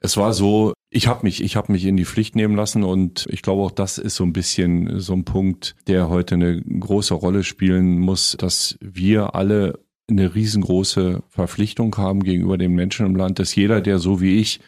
Es 0.00 0.16
war 0.16 0.32
so, 0.32 0.72
ich 0.90 1.06
habe 1.06 1.20
mich, 1.22 1.40
ich 1.40 1.54
habe 1.54 1.70
mich 1.70 1.84
in 1.84 1.96
die 1.96 2.04
Pflicht 2.04 2.34
nehmen 2.34 2.56
lassen 2.56 2.82
und 2.82 3.26
ich 3.30 3.42
glaube 3.42 3.62
auch 3.62 3.70
das 3.70 3.98
ist 3.98 4.16
so 4.16 4.24
ein 4.24 4.32
bisschen 4.32 4.98
so 4.98 5.12
ein 5.12 5.24
Punkt, 5.24 5.76
der 5.86 6.08
heute 6.08 6.34
eine 6.34 6.62
große 6.62 7.14
Rolle 7.14 7.44
spielen 7.44 8.00
muss, 8.00 8.36
dass 8.36 8.76
wir 8.80 9.36
alle 9.36 9.78
eine 10.10 10.34
riesengroße 10.34 11.22
Verpflichtung 11.28 11.96
haben 11.96 12.24
gegenüber 12.24 12.58
den 12.58 12.72
Menschen 12.72 13.06
im 13.06 13.14
Land, 13.14 13.38
dass 13.38 13.54
jeder, 13.54 13.80
der 13.80 14.00
so 14.00 14.20
wie 14.20 14.40
ich 14.40 14.58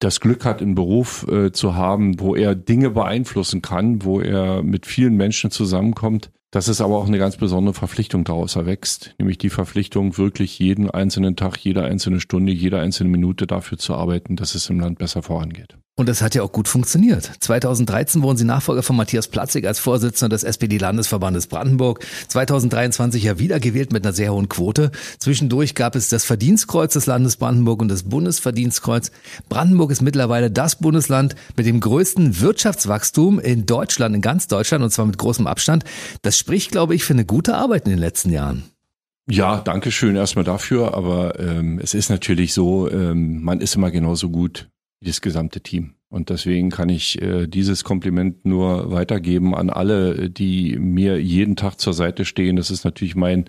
das 0.00 0.20
Glück 0.20 0.44
hat, 0.44 0.60
einen 0.60 0.74
Beruf 0.74 1.26
äh, 1.28 1.52
zu 1.52 1.76
haben, 1.76 2.18
wo 2.20 2.34
er 2.34 2.54
Dinge 2.54 2.90
beeinflussen 2.90 3.62
kann, 3.62 4.02
wo 4.02 4.20
er 4.20 4.62
mit 4.62 4.86
vielen 4.86 5.14
Menschen 5.14 5.50
zusammenkommt, 5.50 6.30
dass 6.50 6.68
es 6.68 6.80
aber 6.80 6.96
auch 6.96 7.06
eine 7.06 7.18
ganz 7.18 7.36
besondere 7.36 7.74
Verpflichtung 7.74 8.24
daraus 8.24 8.56
erwächst, 8.56 9.14
nämlich 9.18 9.38
die 9.38 9.50
Verpflichtung, 9.50 10.18
wirklich 10.18 10.58
jeden 10.58 10.90
einzelnen 10.90 11.36
Tag, 11.36 11.58
jede 11.58 11.84
einzelne 11.84 12.18
Stunde, 12.18 12.50
jede 12.50 12.80
einzelne 12.80 13.10
Minute 13.10 13.46
dafür 13.46 13.78
zu 13.78 13.94
arbeiten, 13.94 14.36
dass 14.36 14.54
es 14.54 14.68
im 14.68 14.80
Land 14.80 14.98
besser 14.98 15.22
vorangeht. 15.22 15.76
Und 16.00 16.08
das 16.08 16.22
hat 16.22 16.34
ja 16.34 16.42
auch 16.42 16.50
gut 16.50 16.66
funktioniert. 16.66 17.30
2013 17.40 18.22
wurden 18.22 18.38
Sie 18.38 18.46
Nachfolger 18.46 18.82
von 18.82 18.96
Matthias 18.96 19.28
Platzig 19.28 19.66
als 19.66 19.78
Vorsitzender 19.80 20.34
des 20.34 20.44
SPD-Landesverbandes 20.44 21.46
Brandenburg. 21.46 22.02
2023 22.28 23.22
ja 23.22 23.38
wiedergewählt 23.38 23.92
mit 23.92 24.06
einer 24.06 24.14
sehr 24.14 24.32
hohen 24.32 24.48
Quote. 24.48 24.92
Zwischendurch 25.18 25.74
gab 25.74 25.96
es 25.96 26.08
das 26.08 26.24
Verdienstkreuz 26.24 26.94
des 26.94 27.04
Landes 27.04 27.36
Brandenburg 27.36 27.82
und 27.82 27.88
das 27.88 28.04
Bundesverdienstkreuz. 28.04 29.10
Brandenburg 29.50 29.90
ist 29.90 30.00
mittlerweile 30.00 30.50
das 30.50 30.76
Bundesland 30.76 31.34
mit 31.54 31.66
dem 31.66 31.80
größten 31.80 32.40
Wirtschaftswachstum 32.40 33.38
in 33.38 33.66
Deutschland, 33.66 34.14
in 34.14 34.22
ganz 34.22 34.46
Deutschland 34.46 34.82
und 34.82 34.88
zwar 34.88 35.04
mit 35.04 35.18
großem 35.18 35.46
Abstand. 35.46 35.84
Das 36.22 36.38
spricht, 36.38 36.70
glaube 36.70 36.94
ich, 36.94 37.04
für 37.04 37.12
eine 37.12 37.26
gute 37.26 37.56
Arbeit 37.56 37.84
in 37.84 37.90
den 37.90 37.98
letzten 37.98 38.30
Jahren. 38.30 38.62
Ja, 39.28 39.58
danke 39.60 39.92
schön 39.92 40.16
erstmal 40.16 40.46
dafür. 40.46 40.94
Aber 40.94 41.38
ähm, 41.38 41.78
es 41.78 41.92
ist 41.92 42.08
natürlich 42.08 42.54
so, 42.54 42.90
ähm, 42.90 43.42
man 43.42 43.60
ist 43.60 43.76
immer 43.76 43.90
genauso 43.90 44.30
gut 44.30 44.70
das 45.00 45.20
gesamte 45.20 45.60
Team. 45.60 45.94
Und 46.08 46.28
deswegen 46.28 46.70
kann 46.70 46.88
ich 46.88 47.22
äh, 47.22 47.46
dieses 47.46 47.84
Kompliment 47.84 48.44
nur 48.44 48.90
weitergeben 48.90 49.54
an 49.54 49.70
alle, 49.70 50.28
die 50.28 50.76
mir 50.76 51.22
jeden 51.22 51.56
Tag 51.56 51.80
zur 51.80 51.92
Seite 51.92 52.24
stehen. 52.24 52.56
Das 52.56 52.70
ist 52.70 52.84
natürlich 52.84 53.14
mein 53.14 53.44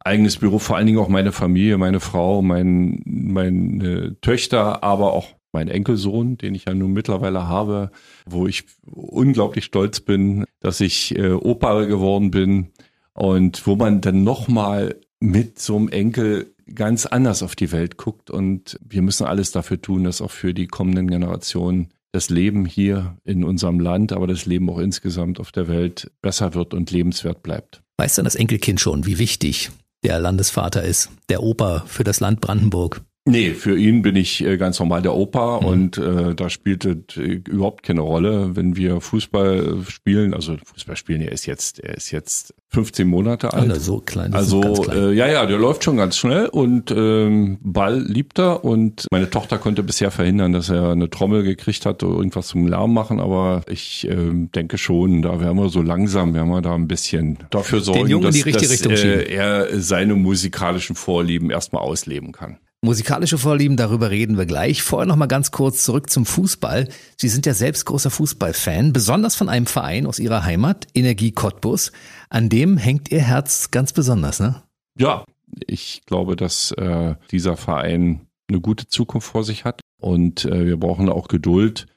eigenes 0.00 0.36
Büro, 0.36 0.58
vor 0.58 0.76
allen 0.76 0.86
Dingen 0.86 0.98
auch 0.98 1.08
meine 1.08 1.32
Familie, 1.32 1.78
meine 1.78 2.00
Frau, 2.00 2.42
mein, 2.42 3.02
meine 3.04 4.20
Töchter, 4.20 4.84
aber 4.84 5.14
auch 5.14 5.34
mein 5.52 5.68
Enkelsohn, 5.68 6.36
den 6.36 6.54
ich 6.54 6.66
ja 6.66 6.74
nun 6.74 6.92
mittlerweile 6.92 7.48
habe, 7.48 7.90
wo 8.26 8.46
ich 8.46 8.64
unglaublich 8.84 9.64
stolz 9.64 10.00
bin, 10.00 10.44
dass 10.60 10.80
ich 10.80 11.16
äh, 11.18 11.32
Opa 11.32 11.84
geworden 11.84 12.30
bin 12.30 12.72
und 13.14 13.66
wo 13.66 13.74
man 13.74 14.02
dann 14.02 14.22
nochmal 14.22 15.00
mit 15.20 15.58
so 15.58 15.76
einem 15.76 15.88
Enkel 15.88 16.54
ganz 16.74 17.06
anders 17.06 17.42
auf 17.42 17.56
die 17.56 17.72
Welt 17.72 17.96
guckt. 17.96 18.30
Und 18.30 18.78
wir 18.86 19.02
müssen 19.02 19.26
alles 19.26 19.52
dafür 19.52 19.80
tun, 19.80 20.04
dass 20.04 20.20
auch 20.20 20.30
für 20.30 20.54
die 20.54 20.66
kommenden 20.66 21.08
Generationen 21.08 21.88
das 22.12 22.30
Leben 22.30 22.64
hier 22.64 23.16
in 23.24 23.44
unserem 23.44 23.78
Land, 23.78 24.12
aber 24.12 24.26
das 24.26 24.46
Leben 24.46 24.70
auch 24.70 24.78
insgesamt 24.78 25.38
auf 25.38 25.52
der 25.52 25.68
Welt 25.68 26.10
besser 26.22 26.54
wird 26.54 26.72
und 26.72 26.90
lebenswert 26.90 27.42
bleibt. 27.42 27.82
Weiß 27.98 28.14
dann 28.14 28.24
das 28.24 28.34
Enkelkind 28.34 28.80
schon, 28.80 29.06
wie 29.06 29.18
wichtig 29.18 29.70
der 30.02 30.18
Landesvater 30.18 30.82
ist, 30.82 31.10
der 31.28 31.42
Opa 31.42 31.84
für 31.86 32.04
das 32.04 32.20
Land 32.20 32.40
Brandenburg? 32.40 33.02
Nee, 33.28 33.54
für 33.54 33.76
ihn 33.76 34.02
bin 34.02 34.14
ich 34.14 34.44
äh, 34.44 34.56
ganz 34.56 34.78
normal 34.78 35.02
der 35.02 35.12
Opa 35.12 35.60
mhm. 35.60 35.66
und 35.66 35.98
äh, 35.98 36.34
da 36.36 36.48
spielt 36.48 36.84
es 36.84 37.16
äh, 37.16 37.40
überhaupt 37.48 37.82
keine 37.82 38.02
Rolle, 38.02 38.54
wenn 38.54 38.76
wir 38.76 39.00
Fußball 39.00 39.78
spielen. 39.88 40.32
Also 40.32 40.56
Fußball 40.64 40.96
spielen, 40.96 41.22
er 41.22 41.32
ist 41.32 41.44
jetzt, 41.44 41.80
er 41.80 41.96
ist 41.96 42.12
jetzt 42.12 42.54
15 42.68 43.08
Monate 43.08 43.52
alt. 43.52 43.68
Also 43.68 43.94
so 43.94 44.00
klein. 44.00 44.32
Also 44.32 44.60
klein. 44.60 44.96
Äh, 44.96 45.12
ja, 45.12 45.26
ja, 45.26 45.44
der 45.44 45.58
läuft 45.58 45.82
schon 45.82 45.96
ganz 45.96 46.16
schnell 46.16 46.46
und 46.46 46.92
ähm, 46.92 47.58
Ball 47.62 48.00
liebt 48.00 48.38
er 48.38 48.64
und 48.64 49.06
meine 49.10 49.28
Tochter 49.28 49.58
konnte 49.58 49.82
bisher 49.82 50.12
verhindern, 50.12 50.52
dass 50.52 50.70
er 50.70 50.92
eine 50.92 51.10
Trommel 51.10 51.42
gekriegt 51.42 51.84
hat 51.84 52.04
oder 52.04 52.18
irgendwas 52.18 52.46
zum 52.46 52.68
Lärm 52.68 52.94
machen, 52.94 53.18
aber 53.18 53.62
ich 53.68 54.06
äh, 54.08 54.16
denke 54.54 54.78
schon, 54.78 55.22
da 55.22 55.40
werden 55.40 55.56
wir 55.58 55.68
so 55.68 55.82
langsam, 55.82 56.32
werden 56.34 56.50
wir 56.50 56.62
da 56.62 56.76
ein 56.76 56.86
bisschen 56.86 57.38
dafür 57.50 57.80
sorgen, 57.80 58.22
dass, 58.22 58.40
dass 58.40 58.84
äh, 58.84 59.22
er 59.34 59.80
seine 59.80 60.14
musikalischen 60.14 60.94
Vorlieben 60.94 61.50
erstmal 61.50 61.82
ausleben 61.82 62.30
kann. 62.30 62.58
Musikalische 62.86 63.36
Vorlieben, 63.36 63.76
darüber 63.76 64.10
reden 64.10 64.38
wir 64.38 64.46
gleich. 64.46 64.80
Vorher 64.80 65.06
noch 65.06 65.16
mal 65.16 65.26
ganz 65.26 65.50
kurz 65.50 65.82
zurück 65.82 66.08
zum 66.08 66.24
Fußball. 66.24 66.88
Sie 67.16 67.28
sind 67.28 67.44
ja 67.44 67.52
selbst 67.52 67.84
großer 67.84 68.10
Fußballfan, 68.10 68.92
besonders 68.92 69.34
von 69.34 69.48
einem 69.48 69.66
Verein 69.66 70.06
aus 70.06 70.20
Ihrer 70.20 70.44
Heimat, 70.44 70.86
Energie 70.94 71.32
Cottbus. 71.32 71.90
An 72.30 72.48
dem 72.48 72.76
hängt 72.76 73.10
Ihr 73.10 73.22
Herz 73.22 73.72
ganz 73.72 73.92
besonders, 73.92 74.38
ne? 74.38 74.62
Ja, 74.96 75.24
ich 75.66 76.02
glaube, 76.06 76.36
dass 76.36 76.70
äh, 76.70 77.16
dieser 77.32 77.56
Verein 77.56 78.28
eine 78.48 78.60
gute 78.60 78.86
Zukunft 78.86 79.28
vor 79.32 79.42
sich 79.42 79.64
hat 79.64 79.80
und 80.00 80.44
äh, 80.44 80.64
wir 80.64 80.76
brauchen 80.76 81.08
auch 81.08 81.26
Geduld 81.26 81.88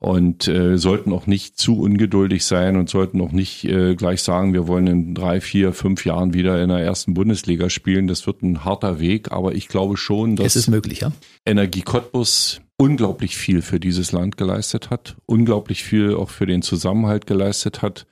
und 0.00 0.46
äh, 0.46 0.78
sollten 0.78 1.12
auch 1.12 1.26
nicht 1.26 1.58
zu 1.58 1.80
ungeduldig 1.80 2.44
sein 2.44 2.76
und 2.76 2.88
sollten 2.88 3.20
auch 3.20 3.32
nicht 3.32 3.64
äh, 3.64 3.94
gleich 3.96 4.22
sagen, 4.22 4.52
wir 4.52 4.68
wollen 4.68 4.86
in 4.86 5.14
drei, 5.14 5.40
vier, 5.40 5.72
fünf 5.72 6.04
Jahren 6.04 6.34
wieder 6.34 6.62
in 6.62 6.68
der 6.68 6.78
ersten 6.78 7.14
Bundesliga 7.14 7.68
spielen. 7.68 8.06
Das 8.06 8.26
wird 8.26 8.42
ein 8.42 8.64
harter 8.64 9.00
Weg, 9.00 9.32
aber 9.32 9.54
ich 9.54 9.68
glaube 9.68 9.96
schon, 9.96 10.36
dass 10.36 10.46
es 10.46 10.56
ist 10.56 10.68
möglich, 10.68 11.00
ja? 11.00 11.12
Energie 11.44 11.82
Cottbus 11.82 12.60
unglaublich 12.76 13.36
viel 13.36 13.60
für 13.60 13.80
dieses 13.80 14.12
Land 14.12 14.36
geleistet 14.36 14.90
hat, 14.90 15.16
unglaublich 15.26 15.82
viel 15.82 16.14
auch 16.14 16.30
für 16.30 16.46
den 16.46 16.62
Zusammenhalt 16.62 17.26
geleistet 17.26 17.82
hat 17.82 18.06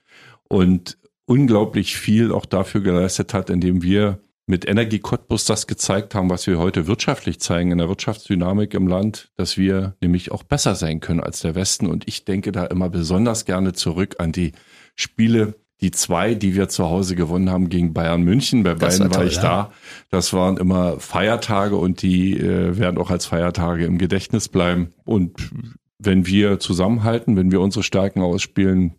und 0.49 0.99
unglaublich 1.27 1.97
viel 1.97 2.33
auch 2.33 2.47
dafür 2.47 2.81
geleistet 2.81 3.33
hat, 3.33 3.49
indem 3.49 3.83
wir 3.83 4.19
mit 4.47 4.67
Energie 4.67 5.01
Cottbus 5.01 5.45
das 5.45 5.67
gezeigt 5.67 6.15
haben, 6.15 6.31
was 6.31 6.47
wir 6.47 6.59
heute 6.59 6.87
wirtschaftlich 6.87 7.41
zeigen 7.41 7.73
in 7.73 7.79
der 7.79 7.89
Wirtschaftsdynamik 7.89 8.75
im 8.75 8.87
Land, 8.87 9.31
dass 9.37 9.59
wir 9.59 9.97
nämlich 10.01 10.31
auch 10.31 10.45
besser 10.45 10.77
sein 10.77 11.01
können 11.01 11.21
als 11.21 11.41
der 11.41 11.57
Westen. 11.57 11.87
Und 11.87 12.07
ich 12.07 12.25
denke 12.25 12.53
da 12.53 12.65
immer 12.65 12.89
besonders 12.89 13.45
gerne 13.45 13.73
zurück 13.73 14.17
an 14.19 14.31
die 14.31 14.53
Spiele, 14.95 15.57
die 15.81 15.91
zwei, 15.91 16.35
die 16.35 16.55
wir 16.55 16.69
zu 16.69 16.87
Hause 16.87 17.17
gewonnen 17.17 17.51
haben 17.51 17.69
gegen 17.69 17.93
Bayern 17.93 18.23
München. 18.23 18.63
Bei 18.63 18.75
beiden 18.75 19.01
war, 19.01 19.11
toll, 19.11 19.19
war 19.19 19.27
ich 19.27 19.37
ja. 19.37 19.43
da. 19.43 19.73
Das 20.11 20.33
waren 20.33 20.57
immer 20.57 21.01
Feiertage 21.01 21.77
und 21.77 22.03
die 22.03 22.39
äh, 22.39 22.79
werden 22.79 22.99
auch 22.99 23.11
als 23.11 23.27
Feiertage 23.27 23.85
im 23.85 23.99
Gedächtnis 23.99 24.49
bleiben. 24.49 24.95
Und 25.05 25.51
wenn 25.99 26.27
wir 26.27 26.61
zusammenhalten, 26.61 27.37
wenn 27.37 27.51
wir 27.51 27.61
unsere 27.61 27.83
Stärken 27.83 28.23
ausspielen, 28.23 28.95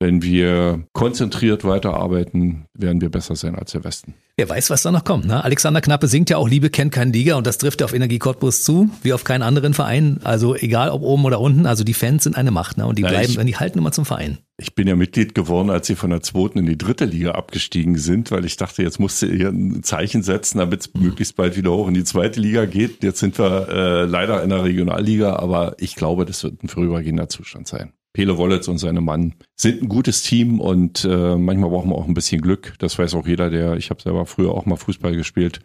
wenn 0.00 0.22
wir 0.22 0.84
konzentriert 0.94 1.62
weiterarbeiten, 1.62 2.64
werden 2.72 3.02
wir 3.02 3.10
besser 3.10 3.36
sein 3.36 3.54
als 3.54 3.72
der 3.72 3.84
Westen. 3.84 4.14
Wer 4.38 4.48
weiß, 4.48 4.70
was 4.70 4.80
da 4.80 4.90
noch 4.90 5.04
kommt. 5.04 5.26
Ne? 5.26 5.44
Alexander 5.44 5.82
Knappe 5.82 6.08
singt 6.08 6.30
ja 6.30 6.38
auch 6.38 6.48
Liebe 6.48 6.70
kennt 6.70 6.92
keinen 6.92 7.12
Liga 7.12 7.36
und 7.36 7.46
das 7.46 7.58
trifft 7.58 7.82
auf 7.82 7.92
Energie 7.92 8.18
Cottbus 8.18 8.64
zu, 8.64 8.88
wie 9.02 9.12
auf 9.12 9.24
keinen 9.24 9.42
anderen 9.42 9.74
Verein. 9.74 10.18
Also 10.24 10.56
egal 10.56 10.88
ob 10.88 11.02
oben 11.02 11.26
oder 11.26 11.38
unten, 11.38 11.66
also 11.66 11.84
die 11.84 11.92
Fans 11.92 12.24
sind 12.24 12.34
eine 12.34 12.50
Macht 12.50 12.78
ne? 12.78 12.86
und 12.86 12.96
die 12.96 13.02
ja, 13.02 13.10
bleiben, 13.10 13.30
ich, 13.38 13.44
die 13.44 13.56
halten 13.56 13.78
immer 13.78 13.92
zum 13.92 14.06
Verein. 14.06 14.38
Ich 14.56 14.74
bin 14.74 14.88
ja 14.88 14.96
Mitglied 14.96 15.34
geworden, 15.34 15.68
als 15.68 15.86
sie 15.86 15.96
von 15.96 16.08
der 16.08 16.22
zweiten 16.22 16.58
in 16.58 16.66
die 16.66 16.78
dritte 16.78 17.04
Liga 17.04 17.32
abgestiegen 17.32 17.98
sind, 17.98 18.30
weil 18.30 18.46
ich 18.46 18.56
dachte, 18.56 18.82
jetzt 18.82 18.98
musste 18.98 19.26
ihr 19.26 19.50
ein 19.50 19.82
Zeichen 19.82 20.22
setzen, 20.22 20.56
damit 20.56 20.80
es 20.80 20.94
mhm. 20.94 21.02
möglichst 21.02 21.36
bald 21.36 21.58
wieder 21.58 21.72
hoch 21.72 21.88
in 21.88 21.94
die 21.94 22.04
zweite 22.04 22.40
Liga 22.40 22.64
geht. 22.64 23.04
Jetzt 23.04 23.20
sind 23.20 23.38
wir 23.38 23.68
äh, 23.68 24.04
leider 24.06 24.42
in 24.42 24.48
der 24.48 24.64
Regionalliga, 24.64 25.36
aber 25.36 25.76
ich 25.78 25.94
glaube, 25.94 26.24
das 26.24 26.42
wird 26.42 26.62
ein 26.62 26.68
vorübergehender 26.68 27.28
Zustand 27.28 27.68
sein. 27.68 27.92
Pele 28.12 28.36
Wollitz 28.36 28.66
und 28.68 28.78
seine 28.78 29.00
Mann 29.00 29.34
sind 29.56 29.82
ein 29.82 29.88
gutes 29.88 30.22
Team 30.22 30.60
und 30.60 31.04
äh, 31.04 31.36
manchmal 31.36 31.70
brauchen 31.70 31.90
wir 31.90 31.96
auch 31.96 32.08
ein 32.08 32.14
bisschen 32.14 32.40
Glück. 32.40 32.74
Das 32.78 32.98
weiß 32.98 33.14
auch 33.14 33.26
jeder, 33.26 33.50
der, 33.50 33.76
ich 33.76 33.90
habe 33.90 34.02
selber 34.02 34.26
früher 34.26 34.52
auch 34.52 34.66
mal 34.66 34.76
Fußball 34.76 35.14
gespielt. 35.14 35.60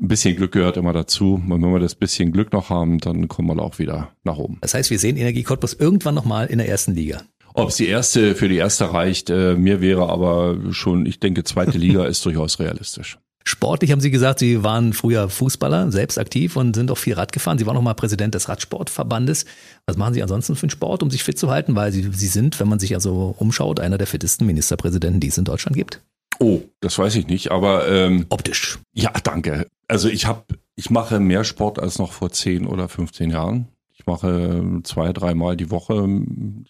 Ein 0.00 0.08
bisschen 0.08 0.36
Glück 0.36 0.52
gehört 0.52 0.76
immer 0.76 0.92
dazu. 0.92 1.34
Und 1.34 1.50
wenn 1.50 1.72
wir 1.72 1.80
das 1.80 1.94
bisschen 1.94 2.32
Glück 2.32 2.52
noch 2.52 2.70
haben, 2.70 2.98
dann 2.98 3.28
kommen 3.28 3.54
wir 3.54 3.62
auch 3.62 3.78
wieder 3.78 4.12
nach 4.24 4.38
oben. 4.38 4.58
Das 4.60 4.74
heißt, 4.74 4.90
wir 4.90 4.98
sehen 4.98 5.16
Energie 5.16 5.42
Cottbus 5.42 5.74
irgendwann 5.74 6.14
nochmal 6.14 6.46
in 6.46 6.58
der 6.58 6.68
ersten 6.68 6.94
Liga. 6.94 7.22
Ob 7.54 7.68
es 7.68 7.76
die 7.76 7.88
erste 7.88 8.36
für 8.36 8.48
die 8.48 8.56
erste 8.56 8.92
reicht, 8.92 9.28
äh, 9.28 9.56
mir 9.56 9.80
wäre 9.80 10.08
aber 10.08 10.58
schon, 10.70 11.04
ich 11.06 11.18
denke, 11.18 11.42
zweite 11.44 11.78
Liga 11.78 12.04
ist 12.06 12.24
durchaus 12.24 12.60
realistisch. 12.60 13.18
Sportlich 13.50 13.90
haben 13.90 14.00
Sie 14.00 14.12
gesagt, 14.12 14.38
Sie 14.38 14.62
waren 14.62 14.92
früher 14.92 15.28
Fußballer, 15.28 15.90
selbst 15.90 16.18
aktiv 16.18 16.54
und 16.54 16.76
sind 16.76 16.88
auch 16.88 16.98
viel 16.98 17.14
Rad 17.14 17.32
gefahren. 17.32 17.58
Sie 17.58 17.66
waren 17.66 17.76
auch 17.76 17.82
mal 17.82 17.94
Präsident 17.94 18.32
des 18.32 18.48
Radsportverbandes. 18.48 19.44
Was 19.86 19.96
machen 19.96 20.14
Sie 20.14 20.22
ansonsten 20.22 20.54
für 20.54 20.62
einen 20.62 20.70
Sport, 20.70 21.02
um 21.02 21.10
sich 21.10 21.24
fit 21.24 21.36
zu 21.36 21.50
halten? 21.50 21.74
Weil 21.74 21.90
Sie, 21.90 22.08
Sie 22.12 22.28
sind, 22.28 22.60
wenn 22.60 22.68
man 22.68 22.78
sich 22.78 22.94
also 22.94 23.34
umschaut, 23.36 23.80
einer 23.80 23.98
der 23.98 24.06
fittesten 24.06 24.46
Ministerpräsidenten, 24.46 25.18
die 25.18 25.26
es 25.26 25.36
in 25.36 25.44
Deutschland 25.44 25.76
gibt. 25.76 26.00
Oh, 26.38 26.60
das 26.78 26.96
weiß 26.96 27.16
ich 27.16 27.26
nicht, 27.26 27.50
aber 27.50 27.88
ähm, 27.88 28.26
optisch. 28.28 28.78
Ja, 28.92 29.10
danke. 29.24 29.66
Also 29.88 30.08
ich 30.08 30.26
habe, 30.26 30.44
ich 30.76 30.90
mache 30.90 31.18
mehr 31.18 31.42
Sport 31.42 31.80
als 31.80 31.98
noch 31.98 32.12
vor 32.12 32.30
10 32.30 32.68
oder 32.68 32.88
15 32.88 33.30
Jahren. 33.30 33.66
Ich 33.94 34.06
mache 34.06 34.62
zwei, 34.84 35.12
dreimal 35.12 35.56
die 35.56 35.72
Woche. 35.72 36.08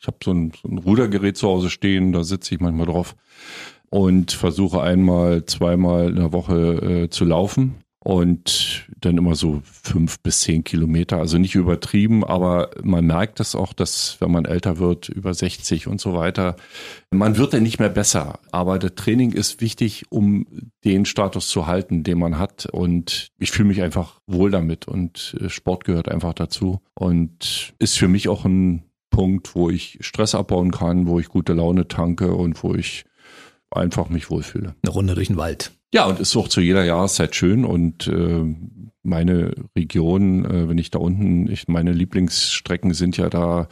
Ich 0.00 0.06
habe 0.06 0.16
so 0.24 0.32
ein, 0.32 0.52
so 0.62 0.66
ein 0.66 0.78
Rudergerät 0.78 1.36
zu 1.36 1.46
Hause 1.46 1.68
stehen, 1.68 2.14
da 2.14 2.24
sitze 2.24 2.54
ich 2.54 2.60
manchmal 2.62 2.86
drauf 2.86 3.16
und 3.90 4.32
versuche 4.32 4.80
einmal, 4.80 5.44
zweimal 5.46 6.10
in 6.10 6.16
der 6.16 6.32
Woche 6.32 7.04
äh, 7.04 7.10
zu 7.10 7.24
laufen 7.24 7.76
und 8.02 8.86
dann 9.00 9.18
immer 9.18 9.34
so 9.34 9.60
fünf 9.64 10.20
bis 10.20 10.40
zehn 10.40 10.64
Kilometer. 10.64 11.18
Also 11.18 11.36
nicht 11.36 11.54
übertrieben, 11.54 12.24
aber 12.24 12.70
man 12.82 13.04
merkt 13.04 13.40
das 13.40 13.54
auch, 13.54 13.74
dass 13.74 14.16
wenn 14.20 14.30
man 14.30 14.46
älter 14.46 14.78
wird, 14.78 15.10
über 15.10 15.34
60 15.34 15.86
und 15.86 16.00
so 16.00 16.14
weiter, 16.14 16.56
man 17.10 17.36
wird 17.36 17.52
dann 17.52 17.62
nicht 17.62 17.78
mehr 17.78 17.90
besser. 17.90 18.38
Aber 18.52 18.78
das 18.78 18.94
Training 18.94 19.32
ist 19.32 19.60
wichtig, 19.60 20.06
um 20.08 20.46
den 20.84 21.04
Status 21.04 21.48
zu 21.48 21.66
halten, 21.66 22.02
den 22.02 22.18
man 22.18 22.38
hat. 22.38 22.66
Und 22.72 23.28
ich 23.38 23.50
fühle 23.50 23.68
mich 23.68 23.82
einfach 23.82 24.20
wohl 24.26 24.50
damit 24.50 24.88
und 24.88 25.36
äh, 25.38 25.50
Sport 25.50 25.84
gehört 25.84 26.08
einfach 26.08 26.32
dazu 26.32 26.80
und 26.94 27.74
ist 27.78 27.98
für 27.98 28.08
mich 28.08 28.28
auch 28.28 28.46
ein 28.46 28.84
Punkt, 29.10 29.54
wo 29.54 29.68
ich 29.68 29.98
Stress 30.00 30.34
abbauen 30.34 30.70
kann, 30.70 31.06
wo 31.06 31.20
ich 31.20 31.28
gute 31.28 31.52
Laune 31.52 31.88
tanke 31.88 32.32
und 32.32 32.62
wo 32.62 32.74
ich 32.74 33.04
einfach 33.70 34.08
mich 34.08 34.30
wohlfühle. 34.30 34.74
Eine 34.82 34.92
Runde 34.92 35.14
durch 35.14 35.28
den 35.28 35.36
Wald. 35.36 35.72
Ja, 35.92 36.06
und 36.06 36.20
ist 36.20 36.36
auch 36.36 36.48
zu 36.48 36.60
jeder 36.60 36.84
Jahreszeit 36.84 37.34
schön 37.34 37.64
und 37.64 38.06
äh, 38.06 38.44
meine 39.02 39.54
Region, 39.76 40.44
äh, 40.44 40.68
wenn 40.68 40.78
ich 40.78 40.90
da 40.90 40.98
unten, 40.98 41.50
ich, 41.50 41.68
meine 41.68 41.92
Lieblingsstrecken 41.92 42.94
sind 42.94 43.16
ja 43.16 43.28
da 43.28 43.68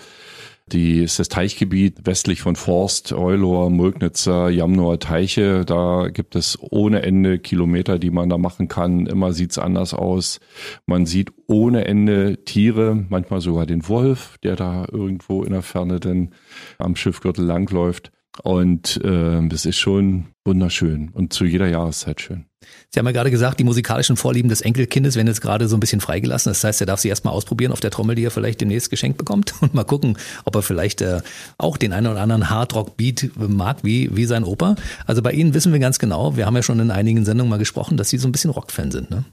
die 0.72 1.02
ist 1.02 1.18
das 1.18 1.28
Teichgebiet 1.28 2.04
westlich 2.04 2.42
von 2.42 2.54
Forst, 2.54 3.12
Eulor, 3.12 3.70
Mulgnitzer, 3.70 4.50
Jamnoer 4.50 4.98
Teiche. 4.98 5.64
Da 5.64 6.08
gibt 6.08 6.36
es 6.36 6.58
ohne 6.60 7.02
Ende 7.02 7.38
Kilometer, 7.38 7.98
die 7.98 8.10
man 8.10 8.28
da 8.28 8.36
machen 8.36 8.68
kann. 8.68 9.06
Immer 9.06 9.32
sieht's 9.32 9.58
anders 9.58 9.94
aus. 9.94 10.40
Man 10.84 11.06
sieht 11.06 11.32
ohne 11.46 11.86
Ende 11.86 12.44
Tiere, 12.44 13.06
manchmal 13.08 13.40
sogar 13.40 13.64
den 13.64 13.88
Wolf, 13.88 14.36
der 14.42 14.56
da 14.56 14.86
irgendwo 14.90 15.42
in 15.42 15.52
der 15.52 15.62
Ferne 15.62 16.00
denn 16.00 16.30
am 16.78 16.96
Schiffgürtel 16.96 17.44
langläuft. 17.44 18.12
Und 18.42 19.00
äh, 19.04 19.46
das 19.48 19.66
ist 19.66 19.78
schon 19.78 20.28
wunderschön 20.44 21.10
und 21.12 21.32
zu 21.32 21.44
jeder 21.44 21.68
Jahreszeit 21.68 22.20
schön. 22.20 22.46
Sie 22.90 22.98
haben 22.98 23.06
ja 23.06 23.12
gerade 23.12 23.30
gesagt, 23.30 23.60
die 23.60 23.64
musikalischen 23.64 24.16
Vorlieben 24.16 24.48
des 24.48 24.60
Enkelkindes 24.60 25.16
werden 25.16 25.28
jetzt 25.28 25.40
gerade 25.40 25.68
so 25.68 25.76
ein 25.76 25.80
bisschen 25.80 26.00
freigelassen. 26.00 26.50
Das 26.50 26.64
heißt, 26.64 26.80
er 26.80 26.86
darf 26.86 27.00
sie 27.00 27.08
erstmal 27.08 27.34
ausprobieren 27.34 27.72
auf 27.72 27.80
der 27.80 27.90
Trommel, 27.90 28.16
die 28.16 28.24
er 28.24 28.30
vielleicht 28.30 28.60
demnächst 28.60 28.90
geschenkt 28.90 29.18
bekommt 29.18 29.54
und 29.60 29.74
mal 29.74 29.84
gucken, 29.84 30.18
ob 30.44 30.54
er 30.56 30.62
vielleicht 30.62 31.00
äh, 31.00 31.20
auch 31.58 31.76
den 31.76 31.92
einen 31.92 32.08
oder 32.08 32.20
anderen 32.20 32.50
Hardrock-Beat 32.50 33.30
mag, 33.36 33.78
wie, 33.82 34.14
wie 34.16 34.24
sein 34.24 34.44
Opa. 34.44 34.76
Also 35.06 35.22
bei 35.22 35.32
Ihnen 35.32 35.54
wissen 35.54 35.72
wir 35.72 35.80
ganz 35.80 35.98
genau, 35.98 36.36
wir 36.36 36.46
haben 36.46 36.56
ja 36.56 36.62
schon 36.62 36.80
in 36.80 36.90
einigen 36.90 37.24
Sendungen 37.24 37.50
mal 37.50 37.58
gesprochen, 37.58 37.96
dass 37.96 38.10
Sie 38.10 38.18
so 38.18 38.28
ein 38.28 38.32
bisschen 38.32 38.50
Rockfan 38.50 38.90
sind, 38.90 39.10
ne? 39.10 39.24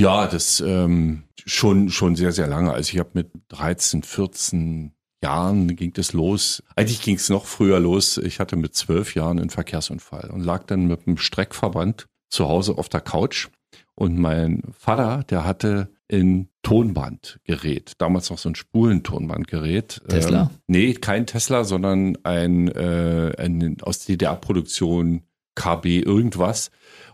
Ja, 0.00 0.28
das 0.28 0.60
ähm, 0.64 1.24
schon, 1.44 1.90
schon 1.90 2.14
sehr, 2.14 2.30
sehr 2.30 2.46
lange. 2.46 2.72
Also 2.72 2.92
ich 2.92 3.00
habe 3.00 3.10
mit 3.14 3.30
13, 3.48 4.04
14 4.04 4.92
Jahren 5.22 5.74
ging 5.74 5.92
es 5.96 6.12
los. 6.12 6.62
Eigentlich 6.76 7.02
ging 7.02 7.16
es 7.16 7.28
noch 7.28 7.46
früher 7.46 7.80
los. 7.80 8.18
Ich 8.18 8.40
hatte 8.40 8.56
mit 8.56 8.74
zwölf 8.74 9.14
Jahren 9.14 9.38
einen 9.38 9.50
Verkehrsunfall 9.50 10.30
und 10.30 10.42
lag 10.42 10.64
dann 10.64 10.86
mit 10.86 11.06
einem 11.06 11.18
Streckverband 11.18 12.06
zu 12.30 12.48
Hause 12.48 12.78
auf 12.78 12.88
der 12.88 13.00
Couch. 13.00 13.48
Und 13.94 14.16
mein 14.18 14.62
Vater, 14.78 15.24
der 15.24 15.44
hatte 15.44 15.90
ein 16.10 16.48
Tonbandgerät, 16.62 17.92
damals 17.98 18.30
noch 18.30 18.38
so 18.38 18.48
ein 18.48 18.54
Spulentonbandgerät. 18.54 20.02
Tesla? 20.08 20.42
Ähm, 20.42 20.58
nee, 20.66 20.94
kein 20.94 21.26
Tesla, 21.26 21.64
sondern 21.64 22.16
ein, 22.22 22.68
äh, 22.68 23.34
ein 23.38 23.76
aus 23.82 24.04
DDR-Produktion 24.04 25.22
KB 25.54 26.00
irgendwas 26.00 26.70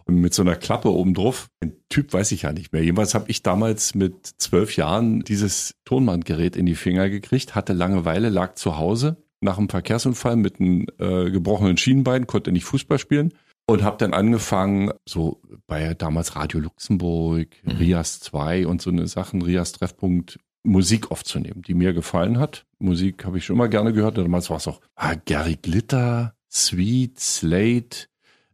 mit 0.07 0.35
so 0.35 0.43
einer 0.43 0.57
Klappe 0.57 0.91
oben 0.91 1.15
drauf. 1.15 1.49
Den 1.63 1.77
Typ 1.89 2.13
weiß 2.13 2.33
ich 2.33 2.43
ja 2.43 2.53
nicht 2.53 2.73
mehr. 2.73 2.83
Jedenfalls 2.83 3.15
habe 3.15 3.31
ich 3.31 3.43
damals 3.43 3.95
mit 3.95 4.27
zwölf 4.27 4.77
Jahren 4.77 5.21
dieses 5.21 5.75
Tonbandgerät 5.85 6.57
in 6.57 6.67
die 6.67 6.75
Finger 6.75 7.09
gekriegt, 7.11 7.55
hatte 7.55 7.73
Langeweile, 7.73 8.29
lag 8.29 8.55
zu 8.55 8.77
Hause 8.77 9.17
nach 9.41 9.59
einem 9.59 9.69
Verkehrsunfall 9.69 10.37
mit 10.37 10.59
einem 10.59 10.87
äh, 10.99 11.31
gebrochenen 11.31 11.77
Schienenbein, 11.77 12.27
konnte 12.27 12.51
nicht 12.51 12.65
Fußball 12.65 12.99
spielen 12.99 13.33
und 13.67 13.83
habe 13.83 13.97
dann 13.99 14.15
angefangen, 14.15 14.91
so 15.07 15.41
bei 15.67 15.95
damals 15.95 16.37
Radio 16.37 16.61
Luxemburg, 16.61 17.49
mhm. 17.63 17.73
Rias 17.73 18.21
2 18.21 18.67
und 18.67 18.83
so 18.83 18.91
eine 18.91 19.07
Sachen, 19.07 19.43
Rias 19.43 19.73
Treffpunkt, 19.73 20.39
Musik 20.65 21.11
aufzunehmen, 21.11 21.63
die 21.63 21.75
mir 21.75 21.93
gefallen 21.93 22.39
hat. 22.39 22.67
Musik 22.79 23.25
habe 23.25 23.39
ich 23.39 23.45
schon 23.45 23.57
immer 23.57 23.69
gerne 23.69 23.93
gehört. 23.93 24.19
Damals 24.19 24.51
war 24.51 24.57
es 24.57 24.67
auch 24.67 24.81
ah, 24.97 25.15
Gary 25.15 25.57
Glitter, 25.61 26.35
Sweet, 26.51 27.21
Slate, 27.21 28.09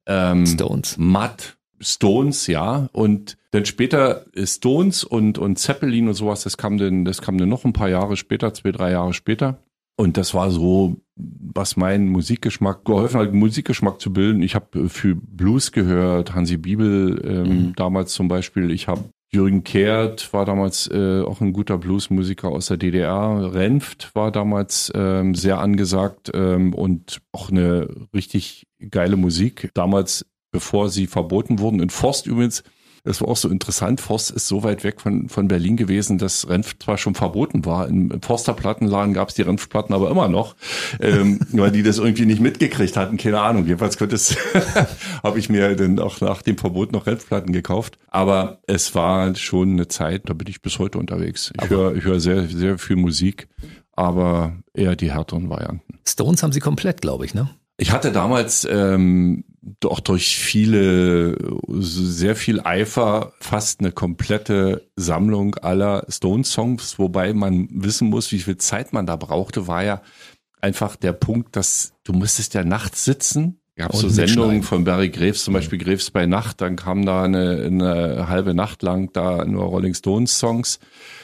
ähm, 0.07 0.47
Stones. 0.47 0.97
Matt, 0.99 1.57
Stones, 1.81 2.47
ja. 2.47 2.89
Und 2.93 3.37
dann 3.51 3.65
später 3.65 4.27
Stones 4.37 5.05
und, 5.05 5.39
und 5.39 5.59
Zeppelin 5.59 6.09
und 6.09 6.15
sowas, 6.15 6.43
das 6.43 6.57
kam 6.57 6.79
dann, 6.79 7.05
das 7.05 7.23
kam 7.23 7.39
dann 7.39 7.49
noch 7.49 7.65
ein 7.65 7.73
paar 7.73 7.89
Jahre 7.89 8.17
später, 8.17 8.55
zwei, 8.55 8.73
drei 8.73 8.93
Jahre 8.93 9.15
später. 9.15 9.63
Und 9.97 10.17
das 10.17 10.33
war 10.33 10.51
so, 10.51 10.97
was 11.17 11.77
meinen 11.77 12.09
Musikgeschmack 12.09 12.85
geholfen 12.87 13.21
hat, 13.21 13.35
Musikgeschmack 13.35 14.01
zu 14.01 14.13
bilden. 14.13 14.43
Ich 14.43 14.55
habe 14.55 14.89
für 14.89 15.15
Blues 15.15 15.73
gehört, 15.73 16.35
Hansi 16.35 16.57
Bibel 16.57 17.21
ähm, 17.23 17.49
mhm. 17.49 17.73
damals 17.77 18.15
zum 18.15 18.27
Beispiel. 18.27 18.71
Ich 18.71 18.89
habe 18.89 19.05
Jürgen 19.33 19.63
Kehrt 19.63 20.33
war 20.33 20.45
damals 20.45 20.91
äh, 20.91 21.23
auch 21.23 21.41
ein 21.41 21.53
guter 21.53 21.79
Bluesmusiker 21.79 22.49
aus 22.49 22.67
der 22.67 22.79
DDR. 22.79 23.55
Renft 23.55 24.15
war 24.15 24.33
damals 24.33 24.91
ähm, 24.95 25.37
sehr 25.37 25.61
angesagt 25.61 26.33
ähm, 26.35 26.75
und 26.75 27.21
auch 27.31 27.51
eine 27.51 27.89
richtig 28.13 28.67
geile 28.91 29.17
Musik. 29.17 29.71
Damals, 29.75 30.27
bevor 30.51 30.89
sie 30.89 31.07
verboten 31.07 31.61
wurden, 31.61 31.81
in 31.81 31.91
Forst 31.91 32.27
übrigens 32.27 32.65
das 33.05 33.21
war 33.21 33.29
auch 33.29 33.37
so 33.37 33.49
interessant. 33.49 34.01
Forst 34.01 34.31
ist 34.31 34.47
so 34.47 34.63
weit 34.63 34.85
weg 34.85 35.01
von, 35.01 35.29
von 35.29 35.49
Berlin 35.49 35.77
gewesen, 35.77 36.19
dass 36.19 36.49
Renf 36.49 36.79
zwar 36.79 36.99
schon 36.99 37.15
verboten 37.15 37.65
war. 37.65 37.89
Im 37.89 38.21
Forsterplattenladen 38.21 39.15
gab 39.15 39.29
es 39.29 39.35
die 39.35 39.43
Renfplatten 39.43 39.95
aber 39.95 40.11
immer 40.11 40.29
noch, 40.29 40.55
ähm, 41.01 41.41
weil 41.53 41.71
die 41.71 41.83
das 41.83 41.99
irgendwie 41.99 42.27
nicht 42.27 42.41
mitgekriegt 42.41 42.97
hatten. 42.97 43.17
Keine 43.17 43.41
Ahnung. 43.41 43.67
Jedenfalls 43.67 43.97
könnte 43.97 44.17
es, 44.17 44.37
habe 45.23 45.39
ich 45.39 45.49
mir 45.49 45.75
dann 45.77 45.99
auch 45.99 46.21
nach 46.21 46.43
dem 46.43 46.59
Verbot 46.59 46.93
noch 46.93 47.07
Renfplatten 47.07 47.53
gekauft. 47.53 47.99
Aber 48.09 48.61
es 48.67 48.95
war 48.95 49.35
schon 49.35 49.73
eine 49.73 49.89
Zeit, 49.89 50.29
da 50.29 50.35
bin 50.35 50.49
ich 50.49 50.63
bis 50.63 50.79
heute 50.79 50.99
unterwegs. 50.99 51.53
Ich 51.63 51.71
höre 51.71 51.95
ich 51.95 52.05
hör 52.05 52.21
sehr, 52.21 52.47
sehr 52.49 52.79
viel 52.79 52.97
Musik, 52.97 53.49
aber 53.93 54.55
eher 54.75 54.97
die 54.97 55.13
härteren 55.13 55.49
Varianten. 55.49 55.99
Stones 56.07 56.43
haben 56.43 56.53
sie 56.53 56.61
komplett, 56.61 57.01
glaube 57.01 57.25
ich, 57.25 57.35
ne? 57.35 57.51
Ich 57.77 57.93
hatte 57.93 58.13
damals 58.13 58.69
ähm, 58.71 59.45
doch 59.63 60.01
durch 60.01 60.37
viele, 60.37 61.37
sehr 61.69 62.37
viel 62.37 62.61
Eifer 62.61 63.33
fast 63.41 63.81
eine 63.81 63.93
komplette 63.93 64.89
Sammlung 64.97 65.55
aller 65.57 66.07
Stone-Songs, 66.09 66.99
wobei 66.99 67.35
man 67.35 67.69
wissen 67.71 68.09
muss, 68.09 68.33
wie 68.33 68.39
viel 68.39 68.57
Zeit 68.57 68.93
man 68.93 69.07
da 69.07 69.17
brauchte, 69.17 69.67
war 69.67 69.85
ja 69.85 70.03
einfach 70.61 70.97
der 70.97 71.13
Punkt, 71.13 71.57
dass 71.57 71.93
du 72.05 72.13
musstest 72.13 72.55
ja 72.55 72.65
nachts 72.65 73.05
sitzen. 73.05 73.61
Gab 73.77 73.95
so 73.95 74.09
Sendungen 74.11 74.63
von 74.63 74.85
Barry 74.85 75.09
Graves, 75.09 75.45
zum 75.45 75.55
Beispiel 75.55 75.79
Graves 75.79 76.11
bei 76.11 76.27
Nacht, 76.27 76.61
dann 76.61 76.77
kam 76.77 77.07
da 77.07 77.23
eine, 77.23 77.63
eine 77.65 78.29
halbe 78.29 78.53
Nacht 78.53 78.83
lang 78.83 79.11
da 79.15 79.45
nur 79.47 79.65
Rolling 79.65 79.95
Stones 79.95 80.39
Songs. 80.39 80.81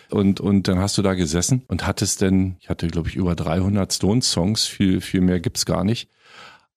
Und 0.09 0.41
und 0.41 0.69
dann 0.69 0.79
hast 0.79 0.97
du 0.97 1.03
da 1.03 1.15
gesessen 1.15 1.65
und 1.69 1.87
hattest 1.87 2.23
denn, 2.23 2.57
ich 2.61 2.71
hatte 2.71 2.87
glaube 2.87 3.09
ich 3.09 3.17
über 3.17 3.35
300 3.35 3.93
Stones 3.93 4.31
Songs, 4.31 4.65
viel 4.65 5.01
viel 5.01 5.21
mehr 5.21 5.41
gibt's 5.41 5.67
gar 5.67 5.85
nicht, 5.85 6.09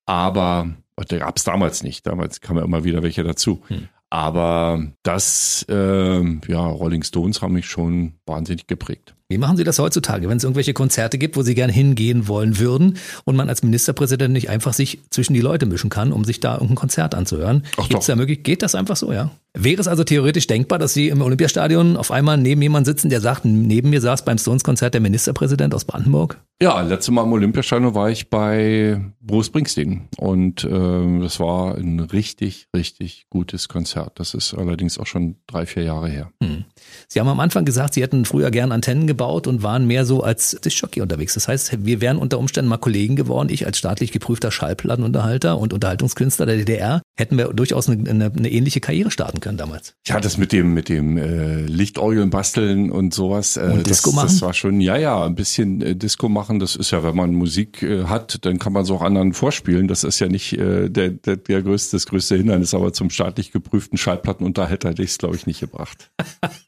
aber 0.06 0.74
der 1.06 1.20
gab 1.20 1.38
es 1.38 1.44
damals 1.44 1.84
nicht. 1.84 2.06
Damals 2.06 2.42
kamen 2.42 2.60
ja 2.60 2.66
immer 2.66 2.84
wieder 2.84 3.04
welche 3.04 3.24
dazu. 3.24 3.62
Hm. 3.68 3.88
Aber 4.12 4.88
das, 5.04 5.66
äh, 5.70 6.24
ja, 6.48 6.66
Rolling 6.66 7.04
Stones 7.04 7.42
haben 7.42 7.54
mich 7.54 7.68
schon 7.68 8.14
wahnsinnig 8.26 8.66
geprägt. 8.66 9.14
Wie 9.28 9.38
machen 9.38 9.58
Sie 9.58 9.64
das 9.64 9.78
heutzutage, 9.78 10.28
wenn 10.28 10.38
es 10.38 10.44
irgendwelche 10.44 10.74
Konzerte 10.74 11.20
gibt, 11.20 11.38
wo 11.38 11.44
Sie 11.44 11.54
gerne 11.54 11.72
hingehen 11.72 12.28
wollen 12.28 12.58
würden 12.58 12.98
und 13.26 13.36
man 13.36 13.50
als 13.50 13.62
Ministerpräsident 13.62 14.34
nicht 14.34 14.50
einfach 14.50 14.74
sich 14.74 15.00
zwischen 15.12 15.36
die 15.36 15.42
Leute 15.42 15.68
mischen 15.68 15.92
kann, 15.92 16.12
um 16.12 16.26
sich 16.26 16.40
da 16.40 16.54
irgendein 16.54 16.76
Konzert 16.76 17.14
anzuhören? 17.14 17.64
Ach 17.78 17.88
Gibt's 17.88 18.08
doch. 18.08 18.14
da 18.14 18.16
möglich, 18.16 18.42
geht 18.42 18.64
das 18.64 18.74
einfach 18.74 18.96
so, 18.96 19.14
ja? 19.14 19.30
Wäre 19.62 19.82
es 19.82 19.90
also 19.90 20.06
theoretisch 20.06 20.48
denkbar, 20.48 20.80
dass 20.80 20.94
Sie 20.94 21.10
im 21.10 21.22
Olympiastadion 21.22 21.98
auf 21.98 22.12
einmal 22.12 22.38
neben 22.38 22.62
jemanden 22.62 22.86
sitzen, 22.86 23.10
der 23.10 23.20
sagt, 23.20 23.44
neben 23.44 23.90
mir 23.90 24.00
saß 24.00 24.24
beim 24.24 24.38
Stones-Konzert 24.38 24.94
der 24.94 25.02
Ministerpräsident 25.02 25.76
aus 25.76 25.84
Brandenburg? 25.84 26.40
Ja, 26.62 26.80
letztes 26.82 27.14
Mal 27.14 27.24
im 27.24 27.34
Olympiastadion 27.34 27.94
war 27.94 28.10
ich 28.10 28.30
bei 28.30 29.02
Bruce 29.20 29.48
Springsteen 29.48 30.08
und 30.18 30.64
äh, 30.64 31.20
das 31.22 31.42
war 31.42 31.76
ein 31.76 32.00
richtig, 32.00 32.68
richtig 32.74 33.26
gutes 33.30 33.68
Konzert. 33.68 34.20
Das 34.20 34.34
ist 34.34 34.54
allerdings 34.54 34.98
auch 34.98 35.08
schon 35.08 35.36
drei, 35.46 35.66
vier 35.66 35.84
Jahre 35.84 36.08
her. 36.08 36.32
Hm. 36.42 36.64
Sie 37.10 37.20
haben 37.20 37.28
am 37.28 37.40
Anfang 37.42 37.66
gesagt, 37.66 37.96
Sie 37.96 38.02
hätten 38.02 38.24
früher 38.24 38.52
gern 38.52 38.72
Antennen 38.72 39.08
gebaut 39.08 39.46
und 39.46 39.62
waren 39.62 39.88
mehr 39.88 40.06
so 40.06 40.24
als 40.24 40.52
Disc-Jockey 40.52 41.02
unterwegs. 41.02 41.34
Das 41.34 41.50
heißt, 41.50 41.86
wir 41.86 42.00
wären 42.00 42.18
unter 42.18 42.40
Umständen 42.40 42.70
mal 42.70 42.78
Kollegen 42.78 43.18
geworden. 43.18 43.50
Ich 43.50 43.66
als 43.66 43.78
staatlich 43.78 44.14
geprüfter 44.14 44.52
Schallplattenunterhalter 44.52 45.58
und 45.58 45.74
Unterhaltungskünstler 45.74 46.46
der 46.46 46.58
DDR 46.58 47.02
hätten 47.20 47.38
wir 47.38 47.50
durchaus 47.50 47.90
eine, 47.90 48.10
eine, 48.10 48.32
eine 48.36 48.50
ähnliche 48.50 48.80
Karriere 48.80 49.12
starten 49.12 49.42
können 49.42 49.58
damals. 49.58 49.94
Ja, 50.08 50.22
das 50.22 50.38
mit 50.38 50.54
dem 50.54 50.74
mit 50.74 50.88
dem 50.88 51.18
äh, 51.18 51.62
Lichtorgeln 51.64 52.30
basteln 52.30 52.90
und 52.92 53.14
sowas. 53.14 53.58
Äh, 53.58 53.72
und 53.74 53.88
Disco 53.88 54.12
das, 54.12 54.16
machen? 54.16 54.28
Das 54.28 54.42
war 54.42 54.54
schon, 54.54 54.80
ja, 54.80 54.96
ja, 54.98 55.26
ein 55.26 55.36
bisschen 55.36 55.82
äh, 55.82 55.96
Disco 55.96 56.30
machen. 56.30 56.60
Das 56.60 56.78
ist 56.78 56.92
ja, 56.92 57.04
wenn 57.04 57.16
man 57.16 57.36
Musik 57.36 57.84
äh, 57.84 58.06
hat, 58.06 58.46
dann 58.46 58.58
kann 58.58 58.72
man 58.72 58.84
es 58.84 58.92
auch 58.92 59.02
anderen 59.02 59.34
vorspielen. 59.34 59.90
Das 59.90 60.06
ist 60.06 60.20
ja 60.20 60.30
nicht 60.30 60.54
äh, 60.54 60.90
der, 60.90 61.10
der, 61.10 61.36
der 61.36 61.62
größte, 61.62 61.98
das 61.98 62.06
größte 62.06 62.38
Hindernis, 62.38 62.74
aber 62.74 62.94
zum 62.94 63.10
staatlich 63.10 63.52
geprüften 63.52 63.98
Schallplattenunterhalter 63.98 64.90
hätte 64.90 65.04
ich 65.04 65.12
es, 65.12 65.18
glaube 65.18 65.36
ich, 65.36 65.46
nicht 65.46 65.60
gebracht. 65.60 66.12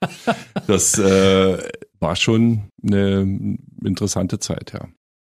das 0.67 0.99
äh, 0.99 1.57
war 1.99 2.15
schon 2.17 2.63
eine 2.83 3.57
interessante 3.83 4.39
Zeit, 4.39 4.73
ja. 4.73 4.87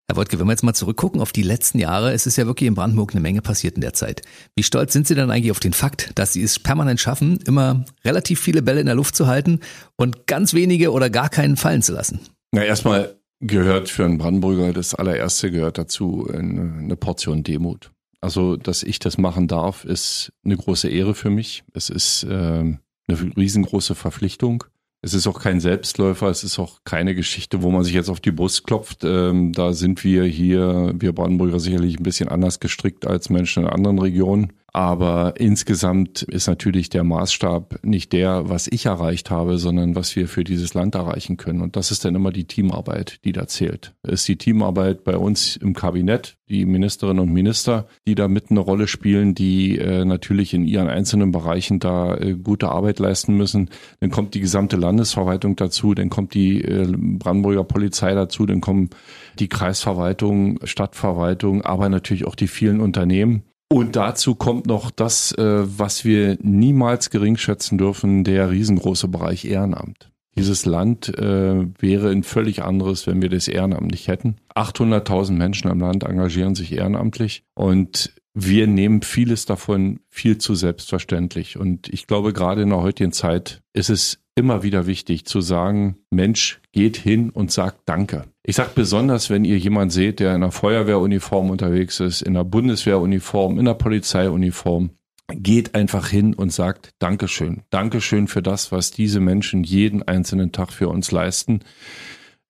Herr 0.10 0.16
Wojtke, 0.16 0.40
wenn 0.40 0.48
wir 0.48 0.54
jetzt 0.54 0.64
mal 0.64 0.74
zurückgucken 0.74 1.20
auf 1.20 1.34
die 1.34 1.42
letzten 1.42 1.80
Jahre, 1.80 2.14
es 2.14 2.26
ist 2.26 2.38
ja 2.38 2.46
wirklich 2.46 2.68
in 2.68 2.76
Brandenburg 2.76 3.12
eine 3.12 3.20
Menge 3.20 3.42
passiert 3.42 3.76
in 3.76 3.82
der 3.82 3.92
Zeit. 3.92 4.22
Wie 4.56 4.64
stolz 4.64 4.94
sind 4.94 5.06
Sie 5.06 5.16
denn 5.16 5.30
eigentlich 5.30 5.52
auf 5.52 5.60
den 5.60 5.74
Fakt, 5.74 6.12
dass 6.16 6.32
Sie 6.32 6.42
es 6.42 6.60
permanent 6.60 7.02
schaffen, 7.02 7.40
immer 7.46 7.84
relativ 8.06 8.40
viele 8.40 8.62
Bälle 8.62 8.80
in 8.80 8.86
der 8.86 8.96
Luft 8.96 9.18
zu 9.18 9.28
halten 9.28 9.60
und 9.98 10.26
ganz 10.26 10.54
wenige 10.54 10.94
oder 10.94 11.10
gar 11.10 11.28
keinen 11.28 11.58
fallen 11.58 11.82
zu 11.82 11.92
lassen? 11.92 12.22
Na, 12.54 12.64
erstmal 12.64 13.18
gehört 13.42 13.90
für 13.90 14.06
einen 14.06 14.18
Brandenburger 14.18 14.72
das 14.72 14.96
allererste 14.96 15.52
gehört 15.52 15.78
dazu 15.78 16.30
eine 16.34 16.96
Portion 16.96 17.44
Demut. 17.44 17.92
Also, 18.22 18.56
dass 18.56 18.84
ich 18.84 19.00
das 19.00 19.18
machen 19.18 19.50
darf, 19.50 19.84
ist 19.84 20.32
eine 20.46 20.56
große 20.56 20.88
Ehre 20.88 21.16
für 21.16 21.30
mich. 21.30 21.66
Es 21.74 21.90
ist 21.90 22.24
äh, 22.24 22.28
eine 22.28 22.78
riesengroße 23.10 23.94
Verpflichtung. 23.94 24.64
Es 25.08 25.14
ist 25.14 25.26
auch 25.26 25.40
kein 25.40 25.62
Selbstläufer, 25.62 26.28
es 26.28 26.44
ist 26.44 26.60
auch 26.60 26.84
keine 26.84 27.16
Geschichte, 27.16 27.64
wo 27.64 27.72
man 27.72 27.86
sich 27.86 27.94
jetzt 27.94 28.10
auf 28.10 28.20
die 28.20 28.32
Brust 28.32 28.68
klopft. 28.68 29.06
Ähm, 29.06 29.54
da 29.54 29.72
sind 29.72 30.04
wir 30.04 30.26
hier, 30.26 30.94
wir 31.00 31.14
Brandenburger 31.14 31.62
sicherlich 31.62 31.98
ein 31.98 32.04
bisschen 32.04 32.28
anders 32.28 32.60
gestrickt 32.60 33.08
als 33.08 33.30
Menschen 33.30 33.64
in 33.64 33.70
anderen 33.70 34.00
Regionen. 34.00 34.52
Aber 34.78 35.34
insgesamt 35.40 36.22
ist 36.22 36.46
natürlich 36.46 36.90
der 36.90 37.04
Maßstab 37.04 37.80
nicht 37.82 38.14
der, 38.14 38.48
was 38.48 38.68
ich 38.68 38.86
erreicht 38.86 39.32
habe, 39.32 39.58
sondern 39.58 39.96
was 39.96 40.16
wir 40.16 40.28
für 40.28 40.44
dieses 40.44 40.76
Land 40.76 40.94
erreichen 40.94 41.36
können. 41.36 41.62
Und 41.62 41.76
das 41.76 41.90
ist 41.90 42.06
dann 42.06 42.14
immer 42.14 42.30
die 42.32 42.46
Teamarbeit, 42.46 43.18
die 43.26 43.32
da 43.32 43.48
zählt. 43.48 43.96
Es 44.04 44.20
ist 44.20 44.28
die 44.28 44.38
Teamarbeit 44.38 45.04
bei 45.04 45.18
uns 45.18 45.56
im 45.56 45.74
Kabinett, 45.74 46.38
die 46.48 46.68
Ministerinnen 46.68 47.24
und 47.24 47.34
Minister, 47.34 47.88
die 48.06 48.14
da 48.14 48.28
mit 48.28 48.52
eine 48.52 48.60
Rolle 48.60 48.88
spielen, 48.88 49.34
die 49.34 49.80
äh, 49.80 50.06
natürlich 50.06 50.54
in 50.54 50.64
ihren 50.64 50.90
einzelnen 50.90 51.32
Bereichen 51.32 51.80
da 51.80 52.16
äh, 52.16 52.36
gute 52.36 52.70
Arbeit 52.70 53.00
leisten 53.00 53.36
müssen. 53.36 53.72
Dann 54.00 54.12
kommt 54.12 54.36
die 54.36 54.42
gesamte 54.42 54.78
Landesverwaltung 54.78 55.56
dazu, 55.56 55.96
dann 55.96 56.12
kommt 56.12 56.36
die 56.36 56.62
äh, 56.62 56.86
Brandenburger 56.96 57.64
Polizei 57.64 58.14
dazu, 58.14 58.46
dann 58.46 58.62
kommen 58.62 58.92
die 59.40 59.50
Kreisverwaltung, 59.50 60.60
Stadtverwaltung, 60.66 61.64
aber 61.64 61.90
natürlich 61.90 62.28
auch 62.28 62.36
die 62.36 62.48
vielen 62.48 62.80
Unternehmen. 62.80 63.42
Und 63.70 63.96
dazu 63.96 64.36
kommt 64.36 64.66
noch 64.66 64.92
das, 64.92 65.34
äh, 65.34 65.64
was 65.66 66.06
wir 66.06 66.38
niemals 66.42 67.10
geringschätzen 67.10 67.78
dürfen, 67.78 68.24
der 68.24 68.50
riesengroße 68.50 69.08
Bereich 69.08 69.46
Ehrenamt. 69.46 70.10
Dieses 70.38 70.66
Land 70.66 71.10
äh, 71.18 71.66
wäre 71.80 72.12
ein 72.12 72.24
völlig 72.24 72.62
anderes, 72.62 73.08
wenn 73.08 73.22
wir 73.22 73.30
das 73.30 73.48
Ehrenamt 73.48 73.92
nicht 73.92 74.08
hätten. 74.08 74.36
800.000 74.56 75.32
Menschen 75.32 75.70
am 75.70 75.80
Land 75.80 76.04
engagieren 76.04 76.54
sich 76.54 76.72
ehrenamtlich 76.74 77.44
und 77.56 78.14
wir 78.36 78.68
nehmen 78.68 79.02
vieles 79.02 79.46
davon 79.48 80.00
viel 80.10 80.38
zu 80.38 80.54
selbstverständlich. 80.54 81.58
Und 81.58 81.90
ich 81.90 82.06
glaube, 82.06 82.34
gerade 82.34 82.62
in 82.62 82.70
der 82.70 82.84
heutigen 82.84 83.12
Zeit 83.12 83.64
ist 83.74 83.90
es 83.90 84.20
immer 84.38 84.62
wieder 84.62 84.86
wichtig 84.86 85.26
zu 85.26 85.42
sagen, 85.42 85.98
Mensch, 86.12 86.62
geht 86.72 86.96
hin 86.96 87.32
und 87.32 87.52
sagt 87.52 87.82
Danke. 87.86 88.26
Ich 88.44 88.56
sage 88.56 88.70
besonders, 88.76 89.30
wenn 89.32 89.44
ihr 89.44 89.58
jemand 89.58 89.92
seht, 89.92 90.20
der 90.20 90.30
in 90.30 90.44
einer 90.44 90.52
Feuerwehruniform 90.52 91.50
unterwegs 91.50 92.00
ist, 92.00 92.22
in 92.22 92.36
einer 92.36 92.46
Bundeswehruniform, 92.46 93.54
in 93.54 93.62
einer 93.62 93.74
Polizeiuniform, 93.74 94.92
geht 95.34 95.76
einfach 95.76 96.08
hin 96.08 96.36
und 96.36 96.54
sagt 96.54 96.92
Dankeschön. 97.00 97.64
Dankeschön 97.72 98.28
für 98.28 98.44
das, 98.44 98.72
was 98.72 98.92
diese 98.92 99.20
Menschen 99.20 99.64
jeden 99.64 100.04
einzelnen 100.04 100.52
Tag 100.52 100.72
für 100.72 100.88
uns 100.88 101.12
leisten. 101.12 101.62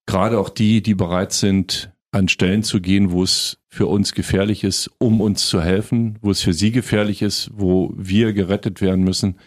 Gerade 0.06 0.40
auch 0.40 0.50
die, 0.50 0.84
die 0.84 0.94
bereit 0.94 1.32
sind, 1.32 1.92
an 2.12 2.28
Stellen 2.28 2.64
zu 2.64 2.82
gehen, 2.82 3.12
wo 3.12 3.24
es 3.24 3.60
für 3.70 3.88
uns 3.88 4.14
gefährlich 4.14 4.64
ist, 4.64 4.92
um 5.00 5.22
uns 5.22 5.48
zu 5.48 5.62
helfen, 5.62 6.18
wo 6.22 6.32
es 6.32 6.42
für 6.42 6.54
sie 6.54 6.72
gefährlich 6.72 7.22
ist, 7.22 7.50
wo 7.54 7.94
wir 7.96 8.34
gerettet 8.34 8.82
werden 8.82 9.04
müssen 9.04 9.38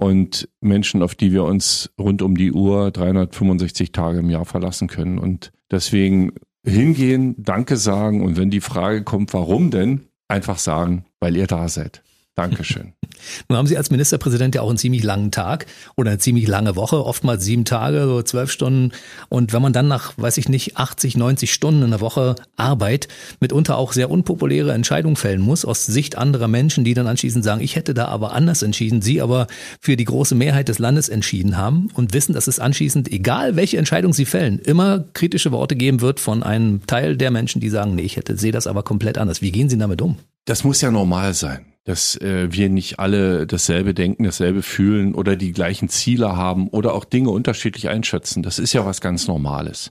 und 0.00 0.48
Menschen, 0.62 1.02
auf 1.02 1.14
die 1.14 1.30
wir 1.30 1.44
uns 1.44 1.90
rund 1.98 2.22
um 2.22 2.34
die 2.34 2.52
Uhr 2.52 2.90
365 2.90 3.92
Tage 3.92 4.20
im 4.20 4.30
Jahr 4.30 4.46
verlassen 4.46 4.88
können. 4.88 5.18
Und 5.18 5.52
deswegen 5.70 6.32
hingehen, 6.64 7.34
Danke 7.36 7.76
sagen 7.76 8.22
und 8.22 8.38
wenn 8.38 8.48
die 8.48 8.62
Frage 8.62 9.04
kommt, 9.04 9.34
warum 9.34 9.70
denn, 9.70 10.06
einfach 10.26 10.58
sagen, 10.58 11.04
weil 11.20 11.36
ihr 11.36 11.46
da 11.46 11.68
seid. 11.68 12.02
Dankeschön. 12.36 12.92
Nun 13.48 13.58
haben 13.58 13.66
Sie 13.66 13.76
als 13.76 13.90
Ministerpräsident 13.90 14.54
ja 14.54 14.62
auch 14.62 14.68
einen 14.68 14.78
ziemlich 14.78 15.02
langen 15.02 15.30
Tag 15.30 15.66
oder 15.96 16.10
eine 16.10 16.18
ziemlich 16.18 16.46
lange 16.46 16.76
Woche, 16.76 17.04
oftmals 17.04 17.44
sieben 17.44 17.64
Tage, 17.64 18.04
so 18.04 18.22
zwölf 18.22 18.50
Stunden. 18.50 18.92
Und 19.28 19.52
wenn 19.52 19.62
man 19.62 19.72
dann 19.72 19.88
nach, 19.88 20.14
weiß 20.16 20.38
ich 20.38 20.48
nicht, 20.48 20.76
80, 20.76 21.16
90 21.16 21.52
Stunden 21.52 21.82
in 21.82 21.90
der 21.90 22.00
Woche 22.00 22.36
Arbeit 22.56 23.08
mitunter 23.40 23.76
auch 23.76 23.92
sehr 23.92 24.10
unpopuläre 24.10 24.72
Entscheidungen 24.72 25.16
fällen 25.16 25.40
muss, 25.40 25.64
aus 25.64 25.86
Sicht 25.86 26.16
anderer 26.16 26.48
Menschen, 26.48 26.84
die 26.84 26.94
dann 26.94 27.06
anschließend 27.06 27.44
sagen, 27.44 27.60
ich 27.60 27.76
hätte 27.76 27.94
da 27.94 28.06
aber 28.06 28.32
anders 28.32 28.62
entschieden, 28.62 29.02
Sie 29.02 29.20
aber 29.20 29.46
für 29.80 29.96
die 29.96 30.04
große 30.04 30.34
Mehrheit 30.34 30.68
des 30.68 30.78
Landes 30.78 31.08
entschieden 31.08 31.56
haben 31.56 31.88
und 31.94 32.14
wissen, 32.14 32.32
dass 32.32 32.46
es 32.46 32.58
anschließend, 32.58 33.10
egal 33.12 33.56
welche 33.56 33.78
Entscheidung 33.78 34.12
Sie 34.12 34.24
fällen, 34.24 34.58
immer 34.60 35.04
kritische 35.12 35.52
Worte 35.52 35.76
geben 35.76 36.00
wird 36.00 36.20
von 36.20 36.42
einem 36.42 36.86
Teil 36.86 37.16
der 37.16 37.30
Menschen, 37.30 37.60
die 37.60 37.70
sagen, 37.70 37.94
nee, 37.94 38.02
ich 38.02 38.16
hätte, 38.16 38.36
sehe 38.36 38.52
das 38.52 38.66
aber 38.66 38.82
komplett 38.82 39.18
anders. 39.18 39.42
Wie 39.42 39.52
gehen 39.52 39.68
Sie 39.68 39.78
damit 39.78 40.00
um? 40.00 40.16
Das 40.46 40.64
muss 40.64 40.80
ja 40.80 40.90
normal 40.90 41.34
sein. 41.34 41.69
Dass 41.84 42.16
äh, 42.16 42.48
wir 42.50 42.68
nicht 42.68 42.98
alle 42.98 43.46
dasselbe 43.46 43.94
denken, 43.94 44.24
dasselbe 44.24 44.62
fühlen 44.62 45.14
oder 45.14 45.36
die 45.36 45.52
gleichen 45.52 45.88
Ziele 45.88 46.36
haben 46.36 46.68
oder 46.68 46.94
auch 46.94 47.04
Dinge 47.04 47.30
unterschiedlich 47.30 47.88
einschätzen. 47.88 48.42
Das 48.42 48.58
ist 48.58 48.72
ja 48.72 48.84
was 48.84 49.00
ganz 49.00 49.26
Normales. 49.26 49.90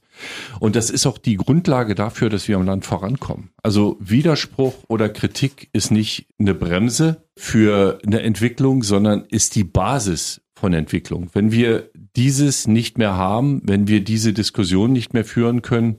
Und 0.60 0.76
das 0.76 0.90
ist 0.90 1.06
auch 1.08 1.18
die 1.18 1.38
Grundlage 1.38 1.96
dafür, 1.96 2.30
dass 2.30 2.48
wir 2.48 2.58
im 2.58 2.66
Land 2.66 2.86
vorankommen. 2.86 3.50
Also 3.64 3.98
Widerspruch 4.00 4.76
oder 4.88 5.10
Kritik 5.10 5.70
ist 5.74 5.92
nicht 5.92 6.28
eine 6.40 6.54
Bremse 6.54 7.24
für 7.36 8.00
eine 8.06 8.22
Entwicklung, 8.22 8.84
sondern 8.84 9.26
ist 9.30 9.56
die 9.56 9.64
Basis 9.64 10.42
von 10.54 10.74
Entwicklung. 10.74 11.30
Wenn 11.34 11.52
wir 11.52 11.90
dieses 12.16 12.68
nicht 12.68 12.98
mehr 12.98 13.16
haben, 13.16 13.62
wenn 13.64 13.88
wir 13.88 14.04
diese 14.04 14.34
Diskussion 14.34 14.92
nicht 14.92 15.14
mehr 15.14 15.24
führen 15.24 15.62
können, 15.62 15.98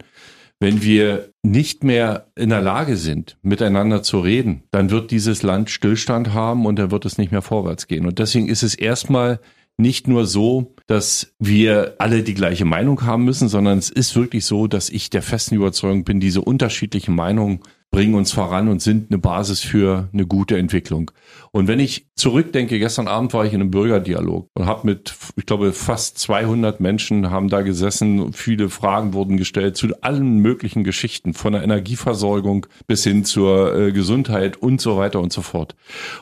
wenn 0.60 0.82
wir 0.82 1.32
nicht 1.42 1.84
mehr 1.84 2.26
in 2.36 2.50
der 2.50 2.60
Lage 2.60 2.96
sind, 2.96 3.38
miteinander 3.42 4.02
zu 4.02 4.20
reden, 4.20 4.62
dann 4.70 4.90
wird 4.90 5.10
dieses 5.10 5.42
Land 5.42 5.70
Stillstand 5.70 6.34
haben 6.34 6.66
und 6.66 6.78
dann 6.78 6.90
wird 6.90 7.06
es 7.06 7.16
nicht 7.16 7.32
mehr 7.32 7.42
vorwärts 7.42 7.86
gehen. 7.86 8.06
Und 8.06 8.18
deswegen 8.18 8.48
ist 8.48 8.62
es 8.62 8.74
erstmal 8.74 9.40
nicht 9.78 10.06
nur 10.06 10.26
so, 10.26 10.74
dass 10.86 11.34
wir 11.38 11.94
alle 11.98 12.22
die 12.22 12.34
gleiche 12.34 12.66
Meinung 12.66 13.02
haben 13.02 13.24
müssen, 13.24 13.48
sondern 13.48 13.78
es 13.78 13.88
ist 13.88 14.14
wirklich 14.14 14.44
so, 14.44 14.66
dass 14.66 14.90
ich 14.90 15.08
der 15.08 15.22
festen 15.22 15.54
Überzeugung 15.54 16.04
bin, 16.04 16.20
diese 16.20 16.42
unterschiedlichen 16.42 17.14
Meinungen 17.14 17.60
bringen 17.90 18.14
uns 18.14 18.32
voran 18.32 18.68
und 18.68 18.80
sind 18.80 19.10
eine 19.10 19.18
Basis 19.18 19.60
für 19.60 20.08
eine 20.12 20.26
gute 20.26 20.56
Entwicklung. 20.56 21.10
Und 21.50 21.66
wenn 21.66 21.80
ich 21.80 22.06
zurückdenke, 22.14 22.78
gestern 22.78 23.08
Abend 23.08 23.34
war 23.34 23.44
ich 23.44 23.52
in 23.52 23.60
einem 23.60 23.72
Bürgerdialog 23.72 24.48
und 24.54 24.66
habe 24.66 24.86
mit, 24.86 25.14
ich 25.36 25.46
glaube, 25.46 25.72
fast 25.72 26.18
200 26.18 26.78
Menschen 26.78 27.30
haben 27.30 27.48
da 27.48 27.62
gesessen. 27.62 28.32
Viele 28.32 28.68
Fragen 28.68 29.12
wurden 29.12 29.36
gestellt 29.36 29.76
zu 29.76 29.88
allen 30.02 30.38
möglichen 30.38 30.84
Geschichten, 30.84 31.34
von 31.34 31.52
der 31.52 31.64
Energieversorgung 31.64 32.66
bis 32.86 33.02
hin 33.02 33.24
zur 33.24 33.74
äh, 33.74 33.92
Gesundheit 33.92 34.56
und 34.56 34.80
so 34.80 34.96
weiter 34.96 35.20
und 35.20 35.32
so 35.32 35.42
fort. 35.42 35.74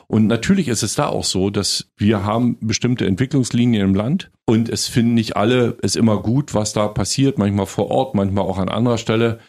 Und 0.07 0.25
natürlich 0.25 0.69
ist 0.69 0.81
es 0.81 0.95
da 0.95 1.07
auch 1.07 1.23
so, 1.23 1.51
dass 1.51 1.91
wir 1.97 2.23
haben 2.23 2.57
bestimmte 2.61 3.05
Entwicklungslinien 3.05 3.83
im 3.83 3.93
Land 3.93 4.31
und 4.45 4.69
es 4.69 4.87
finden 4.87 5.13
nicht 5.13 5.37
alle 5.37 5.77
es 5.83 5.95
immer 5.95 6.21
gut, 6.23 6.55
was 6.55 6.73
da 6.73 6.87
passiert, 6.87 7.37
manchmal 7.37 7.67
vor 7.67 7.91
Ort, 7.91 8.15
manchmal 8.15 8.45
auch 8.45 8.57
an 8.57 8.69
anderer 8.69 8.97
Stelle. 8.97 9.39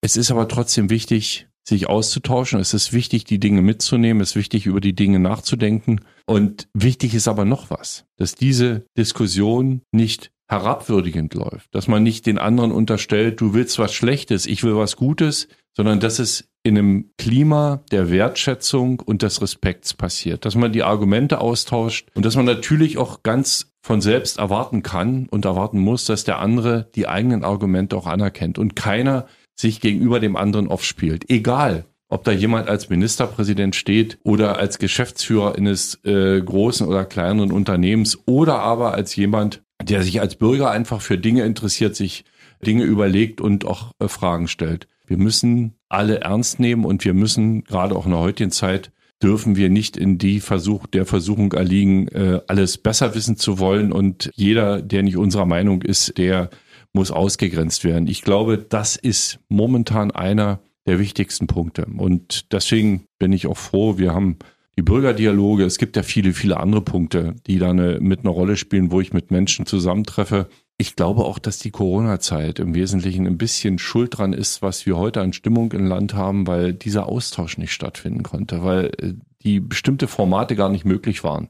Es 0.00 0.16
ist 0.16 0.30
aber 0.30 0.48
trotzdem 0.48 0.90
wichtig, 0.90 1.47
sich 1.68 1.88
auszutauschen. 1.88 2.60
Es 2.60 2.74
ist 2.74 2.92
wichtig, 2.92 3.24
die 3.24 3.38
Dinge 3.38 3.62
mitzunehmen. 3.62 4.22
Es 4.22 4.30
ist 4.30 4.36
wichtig, 4.36 4.66
über 4.66 4.80
die 4.80 4.94
Dinge 4.94 5.18
nachzudenken. 5.18 6.00
Und 6.26 6.68
wichtig 6.74 7.14
ist 7.14 7.28
aber 7.28 7.44
noch 7.44 7.70
was, 7.70 8.04
dass 8.16 8.34
diese 8.34 8.86
Diskussion 8.96 9.82
nicht 9.92 10.30
herabwürdigend 10.50 11.34
läuft, 11.34 11.74
dass 11.74 11.88
man 11.88 12.02
nicht 12.02 12.24
den 12.24 12.38
anderen 12.38 12.72
unterstellt, 12.72 13.40
du 13.40 13.52
willst 13.52 13.78
was 13.78 13.92
Schlechtes, 13.92 14.46
ich 14.46 14.64
will 14.64 14.76
was 14.76 14.96
Gutes, 14.96 15.48
sondern 15.76 16.00
dass 16.00 16.18
es 16.18 16.48
in 16.62 16.76
einem 16.76 17.10
Klima 17.18 17.82
der 17.92 18.10
Wertschätzung 18.10 19.00
und 19.00 19.22
des 19.22 19.42
Respekts 19.42 19.94
passiert, 19.94 20.44
dass 20.44 20.54
man 20.54 20.72
die 20.72 20.82
Argumente 20.82 21.40
austauscht 21.40 22.08
und 22.14 22.24
dass 22.24 22.34
man 22.34 22.46
natürlich 22.46 22.98
auch 22.98 23.22
ganz 23.22 23.72
von 23.82 24.00
selbst 24.00 24.38
erwarten 24.38 24.82
kann 24.82 25.28
und 25.30 25.44
erwarten 25.44 25.78
muss, 25.78 26.04
dass 26.06 26.24
der 26.24 26.40
andere 26.40 26.90
die 26.94 27.08
eigenen 27.08 27.44
Argumente 27.44 27.96
auch 27.96 28.06
anerkennt 28.06 28.58
und 28.58 28.74
keiner 28.74 29.26
sich 29.58 29.80
gegenüber 29.80 30.20
dem 30.20 30.36
anderen 30.36 30.68
aufspielt. 30.68 31.28
Egal, 31.28 31.84
ob 32.08 32.24
da 32.24 32.32
jemand 32.32 32.68
als 32.68 32.88
Ministerpräsident 32.88 33.76
steht 33.76 34.18
oder 34.22 34.58
als 34.58 34.78
Geschäftsführer 34.78 35.56
eines 35.56 36.02
äh, 36.04 36.40
großen 36.40 36.86
oder 36.86 37.04
kleineren 37.04 37.52
Unternehmens 37.52 38.18
oder 38.26 38.60
aber 38.60 38.94
als 38.94 39.14
jemand, 39.16 39.62
der 39.82 40.02
sich 40.02 40.20
als 40.20 40.36
Bürger 40.36 40.70
einfach 40.70 41.00
für 41.00 41.18
Dinge 41.18 41.44
interessiert, 41.44 41.96
sich 41.96 42.24
Dinge 42.64 42.84
überlegt 42.84 43.40
und 43.40 43.64
auch 43.66 43.92
äh, 43.98 44.08
Fragen 44.08 44.48
stellt. 44.48 44.88
Wir 45.06 45.18
müssen 45.18 45.74
alle 45.88 46.20
ernst 46.20 46.60
nehmen 46.60 46.84
und 46.84 47.04
wir 47.04 47.14
müssen 47.14 47.64
gerade 47.64 47.94
auch 47.94 48.06
in 48.06 48.12
der 48.12 48.20
heutigen 48.20 48.50
Zeit 48.50 48.90
dürfen 49.22 49.56
wir 49.56 49.68
nicht 49.68 49.96
in 49.96 50.18
die 50.18 50.40
Versuch 50.40 50.86
der 50.86 51.04
Versuchung 51.04 51.52
erliegen, 51.52 52.08
äh, 52.08 52.40
alles 52.46 52.78
besser 52.78 53.14
wissen 53.14 53.36
zu 53.36 53.58
wollen 53.58 53.92
und 53.92 54.30
jeder, 54.34 54.80
der 54.80 55.02
nicht 55.02 55.16
unserer 55.16 55.46
Meinung 55.46 55.82
ist, 55.82 56.18
der 56.18 56.50
muss 56.92 57.10
ausgegrenzt 57.10 57.84
werden. 57.84 58.08
Ich 58.08 58.22
glaube, 58.22 58.58
das 58.58 58.96
ist 58.96 59.38
momentan 59.48 60.10
einer 60.10 60.60
der 60.86 60.98
wichtigsten 60.98 61.46
Punkte. 61.46 61.84
Und 61.84 62.52
deswegen 62.52 63.04
bin 63.18 63.32
ich 63.32 63.46
auch 63.46 63.58
froh, 63.58 63.98
wir 63.98 64.14
haben 64.14 64.38
die 64.78 64.82
Bürgerdialoge. 64.82 65.64
Es 65.64 65.76
gibt 65.76 65.96
ja 65.96 66.02
viele, 66.02 66.32
viele 66.32 66.56
andere 66.58 66.82
Punkte, 66.82 67.34
die 67.46 67.58
da 67.58 67.70
eine, 67.70 67.98
mit 68.00 68.20
einer 68.20 68.30
Rolle 68.30 68.56
spielen, 68.56 68.90
wo 68.90 69.00
ich 69.00 69.12
mit 69.12 69.30
Menschen 69.30 69.66
zusammentreffe. 69.66 70.48
Ich 70.78 70.94
glaube 70.94 71.24
auch, 71.24 71.40
dass 71.40 71.58
die 71.58 71.72
Corona-Zeit 71.72 72.60
im 72.60 72.76
Wesentlichen 72.76 73.26
ein 73.26 73.36
bisschen 73.36 73.78
schuld 73.78 74.16
dran 74.16 74.32
ist, 74.32 74.62
was 74.62 74.86
wir 74.86 74.96
heute 74.96 75.20
an 75.20 75.32
Stimmung 75.32 75.72
im 75.72 75.86
Land 75.86 76.14
haben, 76.14 76.46
weil 76.46 76.72
dieser 76.72 77.06
Austausch 77.06 77.58
nicht 77.58 77.72
stattfinden 77.72 78.22
konnte, 78.22 78.62
weil 78.62 78.92
äh, 78.98 79.14
die 79.42 79.58
bestimmte 79.58 80.06
Formate 80.06 80.54
gar 80.54 80.68
nicht 80.68 80.84
möglich 80.84 81.24
waren. 81.24 81.48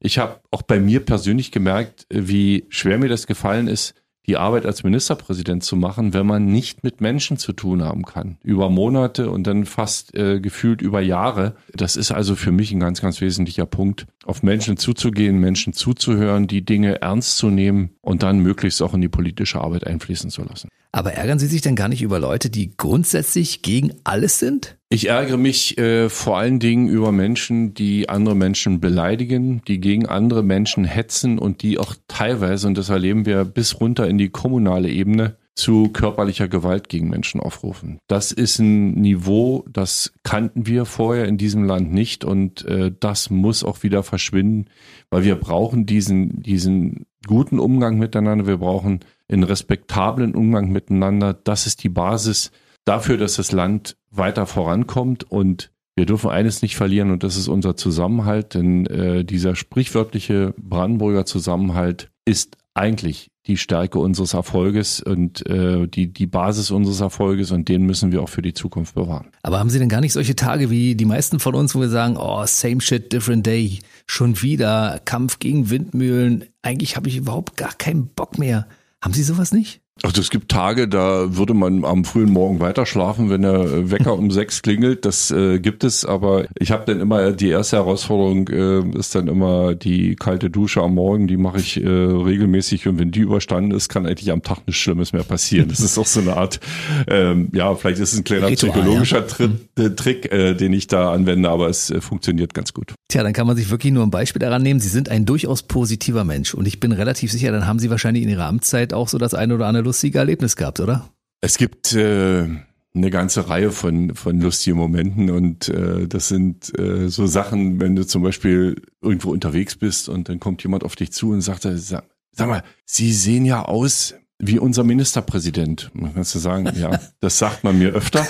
Ich 0.00 0.18
habe 0.18 0.40
auch 0.50 0.62
bei 0.62 0.80
mir 0.80 1.00
persönlich 1.00 1.52
gemerkt, 1.52 2.06
wie 2.08 2.64
schwer 2.70 2.98
mir 2.98 3.08
das 3.08 3.26
gefallen 3.26 3.68
ist, 3.68 3.94
die 4.30 4.36
Arbeit 4.36 4.64
als 4.64 4.84
Ministerpräsident 4.84 5.64
zu 5.64 5.74
machen, 5.74 6.14
wenn 6.14 6.24
man 6.24 6.46
nicht 6.46 6.84
mit 6.84 7.00
Menschen 7.00 7.36
zu 7.36 7.52
tun 7.52 7.82
haben 7.82 8.04
kann. 8.04 8.38
Über 8.44 8.70
Monate 8.70 9.28
und 9.28 9.44
dann 9.44 9.64
fast 9.66 10.14
äh, 10.14 10.38
gefühlt 10.38 10.82
über 10.82 11.00
Jahre. 11.00 11.56
Das 11.74 11.96
ist 11.96 12.12
also 12.12 12.36
für 12.36 12.52
mich 12.52 12.70
ein 12.70 12.78
ganz, 12.78 13.00
ganz 13.00 13.20
wesentlicher 13.20 13.66
Punkt, 13.66 14.06
auf 14.24 14.44
Menschen 14.44 14.76
zuzugehen, 14.76 15.38
Menschen 15.38 15.72
zuzuhören, 15.72 16.46
die 16.46 16.64
Dinge 16.64 17.02
ernst 17.02 17.38
zu 17.38 17.50
nehmen 17.50 17.90
und 18.02 18.22
dann 18.22 18.38
möglichst 18.38 18.80
auch 18.82 18.94
in 18.94 19.00
die 19.00 19.08
politische 19.08 19.60
Arbeit 19.60 19.84
einfließen 19.84 20.30
zu 20.30 20.44
lassen. 20.44 20.68
Aber 20.92 21.12
ärgern 21.14 21.40
Sie 21.40 21.48
sich 21.48 21.60
denn 21.60 21.74
gar 21.74 21.88
nicht 21.88 22.02
über 22.02 22.20
Leute, 22.20 22.50
die 22.50 22.76
grundsätzlich 22.76 23.62
gegen 23.62 23.94
alles 24.04 24.38
sind? 24.38 24.76
Ich 24.92 25.08
ärgere 25.08 25.36
mich 25.36 25.78
äh, 25.78 26.08
vor 26.08 26.36
allen 26.36 26.58
Dingen 26.58 26.88
über 26.88 27.12
Menschen, 27.12 27.74
die 27.74 28.08
andere 28.08 28.34
Menschen 28.34 28.80
beleidigen, 28.80 29.62
die 29.68 29.80
gegen 29.80 30.06
andere 30.06 30.42
Menschen 30.42 30.84
hetzen 30.84 31.38
und 31.38 31.62
die 31.62 31.78
auch 31.78 31.94
teilweise, 32.08 32.66
und 32.66 32.76
das 32.76 32.88
erleben 32.88 33.24
wir 33.24 33.44
bis 33.44 33.80
runter 33.80 34.08
in 34.08 34.18
die 34.18 34.30
kommunale 34.30 34.90
Ebene, 34.90 35.36
zu 35.54 35.90
körperlicher 35.90 36.48
Gewalt 36.48 36.88
gegen 36.88 37.08
Menschen 37.08 37.40
aufrufen. 37.40 37.98
Das 38.08 38.32
ist 38.32 38.58
ein 38.58 38.94
Niveau, 38.94 39.64
das 39.70 40.12
kannten 40.24 40.66
wir 40.66 40.86
vorher 40.86 41.26
in 41.26 41.38
diesem 41.38 41.62
Land 41.62 41.92
nicht 41.92 42.24
und 42.24 42.64
äh, 42.64 42.90
das 42.98 43.30
muss 43.30 43.62
auch 43.62 43.84
wieder 43.84 44.02
verschwinden, 44.02 44.66
weil 45.08 45.22
wir 45.22 45.36
brauchen 45.36 45.86
diesen, 45.86 46.42
diesen 46.42 47.06
guten 47.28 47.60
Umgang 47.60 47.96
miteinander, 47.96 48.48
wir 48.48 48.56
brauchen 48.56 49.00
einen 49.30 49.44
respektablen 49.44 50.34
Umgang 50.34 50.72
miteinander. 50.72 51.32
Das 51.32 51.66
ist 51.66 51.84
die 51.84 51.90
Basis 51.90 52.50
dafür, 52.90 53.16
dass 53.16 53.36
das 53.36 53.52
Land 53.52 53.96
weiter 54.10 54.46
vorankommt 54.46 55.22
und 55.22 55.70
wir 55.94 56.06
dürfen 56.06 56.28
eines 56.28 56.60
nicht 56.60 56.74
verlieren 56.74 57.12
und 57.12 57.22
das 57.22 57.36
ist 57.36 57.46
unser 57.46 57.76
Zusammenhalt, 57.76 58.54
denn 58.54 58.86
äh, 58.86 59.24
dieser 59.24 59.54
sprichwörtliche 59.54 60.54
Brandenburger 60.58 61.24
Zusammenhalt 61.24 62.10
ist 62.24 62.56
eigentlich 62.74 63.30
die 63.46 63.56
Stärke 63.56 64.00
unseres 64.00 64.34
Erfolges 64.34 65.00
und 65.00 65.46
äh, 65.46 65.86
die, 65.86 66.12
die 66.12 66.26
Basis 66.26 66.72
unseres 66.72 67.00
Erfolges 67.00 67.52
und 67.52 67.68
den 67.68 67.82
müssen 67.86 68.10
wir 68.10 68.22
auch 68.22 68.28
für 68.28 68.42
die 68.42 68.54
Zukunft 68.54 68.96
bewahren. 68.96 69.28
Aber 69.42 69.60
haben 69.60 69.70
Sie 69.70 69.78
denn 69.78 69.88
gar 69.88 70.00
nicht 70.00 70.12
solche 70.12 70.34
Tage 70.34 70.68
wie 70.68 70.96
die 70.96 71.04
meisten 71.04 71.38
von 71.38 71.54
uns, 71.54 71.76
wo 71.76 71.80
wir 71.80 71.88
sagen, 71.88 72.16
oh, 72.16 72.44
same 72.44 72.80
shit, 72.80 73.12
different 73.12 73.46
day, 73.46 73.78
schon 74.06 74.42
wieder 74.42 75.00
Kampf 75.04 75.38
gegen 75.38 75.70
Windmühlen, 75.70 76.46
eigentlich 76.62 76.96
habe 76.96 77.08
ich 77.08 77.16
überhaupt 77.16 77.56
gar 77.56 77.72
keinen 77.72 78.08
Bock 78.08 78.36
mehr. 78.36 78.66
Haben 79.00 79.14
Sie 79.14 79.22
sowas 79.22 79.52
nicht? 79.52 79.80
Also 80.02 80.22
es 80.22 80.30
gibt 80.30 80.50
Tage, 80.50 80.88
da 80.88 81.36
würde 81.36 81.52
man 81.52 81.84
am 81.84 82.04
frühen 82.04 82.32
Morgen 82.32 82.58
weiter 82.60 82.86
schlafen, 82.86 83.28
wenn 83.28 83.42
der 83.42 83.90
Wecker 83.90 84.14
um 84.14 84.30
sechs 84.30 84.62
klingelt. 84.62 85.04
Das 85.04 85.30
äh, 85.30 85.58
gibt 85.58 85.84
es, 85.84 86.06
aber 86.06 86.46
ich 86.58 86.70
habe 86.72 86.84
dann 86.86 87.00
immer 87.00 87.32
die 87.32 87.48
erste 87.48 87.76
Herausforderung 87.76 88.48
äh, 88.48 88.98
ist 88.98 89.14
dann 89.14 89.28
immer 89.28 89.74
die 89.74 90.16
kalte 90.16 90.48
Dusche 90.48 90.80
am 90.80 90.94
Morgen. 90.94 91.26
Die 91.26 91.36
mache 91.36 91.58
ich 91.58 91.82
äh, 91.82 91.86
regelmäßig 91.86 92.88
und 92.88 92.98
wenn 92.98 93.10
die 93.10 93.20
überstanden 93.20 93.72
ist, 93.72 93.90
kann 93.90 94.06
eigentlich 94.06 94.32
am 94.32 94.42
Tag 94.42 94.66
nichts 94.66 94.80
Schlimmes 94.80 95.12
mehr 95.12 95.22
passieren. 95.22 95.68
Das 95.68 95.80
ist 95.80 95.98
auch 95.98 96.06
so 96.06 96.20
eine 96.20 96.34
Art, 96.34 96.60
ähm, 97.06 97.48
ja, 97.52 97.74
vielleicht 97.74 98.00
ist 98.00 98.14
es 98.14 98.20
ein 98.20 98.24
kleiner 98.24 98.48
Ritual, 98.48 98.72
psychologischer 98.72 99.24
ja. 99.38 99.84
Äh, 99.84 99.90
Trick, 99.94 100.32
äh, 100.32 100.54
den 100.54 100.72
ich 100.72 100.86
da 100.86 101.12
anwende, 101.12 101.50
aber 101.50 101.68
es 101.68 101.90
äh, 101.90 102.00
funktioniert 102.00 102.54
ganz 102.54 102.72
gut. 102.72 102.94
Tja, 103.08 103.22
dann 103.22 103.34
kann 103.34 103.46
man 103.46 103.56
sich 103.56 103.70
wirklich 103.70 103.92
nur 103.92 104.02
ein 104.02 104.10
Beispiel 104.10 104.40
daran 104.40 104.62
nehmen. 104.62 104.80
Sie 104.80 104.88
sind 104.88 105.10
ein 105.10 105.26
durchaus 105.26 105.62
positiver 105.62 106.24
Mensch 106.24 106.54
und 106.54 106.66
ich 106.66 106.80
bin 106.80 106.92
relativ 106.92 107.30
sicher, 107.32 107.52
dann 107.52 107.66
haben 107.66 107.78
Sie 107.78 107.90
wahrscheinlich 107.90 108.22
in 108.22 108.30
Ihrer 108.30 108.46
Amtszeit 108.46 108.94
auch 108.94 109.08
so 109.08 109.18
das 109.18 109.34
eine 109.34 109.54
oder 109.54 109.66
andere 109.66 109.89
lustige 109.90 110.18
Erlebnis 110.18 110.54
gehabt, 110.54 110.78
oder? 110.78 111.10
Es 111.40 111.58
gibt 111.58 111.94
äh, 111.94 112.46
eine 112.94 113.10
ganze 113.10 113.48
Reihe 113.48 113.72
von, 113.72 114.14
von 114.14 114.40
lustigen 114.40 114.76
Momenten 114.76 115.30
und 115.30 115.68
äh, 115.68 116.06
das 116.06 116.28
sind 116.28 116.78
äh, 116.78 117.08
so 117.08 117.26
Sachen, 117.26 117.80
wenn 117.80 117.96
du 117.96 118.06
zum 118.06 118.22
Beispiel 118.22 118.82
irgendwo 119.02 119.32
unterwegs 119.32 119.74
bist 119.74 120.08
und 120.08 120.28
dann 120.28 120.38
kommt 120.38 120.62
jemand 120.62 120.84
auf 120.84 120.94
dich 120.94 121.10
zu 121.10 121.30
und 121.30 121.40
sagt, 121.40 121.62
sag, 121.68 122.04
sag 122.30 122.48
mal, 122.48 122.62
Sie 122.84 123.12
sehen 123.12 123.44
ja 123.44 123.64
aus 123.64 124.14
wie 124.40 124.58
unser 124.58 124.84
Ministerpräsident. 124.84 125.90
Man 125.92 126.14
kannst 126.14 126.34
du 126.34 126.38
sagen, 126.38 126.68
ja, 126.76 126.98
das 127.20 127.38
sagt 127.38 127.62
man 127.62 127.78
mir 127.78 127.90
öfter. 127.90 128.26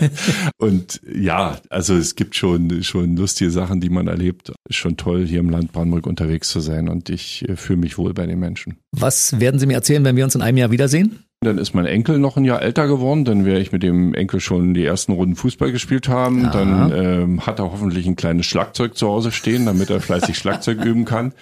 und 0.56 1.00
ja, 1.12 1.58
also 1.68 1.96
es 1.96 2.14
gibt 2.14 2.36
schon, 2.36 2.82
schon 2.82 3.16
lustige 3.16 3.50
Sachen, 3.50 3.80
die 3.80 3.90
man 3.90 4.06
erlebt. 4.06 4.52
Schon 4.70 4.96
toll, 4.96 5.26
hier 5.26 5.40
im 5.40 5.50
Land 5.50 5.72
Brandenburg 5.72 6.06
unterwegs 6.06 6.48
zu 6.50 6.60
sein 6.60 6.88
und 6.88 7.10
ich 7.10 7.48
äh, 7.48 7.56
fühle 7.56 7.80
mich 7.80 7.98
wohl 7.98 8.14
bei 8.14 8.26
den 8.26 8.38
Menschen. 8.38 8.76
Was 8.92 9.38
werden 9.40 9.58
Sie 9.58 9.66
mir 9.66 9.74
erzählen, 9.74 10.04
wenn 10.04 10.16
wir 10.16 10.24
uns 10.24 10.34
in 10.34 10.42
einem 10.42 10.58
Jahr 10.58 10.70
wiedersehen? 10.70 11.24
Dann 11.40 11.58
ist 11.58 11.72
mein 11.72 11.86
Enkel 11.86 12.18
noch 12.18 12.36
ein 12.36 12.44
Jahr 12.44 12.62
älter 12.62 12.88
geworden, 12.88 13.24
dann 13.24 13.44
werde 13.44 13.60
ich 13.60 13.70
mit 13.70 13.84
dem 13.84 14.12
Enkel 14.12 14.40
schon 14.40 14.74
die 14.74 14.84
ersten 14.84 15.12
Runden 15.12 15.36
Fußball 15.36 15.70
gespielt 15.70 16.08
haben. 16.08 16.46
Aha. 16.46 16.50
Dann 16.52 16.92
ähm, 16.92 17.46
hat 17.46 17.60
er 17.60 17.70
hoffentlich 17.70 18.08
ein 18.08 18.16
kleines 18.16 18.46
Schlagzeug 18.46 18.96
zu 18.96 19.06
Hause 19.06 19.30
stehen, 19.30 19.64
damit 19.64 19.88
er 19.88 20.00
fleißig 20.00 20.36
Schlagzeug 20.38 20.84
üben 20.84 21.04
kann. 21.04 21.32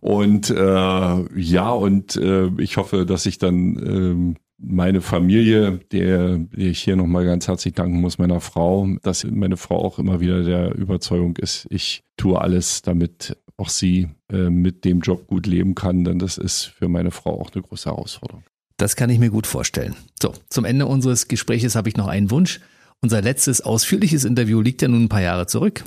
Und 0.00 0.48
äh, 0.48 1.38
ja, 1.38 1.70
und 1.70 2.16
äh, 2.16 2.48
ich 2.58 2.78
hoffe, 2.78 3.04
dass 3.04 3.26
ich 3.26 3.36
dann 3.36 3.76
ähm, 3.84 4.36
meine 4.56 5.02
Familie, 5.02 5.80
der, 5.90 6.38
der 6.38 6.68
ich 6.70 6.80
hier 6.80 6.96
nochmal 6.96 7.26
ganz 7.26 7.46
herzlich 7.46 7.74
danken 7.74 8.00
muss, 8.00 8.16
meiner 8.16 8.40
Frau, 8.40 8.88
dass 9.02 9.24
meine 9.24 9.58
Frau 9.58 9.84
auch 9.84 9.98
immer 9.98 10.20
wieder 10.20 10.44
der 10.44 10.74
Überzeugung 10.74 11.36
ist, 11.36 11.66
ich 11.68 12.04
tue 12.16 12.40
alles, 12.40 12.80
damit 12.80 13.36
auch 13.58 13.68
sie 13.68 14.08
äh, 14.30 14.48
mit 14.48 14.86
dem 14.86 15.00
Job 15.00 15.26
gut 15.26 15.46
leben 15.46 15.74
kann, 15.74 16.04
denn 16.04 16.18
das 16.18 16.38
ist 16.38 16.64
für 16.64 16.88
meine 16.88 17.10
Frau 17.10 17.38
auch 17.38 17.50
eine 17.52 17.62
große 17.62 17.90
Herausforderung. 17.90 18.44
Das 18.82 18.96
kann 18.96 19.10
ich 19.10 19.20
mir 19.20 19.30
gut 19.30 19.46
vorstellen. 19.46 19.94
So, 20.20 20.34
zum 20.50 20.64
Ende 20.64 20.86
unseres 20.86 21.28
Gespräches 21.28 21.76
habe 21.76 21.88
ich 21.88 21.96
noch 21.96 22.08
einen 22.08 22.32
Wunsch. 22.32 22.58
Unser 23.00 23.22
letztes 23.22 23.60
ausführliches 23.60 24.24
Interview 24.24 24.60
liegt 24.60 24.82
ja 24.82 24.88
nun 24.88 25.04
ein 25.04 25.08
paar 25.08 25.22
Jahre 25.22 25.46
zurück. 25.46 25.84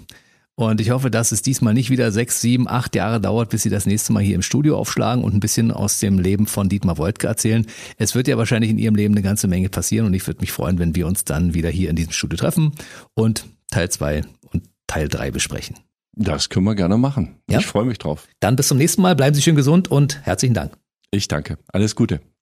Und 0.56 0.80
ich 0.80 0.92
hoffe, 0.92 1.12
dass 1.12 1.34
es 1.34 1.42
diesmal 1.42 1.74
nicht 1.74 1.90
wieder 1.90 2.14
sechs, 2.14 2.40
sieben, 2.40 2.70
acht 2.70 2.96
Jahre 2.96 3.20
dauert, 3.20 3.50
bis 3.50 3.64
Sie 3.64 3.70
das 3.70 3.86
nächste 3.86 4.14
Mal 4.14 4.24
hier 4.24 4.36
im 4.36 4.42
Studio 4.42 4.78
aufschlagen 4.78 5.26
und 5.26 5.34
ein 5.34 5.42
bisschen 5.42 5.72
aus 5.72 6.00
dem 6.00 6.20
Leben 6.20 6.48
von 6.48 6.70
Dietmar 6.70 6.98
Woidke 6.98 7.28
erzählen. 7.28 7.66
Es 7.98 8.16
wird 8.16 8.30
ja 8.30 8.38
wahrscheinlich 8.38 8.72
in 8.72 8.78
Ihrem 8.78 8.96
Leben 8.96 9.14
eine 9.14 9.24
ganze 9.24 9.50
Menge 9.50 9.68
passieren 9.68 10.06
und 10.06 10.14
ich 10.14 10.26
würde 10.26 10.40
mich 10.40 10.54
freuen, 10.54 10.80
wenn 10.80 10.96
wir 10.96 11.06
uns 11.06 11.26
dann 11.26 11.54
wieder 11.54 11.70
hier 11.70 11.90
in 11.90 11.98
diesem 11.98 12.14
Studio 12.14 12.38
treffen 12.38 12.72
und 13.14 13.46
Teil 13.72 13.90
zwei 13.90 14.22
und 14.54 14.64
Teil 14.88 15.10
drei 15.10 15.32
besprechen. 15.32 15.76
Das 16.14 16.48
können 16.48 16.66
wir 16.66 16.76
gerne 16.76 16.98
machen. 16.98 17.36
Ja? 17.50 17.60
Ich 17.60 17.66
freue 17.66 17.84
mich 17.84 17.98
drauf. 17.98 18.26
Dann 18.40 18.56
bis 18.56 18.70
zum 18.70 18.78
nächsten 18.78 19.02
Mal. 19.02 19.18
Bleiben 19.18 19.36
Sie 19.36 19.42
schön 19.42 19.58
gesund 19.58 19.92
und 19.92 20.22
herzlichen 20.26 20.54
Dank. 20.54 20.78
Ich 21.12 21.28
danke. 21.28 21.58
Alles 21.74 21.98
Gute. 21.98 22.22